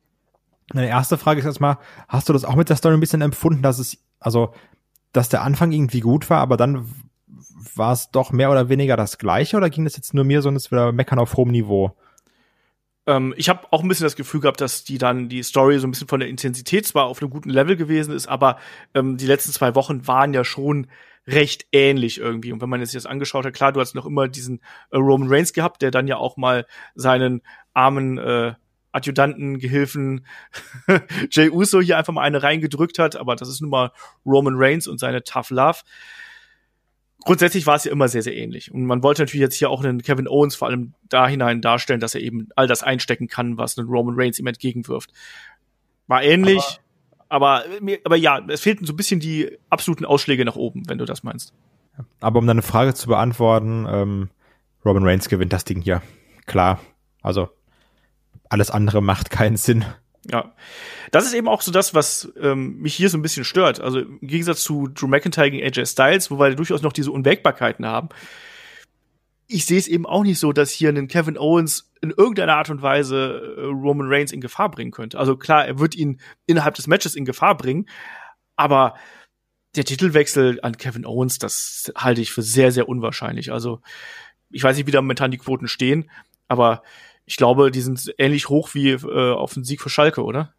Meine 0.74 0.90
erste 0.90 1.18
Frage 1.18 1.40
ist 1.40 1.46
erstmal, 1.46 1.80
hast 2.08 2.30
du 2.30 2.34
das 2.34 2.46
auch 2.46 2.56
mit 2.56 2.70
der 2.70 2.76
Story 2.76 2.94
ein 2.94 3.00
bisschen 3.00 3.22
empfunden, 3.22 3.64
dass 3.64 3.80
es, 3.80 3.98
also, 4.20 4.54
dass 5.12 5.30
der 5.30 5.44
Anfang 5.44 5.72
irgendwie 5.72 6.02
gut 6.02 6.30
war, 6.30 6.40
aber 6.40 6.58
dann 6.58 6.88
war 7.76 7.94
es 7.94 8.12
doch 8.12 8.32
mehr 8.32 8.52
oder 8.52 8.70
weniger 8.70 8.98
das 8.98 9.18
Gleiche 9.18 9.58
oder 9.58 9.70
ging 9.70 9.84
das 9.84 9.96
jetzt 9.96 10.14
nur 10.14 10.24
mir 10.24 10.42
so, 10.42 10.50
es 10.52 10.72
wieder 10.72 10.92
meckern 10.92 11.20
auf 11.20 11.36
hohem 11.36 11.52
Niveau? 11.52 11.96
Ähm, 13.06 13.34
ich 13.38 13.50
habe 13.50 13.68
auch 13.72 13.82
ein 13.82 13.88
bisschen 13.88 14.06
das 14.06 14.16
Gefühl 14.16 14.42
gehabt, 14.42 14.62
dass 14.62 14.84
die 14.84 14.98
dann 14.98 15.30
die 15.30 15.44
Story 15.44 15.80
so 15.80 15.88
ein 15.88 15.92
bisschen 15.92 16.08
von 16.08 16.20
der 16.20 16.30
Intensität 16.30 16.86
zwar 16.86 17.06
auf 17.06 17.22
einem 17.22 17.32
guten 17.32 17.50
Level 17.50 17.76
gewesen 17.76 18.14
ist, 18.14 18.28
aber 18.28 18.58
ähm, 18.94 19.18
die 19.18 19.26
letzten 19.26 19.52
zwei 19.52 19.76
Wochen 19.76 20.08
waren 20.08 20.34
ja 20.34 20.44
schon 20.44 20.88
recht 21.28 21.66
ähnlich 21.72 22.20
irgendwie. 22.20 22.52
Und 22.52 22.62
wenn 22.62 22.70
man 22.70 22.82
jetzt 22.82 22.96
das 22.96 23.06
angeschaut 23.06 23.46
hat, 23.46 23.54
klar, 23.54 23.72
du 23.72 23.80
hast 23.80 23.96
noch 23.96 24.06
immer 24.06 24.28
diesen 24.28 24.62
äh, 24.92 24.98
Roman 24.98 25.30
Reigns 25.30 25.54
gehabt, 25.54 25.82
der 25.82 25.92
dann 25.92 26.08
ja 26.08 26.18
auch 26.18 26.38
mal 26.38 26.66
seinen 26.96 27.42
armen 27.74 28.18
äh, 28.18 28.54
Adjutanten, 29.00 29.60
Gehilfen 29.60 30.26
Jay 31.32 31.50
Uso 31.50 31.82
hier 31.82 31.98
einfach 31.98 32.14
mal 32.14 32.22
eine 32.22 32.42
reingedrückt 32.42 33.00
hat, 33.00 33.16
aber 33.16 33.36
das 33.36 33.50
ist 33.50 33.62
nun 33.62 33.70
mal 33.70 33.92
Roman 34.26 34.56
Reigns 34.56 34.88
und 34.88 35.00
seine 35.00 35.24
Tough 35.24 35.50
Love 35.50 35.80
grundsätzlich 37.26 37.68
war 37.68 37.76
es 37.76 37.84
ja 37.84 37.92
immer 37.92 38.08
sehr, 38.08 38.22
sehr 38.22 38.36
ähnlich. 38.36 38.74
Und 38.74 38.86
man 38.86 39.04
wollte 39.04 39.22
natürlich 39.22 39.42
jetzt 39.42 39.56
hier 39.56 39.70
auch 39.70 39.84
einen 39.84 40.02
Kevin 40.02 40.28
Owens 40.28 40.56
vor 40.56 40.68
allem 40.68 40.94
da 41.08 41.28
hinein 41.28 41.62
darstellen, 41.62 42.00
dass 42.00 42.16
er 42.16 42.22
eben 42.22 42.50
all 42.56 42.68
das 42.68 42.84
einstecken 42.84 43.28
kann, 43.28 43.58
was 43.58 43.78
ein 43.78 43.86
Roman 43.86 44.16
Reigns 44.18 44.40
ihm 44.40 44.48
entgegenwirft. 44.48 45.12
War 46.08 46.24
ähnlich, 46.24 46.80
aber, 47.28 47.64
aber, 47.66 47.98
aber 48.04 48.16
ja, 48.16 48.40
es 48.48 48.62
fehlten 48.62 48.86
so 48.86 48.94
ein 48.94 48.98
bisschen 48.98 49.20
die 49.20 49.58
absoluten 49.70 50.06
Ausschläge 50.06 50.46
nach 50.46 50.56
oben, 50.56 50.88
wenn 50.88 50.98
du 50.98 51.06
das 51.06 51.24
meinst. 51.24 51.54
Aber 52.22 52.40
um 52.40 52.48
deine 52.48 52.62
Frage 52.62 52.94
zu 52.94 53.08
beantworten, 53.08 53.86
ähm, 53.88 54.30
Roman 54.86 55.04
Reigns 55.04 55.30
gewinnt 55.30 55.54
das 55.54 55.66
Ding 55.66 55.82
hier. 55.82 56.02
Klar. 56.46 56.80
Also 57.22 57.50
alles 58.50 58.72
andere 58.72 59.02
macht 59.02 59.30
keinen 59.30 59.58
Sinn. 59.58 59.86
Ja, 60.30 60.54
das 61.12 61.26
ist 61.26 61.34
eben 61.34 61.48
auch 61.48 61.62
so 61.62 61.72
das, 61.72 61.94
was 61.94 62.32
ähm, 62.40 62.80
mich 62.80 62.94
hier 62.94 63.10
so 63.10 63.18
ein 63.18 63.22
bisschen 63.22 63.46
stört. 63.46 63.80
Also 63.80 64.00
im 64.00 64.20
Gegensatz 64.22 64.64
zu 64.64 64.88
Drew 64.88 65.08
McIntyre 65.08 65.50
gegen 65.50 65.66
AJ 65.66 65.86
Styles, 65.86 66.30
wo 66.30 66.40
wir 66.40 66.54
durchaus 66.56 66.82
noch 66.82 66.94
diese 66.94 67.12
Unwägbarkeiten 67.12 67.86
haben. 67.86 68.10
Ich 69.48 69.66
sehe 69.66 69.80
es 69.80 69.88
eben 69.88 70.06
auch 70.06 70.24
nicht 70.24 70.38
so, 70.38 70.52
dass 70.52 70.72
hier 70.72 70.90
ein 70.90 71.08
Kevin 71.08 71.38
Owens 71.38 71.92
in 72.02 72.12
irgendeiner 72.12 72.56
Art 72.56 72.70
und 72.70 72.82
Weise 72.82 73.56
äh, 73.58 73.62
Roman 73.64 74.08
Reigns 74.08 74.32
in 74.32 74.42
Gefahr 74.42 74.70
bringen 74.70 74.92
könnte. 74.92 75.18
Also 75.18 75.38
klar, 75.38 75.66
er 75.66 75.80
wird 75.80 75.96
ihn 75.96 76.20
innerhalb 76.46 76.76
des 76.76 76.88
Matches 76.88 77.16
in 77.16 77.26
Gefahr 77.26 77.58
bringen, 77.58 77.88
aber 78.56 78.96
der 79.76 79.86
Titelwechsel 79.86 80.60
an 80.62 80.78
Kevin 80.78 81.06
Owens, 81.06 81.40
das 81.40 81.92
halte 81.96 82.22
ich 82.22 82.32
für 82.32 82.42
sehr, 82.42 82.72
sehr 82.72 82.90
unwahrscheinlich. 82.90 83.52
Also 83.52 83.82
ich 84.52 84.64
weiß 84.64 84.78
nicht, 84.78 84.88
wie 84.88 84.92
da 84.92 85.02
momentan 85.02 85.32
die 85.32 85.38
Quoten 85.38 85.68
stehen, 85.68 86.10
aber 86.48 86.84
ich 87.30 87.38
glaube, 87.38 87.70
die 87.70 87.82
sind 87.82 88.12
ähnlich 88.18 88.50
hoch 88.50 88.74
wie 88.74 88.90
äh, 88.90 89.34
auf 89.34 89.54
den 89.54 89.64
Sieg 89.64 89.82
für 89.82 89.90
Schalke, 89.90 90.24
oder? 90.24 90.54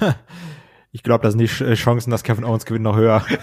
Ich 0.92 1.02
glaube, 1.02 1.22
da 1.22 1.30
sind 1.30 1.40
die 1.40 1.50
äh, 1.62 1.74
Chancen, 1.74 2.10
dass 2.10 2.22
Kevin 2.22 2.44
Owens 2.44 2.64
gewinnt, 2.64 2.84
noch 2.84 2.96
höher. 2.96 3.22
ja, 3.28 3.38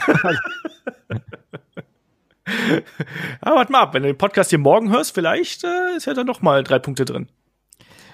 warte 3.44 3.72
mal 3.72 3.82
ab, 3.82 3.94
wenn 3.94 4.02
du 4.02 4.10
den 4.10 4.18
Podcast 4.18 4.50
hier 4.50 4.58
morgen 4.58 4.90
hörst, 4.90 5.14
vielleicht 5.14 5.64
äh, 5.64 5.96
ist 5.96 6.08
ja 6.08 6.16
dann 6.16 6.26
noch 6.26 6.42
mal 6.42 6.64
drei 6.64 6.80
Punkte 6.80 7.06
drin. 7.06 7.30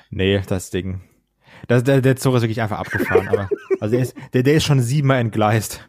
Nee, 0.10 0.42
das 0.46 0.72
Ding. 0.72 1.00
Das, 1.70 1.86
der, 1.86 2.02
der 2.02 2.18
Zug 2.18 2.36
ist 2.36 2.42
wirklich 2.42 2.62
einfach 2.62 2.80
abgefahren. 2.80 3.30
aber, 3.30 3.48
also 3.80 3.94
der 3.94 4.02
ist, 4.02 4.14
der, 4.34 4.44
der 4.44 4.56
ist 4.56 4.66
schon 4.66 4.82
siebenmal 4.82 5.22
entgleist. 5.22 5.89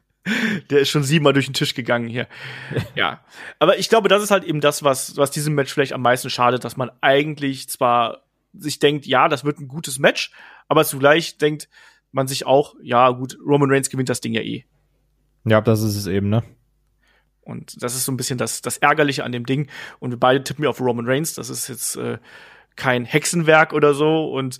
Der 0.70 0.80
ist 0.80 0.90
schon 0.90 1.02
siebenmal 1.02 1.32
durch 1.32 1.46
den 1.46 1.54
Tisch 1.54 1.74
gegangen 1.74 2.06
hier. 2.06 2.28
ja. 2.94 3.24
Aber 3.58 3.78
ich 3.78 3.88
glaube, 3.88 4.08
das 4.08 4.22
ist 4.22 4.30
halt 4.30 4.44
eben 4.44 4.60
das, 4.60 4.82
was, 4.82 5.16
was 5.16 5.30
diesem 5.30 5.54
Match 5.54 5.72
vielleicht 5.72 5.92
am 5.92 6.02
meisten 6.02 6.30
schadet, 6.30 6.64
dass 6.64 6.76
man 6.76 6.90
eigentlich 7.00 7.68
zwar 7.68 8.24
sich 8.52 8.78
denkt, 8.78 9.06
ja, 9.06 9.28
das 9.28 9.44
wird 9.44 9.60
ein 9.60 9.68
gutes 9.68 9.98
Match, 9.98 10.32
aber 10.68 10.84
zugleich 10.84 11.38
denkt 11.38 11.68
man 12.12 12.26
sich 12.26 12.44
auch, 12.44 12.74
ja, 12.82 13.10
gut, 13.10 13.38
Roman 13.46 13.70
Reigns 13.70 13.88
gewinnt 13.88 14.08
das 14.08 14.20
Ding 14.20 14.34
ja 14.34 14.42
eh. 14.42 14.64
Ja, 15.44 15.60
das 15.60 15.82
ist 15.82 15.96
es 15.96 16.06
eben, 16.06 16.28
ne? 16.28 16.42
Und 17.42 17.82
das 17.82 17.94
ist 17.94 18.04
so 18.04 18.12
ein 18.12 18.16
bisschen 18.16 18.38
das, 18.38 18.62
das 18.62 18.78
Ärgerliche 18.78 19.24
an 19.24 19.32
dem 19.32 19.46
Ding. 19.46 19.68
Und 19.98 20.10
wir 20.10 20.18
beide 20.18 20.44
tippen 20.44 20.64
ja 20.64 20.70
auf 20.70 20.80
Roman 20.80 21.06
Reigns. 21.06 21.34
Das 21.34 21.50
ist 21.50 21.68
jetzt 21.68 21.96
äh, 21.96 22.18
kein 22.76 23.04
Hexenwerk 23.04 23.72
oder 23.72 23.94
so. 23.94 24.26
Und 24.26 24.58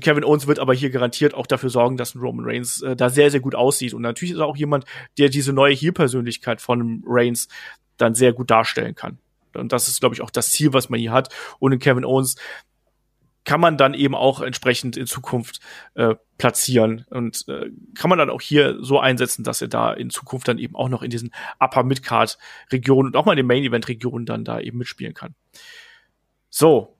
Kevin 0.00 0.24
Owens 0.24 0.46
wird 0.46 0.58
aber 0.58 0.74
hier 0.74 0.90
garantiert 0.90 1.34
auch 1.34 1.46
dafür 1.46 1.70
sorgen, 1.70 1.96
dass 1.96 2.14
ein 2.14 2.20
Roman 2.20 2.46
Reigns 2.46 2.82
äh, 2.82 2.96
da 2.96 3.08
sehr, 3.08 3.30
sehr 3.30 3.40
gut 3.40 3.54
aussieht. 3.54 3.94
Und 3.94 4.02
natürlich 4.02 4.32
ist 4.34 4.40
er 4.40 4.46
auch 4.46 4.56
jemand, 4.56 4.84
der 5.18 5.28
diese 5.28 5.52
neue 5.52 5.74
Heel-Persönlichkeit 5.74 6.60
von 6.60 7.02
Reigns 7.06 7.48
dann 7.96 8.14
sehr 8.14 8.32
gut 8.32 8.50
darstellen 8.50 8.94
kann. 8.94 9.18
Und 9.54 9.72
das 9.72 9.88
ist, 9.88 10.00
glaube 10.00 10.14
ich, 10.14 10.22
auch 10.22 10.30
das 10.30 10.50
Ziel, 10.50 10.72
was 10.72 10.90
man 10.90 11.00
hier 11.00 11.12
hat. 11.12 11.34
Und 11.58 11.78
Kevin 11.78 12.04
Owens 12.04 12.36
kann 13.44 13.60
man 13.60 13.76
dann 13.76 13.94
eben 13.94 14.14
auch 14.14 14.40
entsprechend 14.40 14.96
in 14.96 15.06
Zukunft 15.06 15.60
äh, 15.94 16.14
platzieren 16.36 17.06
und 17.10 17.48
äh, 17.48 17.70
kann 17.94 18.10
man 18.10 18.18
dann 18.18 18.30
auch 18.30 18.40
hier 18.40 18.76
so 18.80 19.00
einsetzen, 19.00 19.44
dass 19.44 19.62
er 19.62 19.68
da 19.68 19.92
in 19.92 20.10
Zukunft 20.10 20.46
dann 20.46 20.58
eben 20.58 20.76
auch 20.76 20.88
noch 20.88 21.02
in 21.02 21.10
diesen 21.10 21.32
Upper 21.58 21.82
Midcard 21.82 22.38
Regionen 22.70 23.08
und 23.08 23.16
auch 23.16 23.24
mal 23.24 23.32
in 23.32 23.38
den 23.38 23.46
Main 23.46 23.64
Event 23.64 23.88
Regionen 23.88 24.26
dann 24.26 24.44
da 24.44 24.60
eben 24.60 24.78
mitspielen 24.78 25.14
kann. 25.14 25.34
So, 26.50 26.96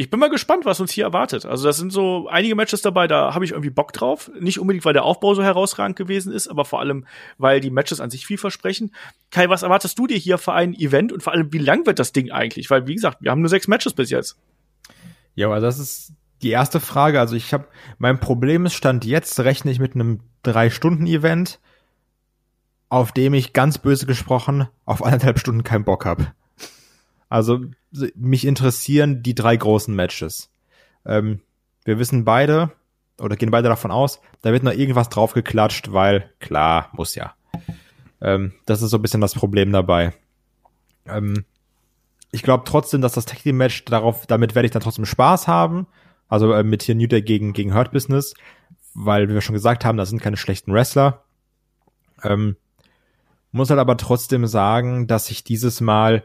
ich 0.00 0.08
bin 0.08 0.18
mal 0.18 0.30
gespannt, 0.30 0.64
was 0.64 0.80
uns 0.80 0.92
hier 0.92 1.04
erwartet. 1.04 1.44
Also 1.44 1.66
das 1.66 1.76
sind 1.76 1.92
so 1.92 2.26
einige 2.26 2.54
Matches 2.54 2.80
dabei, 2.80 3.06
da 3.06 3.34
habe 3.34 3.44
ich 3.44 3.50
irgendwie 3.50 3.68
Bock 3.68 3.92
drauf. 3.92 4.30
Nicht 4.40 4.58
unbedingt, 4.58 4.86
weil 4.86 4.94
der 4.94 5.04
Aufbau 5.04 5.34
so 5.34 5.42
herausragend 5.42 5.94
gewesen 5.94 6.32
ist, 6.32 6.48
aber 6.48 6.64
vor 6.64 6.80
allem, 6.80 7.04
weil 7.36 7.60
die 7.60 7.68
Matches 7.68 8.00
an 8.00 8.08
sich 8.08 8.24
viel 8.24 8.38
versprechen. 8.38 8.94
Kai, 9.30 9.50
was 9.50 9.62
erwartest 9.62 9.98
du 9.98 10.06
dir 10.06 10.16
hier 10.16 10.38
für 10.38 10.54
ein 10.54 10.72
Event 10.72 11.12
und 11.12 11.22
vor 11.22 11.34
allem, 11.34 11.52
wie 11.52 11.58
lang 11.58 11.84
wird 11.84 11.98
das 11.98 12.12
Ding 12.12 12.30
eigentlich? 12.30 12.70
Weil, 12.70 12.86
wie 12.86 12.94
gesagt, 12.94 13.18
wir 13.20 13.30
haben 13.30 13.42
nur 13.42 13.50
sechs 13.50 13.68
Matches 13.68 13.92
bis 13.92 14.08
jetzt. 14.08 14.38
Ja, 15.34 15.48
aber 15.48 15.60
das 15.60 15.78
ist 15.78 16.14
die 16.40 16.48
erste 16.48 16.80
Frage. 16.80 17.20
Also 17.20 17.36
ich 17.36 17.52
habe, 17.52 17.66
mein 17.98 18.18
Problem 18.20 18.64
ist, 18.64 18.72
Stand 18.72 19.04
jetzt 19.04 19.38
rechne 19.40 19.70
ich 19.70 19.80
mit 19.80 19.94
einem 19.94 20.20
Drei-Stunden-Event, 20.44 21.60
auf 22.88 23.12
dem 23.12 23.34
ich 23.34 23.52
ganz 23.52 23.76
böse 23.76 24.06
gesprochen 24.06 24.66
auf 24.86 25.04
anderthalb 25.04 25.38
Stunden 25.38 25.62
keinen 25.62 25.84
Bock 25.84 26.06
habe. 26.06 26.32
Also 27.28 27.66
mich 28.14 28.44
interessieren 28.44 29.22
die 29.22 29.34
drei 29.34 29.56
großen 29.56 29.94
Matches. 29.94 30.50
Ähm, 31.04 31.40
wir 31.84 31.98
wissen 31.98 32.24
beide 32.24 32.72
oder 33.18 33.36
gehen 33.36 33.50
beide 33.50 33.68
davon 33.68 33.90
aus, 33.90 34.20
da 34.42 34.52
wird 34.52 34.62
noch 34.62 34.72
irgendwas 34.72 35.08
draufgeklatscht, 35.08 35.92
weil 35.92 36.30
klar, 36.40 36.88
muss 36.92 37.14
ja. 37.14 37.34
Ähm, 38.20 38.52
das 38.66 38.82
ist 38.82 38.90
so 38.90 38.98
ein 38.98 39.02
bisschen 39.02 39.20
das 39.20 39.34
Problem 39.34 39.72
dabei. 39.72 40.14
Ähm, 41.06 41.44
ich 42.32 42.42
glaube 42.42 42.64
trotzdem, 42.66 43.00
dass 43.00 43.12
das 43.12 43.26
Tag 43.26 43.42
Team 43.42 43.56
Match 43.56 43.84
darauf, 43.84 44.26
damit 44.26 44.54
werde 44.54 44.66
ich 44.66 44.72
dann 44.72 44.82
trotzdem 44.82 45.06
Spaß 45.06 45.48
haben. 45.48 45.86
Also 46.28 46.52
äh, 46.52 46.62
mit 46.62 46.82
hier 46.82 46.94
New 46.94 47.08
Day 47.08 47.22
gegen 47.22 47.52
gegen 47.52 47.74
Hurt 47.74 47.90
Business, 47.92 48.34
weil 48.94 49.28
wie 49.28 49.34
wir 49.34 49.40
schon 49.40 49.54
gesagt 49.54 49.84
haben, 49.84 49.98
das 49.98 50.10
sind 50.10 50.22
keine 50.22 50.36
schlechten 50.36 50.72
Wrestler. 50.72 51.24
Ähm, 52.22 52.56
muss 53.52 53.70
halt 53.70 53.80
aber 53.80 53.96
trotzdem 53.96 54.46
sagen, 54.46 55.06
dass 55.06 55.30
ich 55.30 55.42
dieses 55.42 55.80
Mal 55.80 56.24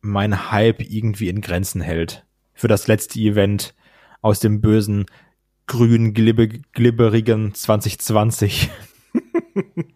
mein 0.00 0.50
Hype 0.50 0.80
irgendwie 0.80 1.28
in 1.28 1.40
Grenzen 1.40 1.80
hält. 1.80 2.24
Für 2.54 2.68
das 2.68 2.86
letzte 2.86 3.18
Event 3.18 3.74
aus 4.22 4.40
dem 4.40 4.60
bösen, 4.60 5.06
grün, 5.66 6.14
glibbe, 6.14 6.48
glibberigen 6.48 7.54
2020. 7.54 8.70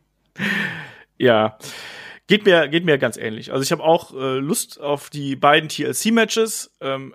ja. 1.18 1.58
Geht 2.26 2.44
mir, 2.44 2.68
geht 2.68 2.84
mir 2.84 2.98
ganz 2.98 3.16
ähnlich. 3.16 3.52
Also 3.52 3.62
ich 3.62 3.72
habe 3.72 3.82
auch 3.82 4.14
äh, 4.14 4.38
Lust 4.38 4.80
auf 4.80 5.10
die 5.10 5.34
beiden 5.34 5.68
TLC-Matches. 5.68 6.76
Ähm, 6.80 7.14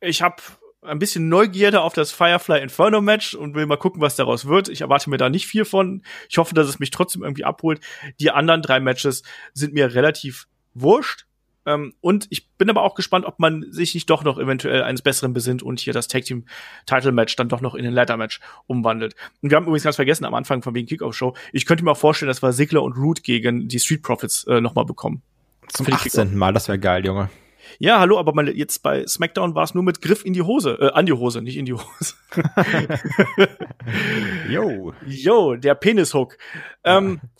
ich 0.00 0.20
habe 0.20 0.42
ein 0.82 0.98
bisschen 0.98 1.28
Neugierde 1.28 1.82
auf 1.82 1.92
das 1.92 2.12
Firefly 2.12 2.60
Inferno 2.60 3.00
Match 3.00 3.34
und 3.34 3.54
will 3.54 3.66
mal 3.66 3.76
gucken, 3.76 4.00
was 4.00 4.16
daraus 4.16 4.46
wird. 4.46 4.68
Ich 4.68 4.80
erwarte 4.80 5.10
mir 5.10 5.18
da 5.18 5.28
nicht 5.28 5.46
viel 5.46 5.64
von. 5.64 6.02
Ich 6.28 6.38
hoffe, 6.38 6.54
dass 6.54 6.68
es 6.68 6.78
mich 6.78 6.90
trotzdem 6.90 7.22
irgendwie 7.22 7.44
abholt. 7.44 7.80
Die 8.18 8.30
anderen 8.30 8.62
drei 8.62 8.80
Matches 8.80 9.22
sind 9.52 9.74
mir 9.74 9.94
relativ 9.94 10.46
wurscht. 10.74 11.26
Ähm, 11.70 11.94
und 12.00 12.26
ich 12.30 12.48
bin 12.50 12.68
aber 12.70 12.82
auch 12.82 12.94
gespannt, 12.94 13.24
ob 13.26 13.38
man 13.38 13.66
sich 13.70 13.94
nicht 13.94 14.10
doch 14.10 14.24
noch 14.24 14.38
eventuell 14.38 14.82
eines 14.82 15.02
Besseren 15.02 15.32
besinnt 15.32 15.62
und 15.62 15.80
hier 15.80 15.92
das 15.92 16.08
Tag 16.08 16.24
Team 16.24 16.44
Title 16.86 17.12
Match 17.12 17.36
dann 17.36 17.48
doch 17.48 17.60
noch 17.60 17.74
in 17.74 17.86
ein 17.86 17.92
Ladder 17.92 18.16
Match 18.16 18.40
umwandelt. 18.66 19.14
Und 19.42 19.50
wir 19.50 19.56
haben 19.56 19.64
übrigens 19.64 19.84
ganz 19.84 19.96
vergessen 19.96 20.24
am 20.24 20.34
Anfang 20.34 20.62
von 20.62 20.74
wegen 20.74 20.86
Kickoff 20.86 21.14
Show. 21.14 21.34
Ich 21.52 21.66
könnte 21.66 21.84
mir 21.84 21.92
auch 21.92 21.96
vorstellen, 21.96 22.28
dass 22.28 22.42
wir 22.42 22.52
Sigler 22.52 22.82
und 22.82 22.96
Root 22.96 23.22
gegen 23.22 23.68
die 23.68 23.78
Street 23.78 24.02
Profits 24.02 24.44
äh, 24.44 24.60
nochmal 24.60 24.84
bekommen. 24.84 25.22
Zum 25.68 25.86
18. 25.92 26.36
Mal, 26.36 26.52
das 26.52 26.68
wäre 26.68 26.78
geil, 26.78 27.04
Junge. 27.04 27.30
Ja, 27.78 28.00
hallo, 28.00 28.18
aber 28.18 28.34
mal 28.34 28.48
jetzt 28.48 28.82
bei 28.82 29.06
SmackDown 29.06 29.54
war 29.54 29.62
es 29.62 29.74
nur 29.74 29.84
mit 29.84 30.02
Griff 30.02 30.24
in 30.24 30.32
die 30.32 30.42
Hose, 30.42 30.76
äh, 30.80 30.90
an 30.92 31.06
die 31.06 31.12
Hose, 31.12 31.40
nicht 31.40 31.56
in 31.56 31.66
die 31.66 31.74
Hose. 31.74 32.14
Yo. 34.48 34.92
Yo, 35.06 35.56
der 35.56 35.74
Penishook. 35.74 36.36
Ähm, 36.84 37.20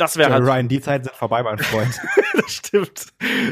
das 0.00 0.16
wäre 0.16 0.32
halt 0.32 0.44
Ryan, 0.44 0.68
die 0.68 0.80
Zeiten 0.80 1.04
sind 1.04 1.16
vorbei, 1.16 1.42
mein 1.42 1.58
Freund. 1.58 2.00
das 2.34 2.52
stimmt. 2.52 3.06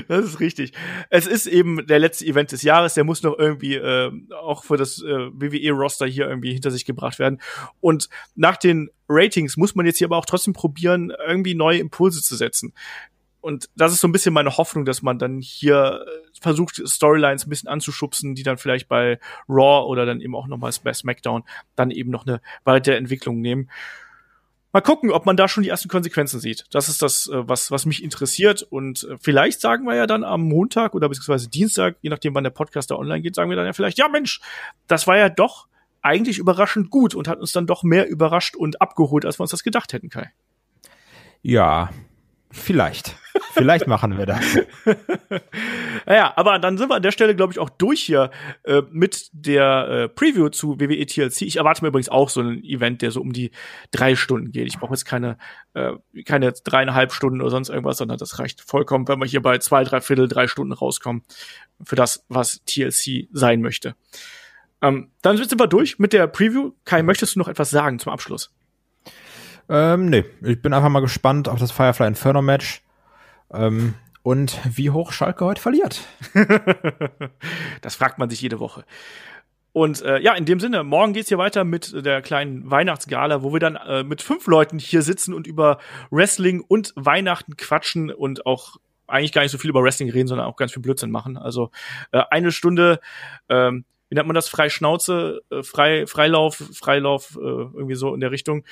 Das 0.09 0.25
ist 0.25 0.41
richtig. 0.41 0.73
Es 1.11 1.27
ist 1.27 1.47
eben 1.47 1.87
der 1.87 1.99
letzte 1.99 2.25
Event 2.25 2.53
des 2.53 2.63
Jahres, 2.63 2.95
der 2.95 3.05
muss 3.05 3.23
noch 3.23 3.39
irgendwie 3.39 3.75
äh, 3.75 4.11
auch 4.41 4.65
für 4.65 4.77
das 4.77 5.03
äh, 5.03 5.31
WWE-Roster 5.33 6.07
hier 6.07 6.29
irgendwie 6.29 6.53
hinter 6.53 6.71
sich 6.71 6.85
gebracht 6.85 7.19
werden. 7.19 7.41
Und 7.81 8.09
nach 8.35 8.57
den 8.57 8.91
Ratings 9.09 9.57
muss 9.57 9.75
man 9.75 9.87
jetzt 9.87 9.99
hier 9.99 10.07
aber 10.07 10.17
auch 10.17 10.27
trotzdem 10.27 10.53
probieren, 10.53 11.13
irgendwie 11.27 11.55
neue 11.55 11.79
Impulse 11.79 12.23
zu 12.23 12.37
setzen. 12.37 12.73
Und 13.47 13.71
das 13.77 13.93
ist 13.93 14.01
so 14.01 14.09
ein 14.09 14.13
bisschen 14.13 14.35
meine 14.35 14.57
Hoffnung, 14.57 14.85
dass 14.85 15.03
man 15.03 15.21
dann 15.21 15.41
hier 15.41 16.05
äh, 16.05 16.41
versucht, 16.41 16.83
Storylines 16.85 17.47
ein 17.47 17.51
bisschen 17.51 17.69
anzuschubsen, 17.69 18.35
die 18.35 18.43
dann 18.43 18.59
vielleicht 18.59 18.89
bei 18.89 19.21
Raw 19.49 19.87
oder 19.87 20.05
dann 20.05 20.21
eben 20.21 20.35
auch 20.35 20.49
nochmal 20.49 20.73
bei 20.83 20.93
SmackDown 20.93 21.45
dann 21.77 21.93
eben 21.93 22.11
noch 22.11 22.27
eine 22.27 22.41
weitere 22.65 22.97
Entwicklung 22.97 23.41
nehmen. 23.41 23.71
Mal 24.77 24.83
gucken, 24.83 25.11
ob 25.11 25.25
man 25.25 25.39
da 25.39 25.49
schon 25.49 25.63
die 25.63 25.71
ersten 25.71 25.89
Konsequenzen 25.89 26.39
sieht. 26.39 26.67
Das 26.71 26.91
ist 26.91 27.01
das, 27.01 27.29
äh, 27.29 27.49
was, 27.49 27.71
was 27.71 27.87
mich 27.87 28.05
interessiert. 28.05 28.63
Und 28.63 29.05
äh, 29.05 29.17
vielleicht 29.19 29.63
sagen 29.63 29.87
wir 29.87 29.95
ja 29.95 30.07
dann 30.07 30.23
am 30.23 30.43
Montag 30.43 30.95
oder 30.95 31.09
beziehungsweise 31.09 31.49
Dienstag, 31.49 31.97
je 32.03 32.11
nachdem, 32.11 32.35
wann 32.35 32.45
der 32.45 32.51
Podcast 32.51 32.91
da 32.91 32.97
online 32.97 33.23
geht, 33.23 33.35
sagen 33.35 33.49
wir 33.49 33.57
dann 33.57 33.65
ja 33.65 33.73
vielleicht, 33.73 33.97
ja 33.97 34.07
Mensch, 34.09 34.43
das 34.87 35.07
war 35.07 35.17
ja 35.17 35.31
doch 35.31 35.67
eigentlich 36.03 36.37
überraschend 36.37 36.91
gut 36.91 37.15
und 37.15 37.27
hat 37.27 37.41
uns 37.41 37.53
dann 37.53 37.67
doch 37.67 37.85
mehr 37.85 38.07
überrascht 38.07 38.55
und 38.55 38.83
abgeholt, 38.83 39.25
als 39.25 39.39
wir 39.39 39.45
uns 39.45 39.51
das 39.51 39.63
gedacht 39.63 39.95
hätten, 39.95 40.11
Kai. 40.11 40.31
Ja, 41.41 41.89
Vielleicht. 42.57 43.17
Vielleicht 43.53 43.87
machen 43.87 44.19
wir 44.19 44.27
das. 44.27 44.41
naja, 46.07 46.33
aber 46.37 46.59
dann 46.59 46.79
sind 46.79 46.89
wir 46.91 46.97
an 46.97 47.03
der 47.03 47.11
Stelle, 47.11 47.35
glaube 47.35 47.53
ich, 47.53 47.59
auch 47.59 47.71
durch 47.71 48.03
hier 48.03 48.31
äh, 48.65 48.83
mit 48.91 49.29
der 49.33 49.89
äh, 49.89 50.09
Preview 50.09 50.49
zu 50.49 50.79
WWE 50.81 51.07
TLC. 51.07 51.43
Ich 51.43 51.57
erwarte 51.57 51.83
mir 51.83 51.89
übrigens 51.89 52.09
auch 52.09 52.29
so 52.29 52.41
ein 52.41 52.63
Event, 52.65 53.03
der 53.03 53.11
so 53.11 53.21
um 53.21 53.33
die 53.33 53.51
drei 53.91 54.15
Stunden 54.15 54.53
geht. 54.53 54.67
Ich 54.67 54.79
brauche 54.79 54.93
jetzt 54.93 55.05
keine, 55.05 55.39
äh, 55.75 55.93
keine 56.25 56.53
dreieinhalb 56.53 57.13
Stunden 57.13 57.41
oder 57.41 57.51
sonst 57.51 57.69
irgendwas, 57.69 57.99
sondern 57.99 58.19
das 58.19 58.39
reicht 58.39 58.61
vollkommen, 58.61 59.09
wenn 59.09 59.19
wir 59.19 59.27
hier 59.27 59.43
bei 59.43 59.59
zwei, 59.59 59.85
drei 59.85 60.01
Viertel, 60.01 60.29
drei 60.29 60.49
Stunden 60.49 60.73
rauskommen 60.73 61.23
für 61.83 61.97
das, 61.97 62.25
was 62.29 62.63
TLC 62.65 63.29
sein 63.33 63.61
möchte. 63.61 63.95
Ähm, 64.83 65.11
dann 65.23 65.37
sind 65.37 65.59
wir 65.59 65.67
durch 65.67 65.99
mit 65.99 66.13
der 66.13 66.27
Preview. 66.27 66.73
Kai, 66.85 67.03
möchtest 67.03 67.35
du 67.35 67.39
noch 67.39 67.49
etwas 67.49 67.71
sagen 67.71 67.99
zum 67.99 68.13
Abschluss? 68.13 68.53
Ähm, 69.69 70.11
nee, 70.11 70.25
ich 70.43 70.63
bin 70.63 70.73
einfach 70.73 70.89
mal 70.89 71.01
gespannt 71.01 71.49
auf 71.49 71.59
das 71.59 71.73
Firefly 71.73 72.07
Inferno 72.07 72.43
Match. 72.43 72.83
Ähm, 73.53 73.95
und 74.23 74.59
wie 74.77 74.91
hoch 74.91 75.13
Schalke 75.13 75.45
heute 75.45 75.61
verliert. 75.61 76.01
das 77.81 77.95
fragt 77.95 78.19
man 78.19 78.29
sich 78.29 78.41
jede 78.41 78.59
Woche. 78.59 78.85
Und 79.73 80.01
äh, 80.03 80.19
ja, 80.21 80.33
in 80.35 80.47
dem 80.47 80.59
Sinne, 80.59 80.85
morgen 80.85 81.13
geht's 81.13 81.29
hier 81.29 81.37
weiter 81.37 81.63
mit 81.63 82.05
der 82.05 82.23
kleinen 82.23 82.71
Weihnachtsgala, 82.71 83.43
wo 83.43 83.53
wir 83.53 83.61
dann 83.61 83.77
äh, 83.77 84.05
mit 84.05 84.23
fünf 84.23 84.47
Leuten 84.47 84.79
hier 84.79 85.03
sitzen 85.03 85.35
und 85.35 85.47
über 85.47 85.79
Wrestling 86.11 86.65
und 86.67 86.95
Weihnachten 86.97 87.59
quatschen 87.59 88.11
und 88.11 88.47
auch 88.47 88.79
eigentlich 89.07 89.33
gar 89.33 89.43
nicht 89.43 89.51
so 89.51 89.59
viel 89.59 89.71
über 89.71 89.83
Wrestling 89.83 90.11
reden, 90.11 90.29
sondern 90.29 90.47
auch 90.47 90.57
ganz 90.57 90.73
viel 90.73 90.83
Blödsinn 90.83 91.11
machen. 91.11 91.37
Also 91.37 91.71
äh, 92.11 92.23
eine 92.31 92.53
Stunde, 92.53 93.01
ähm, 93.49 93.85
wie 94.09 94.15
nennt 94.15 94.27
man 94.27 94.35
das, 94.35 94.49
frei 94.49 94.71
Schnauze, 94.71 95.43
äh, 95.51 95.63
frei, 95.63 96.07
Freilauf, 96.07 96.63
Freilauf, 96.73 97.37
äh, 97.37 97.41
irgendwie 97.41 97.97
so 97.97 98.15
in 98.15 98.21
der 98.21 98.31
Richtung. 98.31 98.65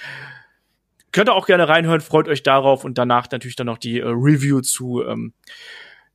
Könnt 1.15 1.29
ihr 1.29 1.35
auch 1.35 1.47
gerne 1.47 1.69
reinhören, 1.69 2.01
freut 2.01 2.27
euch 2.27 2.43
darauf 2.43 2.85
und 2.85 2.99
danach 2.99 3.31
natürlich 3.31 3.55
dann 3.55 3.69
noch 3.69 3.79
die 3.79 4.01
äh, 4.01 4.05
Review 4.05 4.63
zu 4.63 5.05
ähm, 5.07 5.33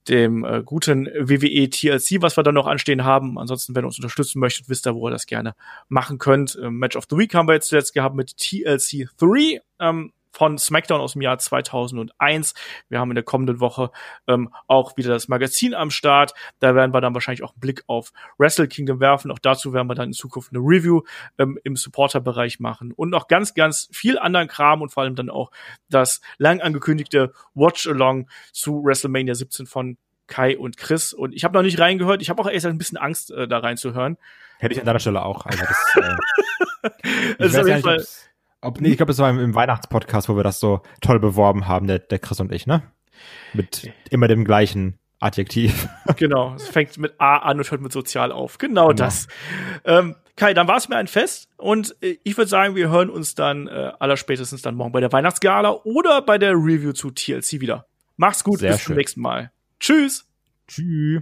dem 0.10 0.44
äh, 0.44 0.62
guten 0.62 1.06
WWE 1.06 1.70
TLC, 1.70 2.22
was 2.22 2.36
wir 2.36 2.44
dann 2.44 2.56
noch 2.56 2.68
anstehen 2.68 3.06
haben. 3.06 3.40
Ansonsten, 3.40 3.74
wenn 3.76 3.86
ihr 3.86 3.88
uns 3.88 3.98
unterstützen 3.98 4.42
möchtet, 4.42 4.68
wisst 4.68 4.86
ihr, 4.86 4.96
wo 4.96 5.08
ihr 5.08 5.12
das 5.12 5.26
gerne 5.26 5.56
machen 5.88 6.18
könnt. 6.18 6.60
Ähm, 6.62 6.80
Match 6.80 6.98
of 6.98 7.06
the 7.10 7.16
Week 7.16 7.34
haben 7.34 7.48
wir 7.48 7.54
jetzt 7.54 7.70
zuletzt 7.70 7.94
gehabt 7.94 8.14
mit 8.14 8.36
TLC 8.36 9.08
3. 9.18 9.62
Ähm, 9.80 10.12
von 10.32 10.58
SmackDown 10.58 11.02
aus 11.02 11.14
dem 11.14 11.22
Jahr 11.22 11.38
2001. 11.38 12.54
Wir 12.90 13.00
haben 13.00 13.12
in 13.12 13.16
der 13.16 13.24
kommenden 13.24 13.60
Woche 13.60 13.92
ähm, 14.28 14.54
auch 14.68 14.98
wieder 14.98 15.10
das 15.10 15.28
Magazin 15.28 15.74
am 15.74 15.92
Start. 15.92 16.34
Da 16.60 16.76
werden 16.76 16.94
wir 16.94 17.02
dann 17.02 17.14
wahrscheinlich 17.14 17.44
auch 17.44 17.54
einen 17.54 17.60
Blick 17.60 17.84
auf 17.88 18.12
Wrestle 18.38 18.68
Kingdom 18.68 19.00
werfen. 19.00 19.32
Auch 19.32 19.40
dazu 19.40 19.74
werden 19.74 19.88
wir 19.88 19.96
dann 19.96 20.10
in 20.10 20.14
Zukunft 20.14 20.52
eine 20.54 20.60
Review 20.60 21.02
ähm, 21.38 21.60
im 21.64 21.76
Supporter-Bereich 21.76 22.60
machen 22.60 22.92
und 22.92 23.10
noch 23.10 23.28
ganz, 23.28 23.54
ganz 23.54 23.90
viel 23.92 24.18
anderen 24.18 24.48
Kram 24.48 24.82
und 24.82 24.90
vor 24.90 25.04
allem 25.04 25.16
dann 25.16 25.30
auch 25.30 25.52
das 25.90 26.22
lang 26.38 26.62
angekündigte 26.62 27.34
Watch-Along 27.54 28.30
zu 28.52 28.84
WrestleMania 28.84 29.36
17 29.36 29.66
von 29.66 29.98
Kai 30.28 30.58
und 30.58 30.78
Chris. 30.78 31.12
Und 31.12 31.34
ich 31.34 31.44
habe 31.44 31.56
noch 31.56 31.64
nicht 31.64 31.80
reingehört. 31.80 32.22
Ich 32.22 32.30
habe 32.30 32.42
auch 32.42 32.50
erst 32.50 32.66
ein 32.66 32.78
bisschen 32.78 32.98
Angst, 32.98 33.32
äh, 33.32 33.48
da 33.48 33.60
reinzuhören. 33.60 34.18
Hätte 34.60 34.74
ich 34.74 34.80
an 34.80 34.86
deiner 34.86 35.00
Stelle 35.00 35.24
auch. 35.24 35.46
Also 35.46 35.64
das, 35.66 35.96
äh, 35.96 36.90
das 37.40 37.54
ist 37.54 37.60
auf 37.60 37.68
jeden 37.68 37.82
Fall 37.82 38.06
ob, 38.62 38.82
nee, 38.82 38.90
ich 38.90 38.98
glaube, 38.98 39.12
es 39.12 39.20
war 39.20 39.30
im, 39.30 39.40
im 39.40 39.56
Weihnachtspodcast, 39.56 40.30
wo 40.30 40.36
wir 40.36 40.44
das 40.44 40.60
so 40.60 40.82
toll 41.02 41.20
beworben 41.20 41.68
haben, 41.68 41.88
der, 41.88 42.00
der 42.00 42.20
Chris 42.20 42.40
und 42.40 42.52
ich, 42.52 42.68
ne? 42.68 42.84
Mit 43.54 43.92
immer 44.10 44.28
dem 44.28 44.46
gleichen 44.46 45.00
Adjektiv. 45.20 45.88
Genau, 46.18 46.56
es 46.56 46.68
fängt 46.68 46.98
mit 46.98 47.14
A 47.20 47.38
an 47.38 47.58
und 47.60 47.70
hört 47.70 47.82
mit 47.82 47.92
sozial 47.92 48.32
auf. 48.32 48.58
Genau, 48.58 48.88
genau. 48.88 48.94
das. 48.94 49.28
Ähm, 49.86 50.16
Kai, 50.36 50.54
dann 50.54 50.68
war 50.68 50.78
es 50.78 50.90
mir 50.90 50.96
ein 50.96 51.08
Fest 51.08 51.50
und 51.58 51.96
äh, 52.02 52.18
ich 52.24 52.38
würde 52.38 52.50
sagen, 52.50 52.76
wir 52.76 52.90
hören 52.90 53.10
uns 53.10 53.36
dann 53.36 53.68
äh, 53.68 53.92
allerspätestens 54.00 54.62
dann 54.62 54.76
morgen 54.76 54.92
bei 54.92 55.02
der 55.02 55.12
Weihnachtsgala 55.12 55.82
oder 55.84 56.22
bei 56.22 56.38
der 56.38 56.54
Review 56.54 56.94
zu 56.94 57.12
TLC 57.12 57.60
wieder. 57.60 57.86
Mach's 58.16 58.44
gut, 58.44 58.60
Sehr 58.60 58.72
bis 58.72 58.82
schön. 58.82 58.86
zum 58.88 58.96
nächsten 58.96 59.22
Mal. 59.22 59.52
Tschüss. 59.80 60.26
Tschüss. 60.68 61.22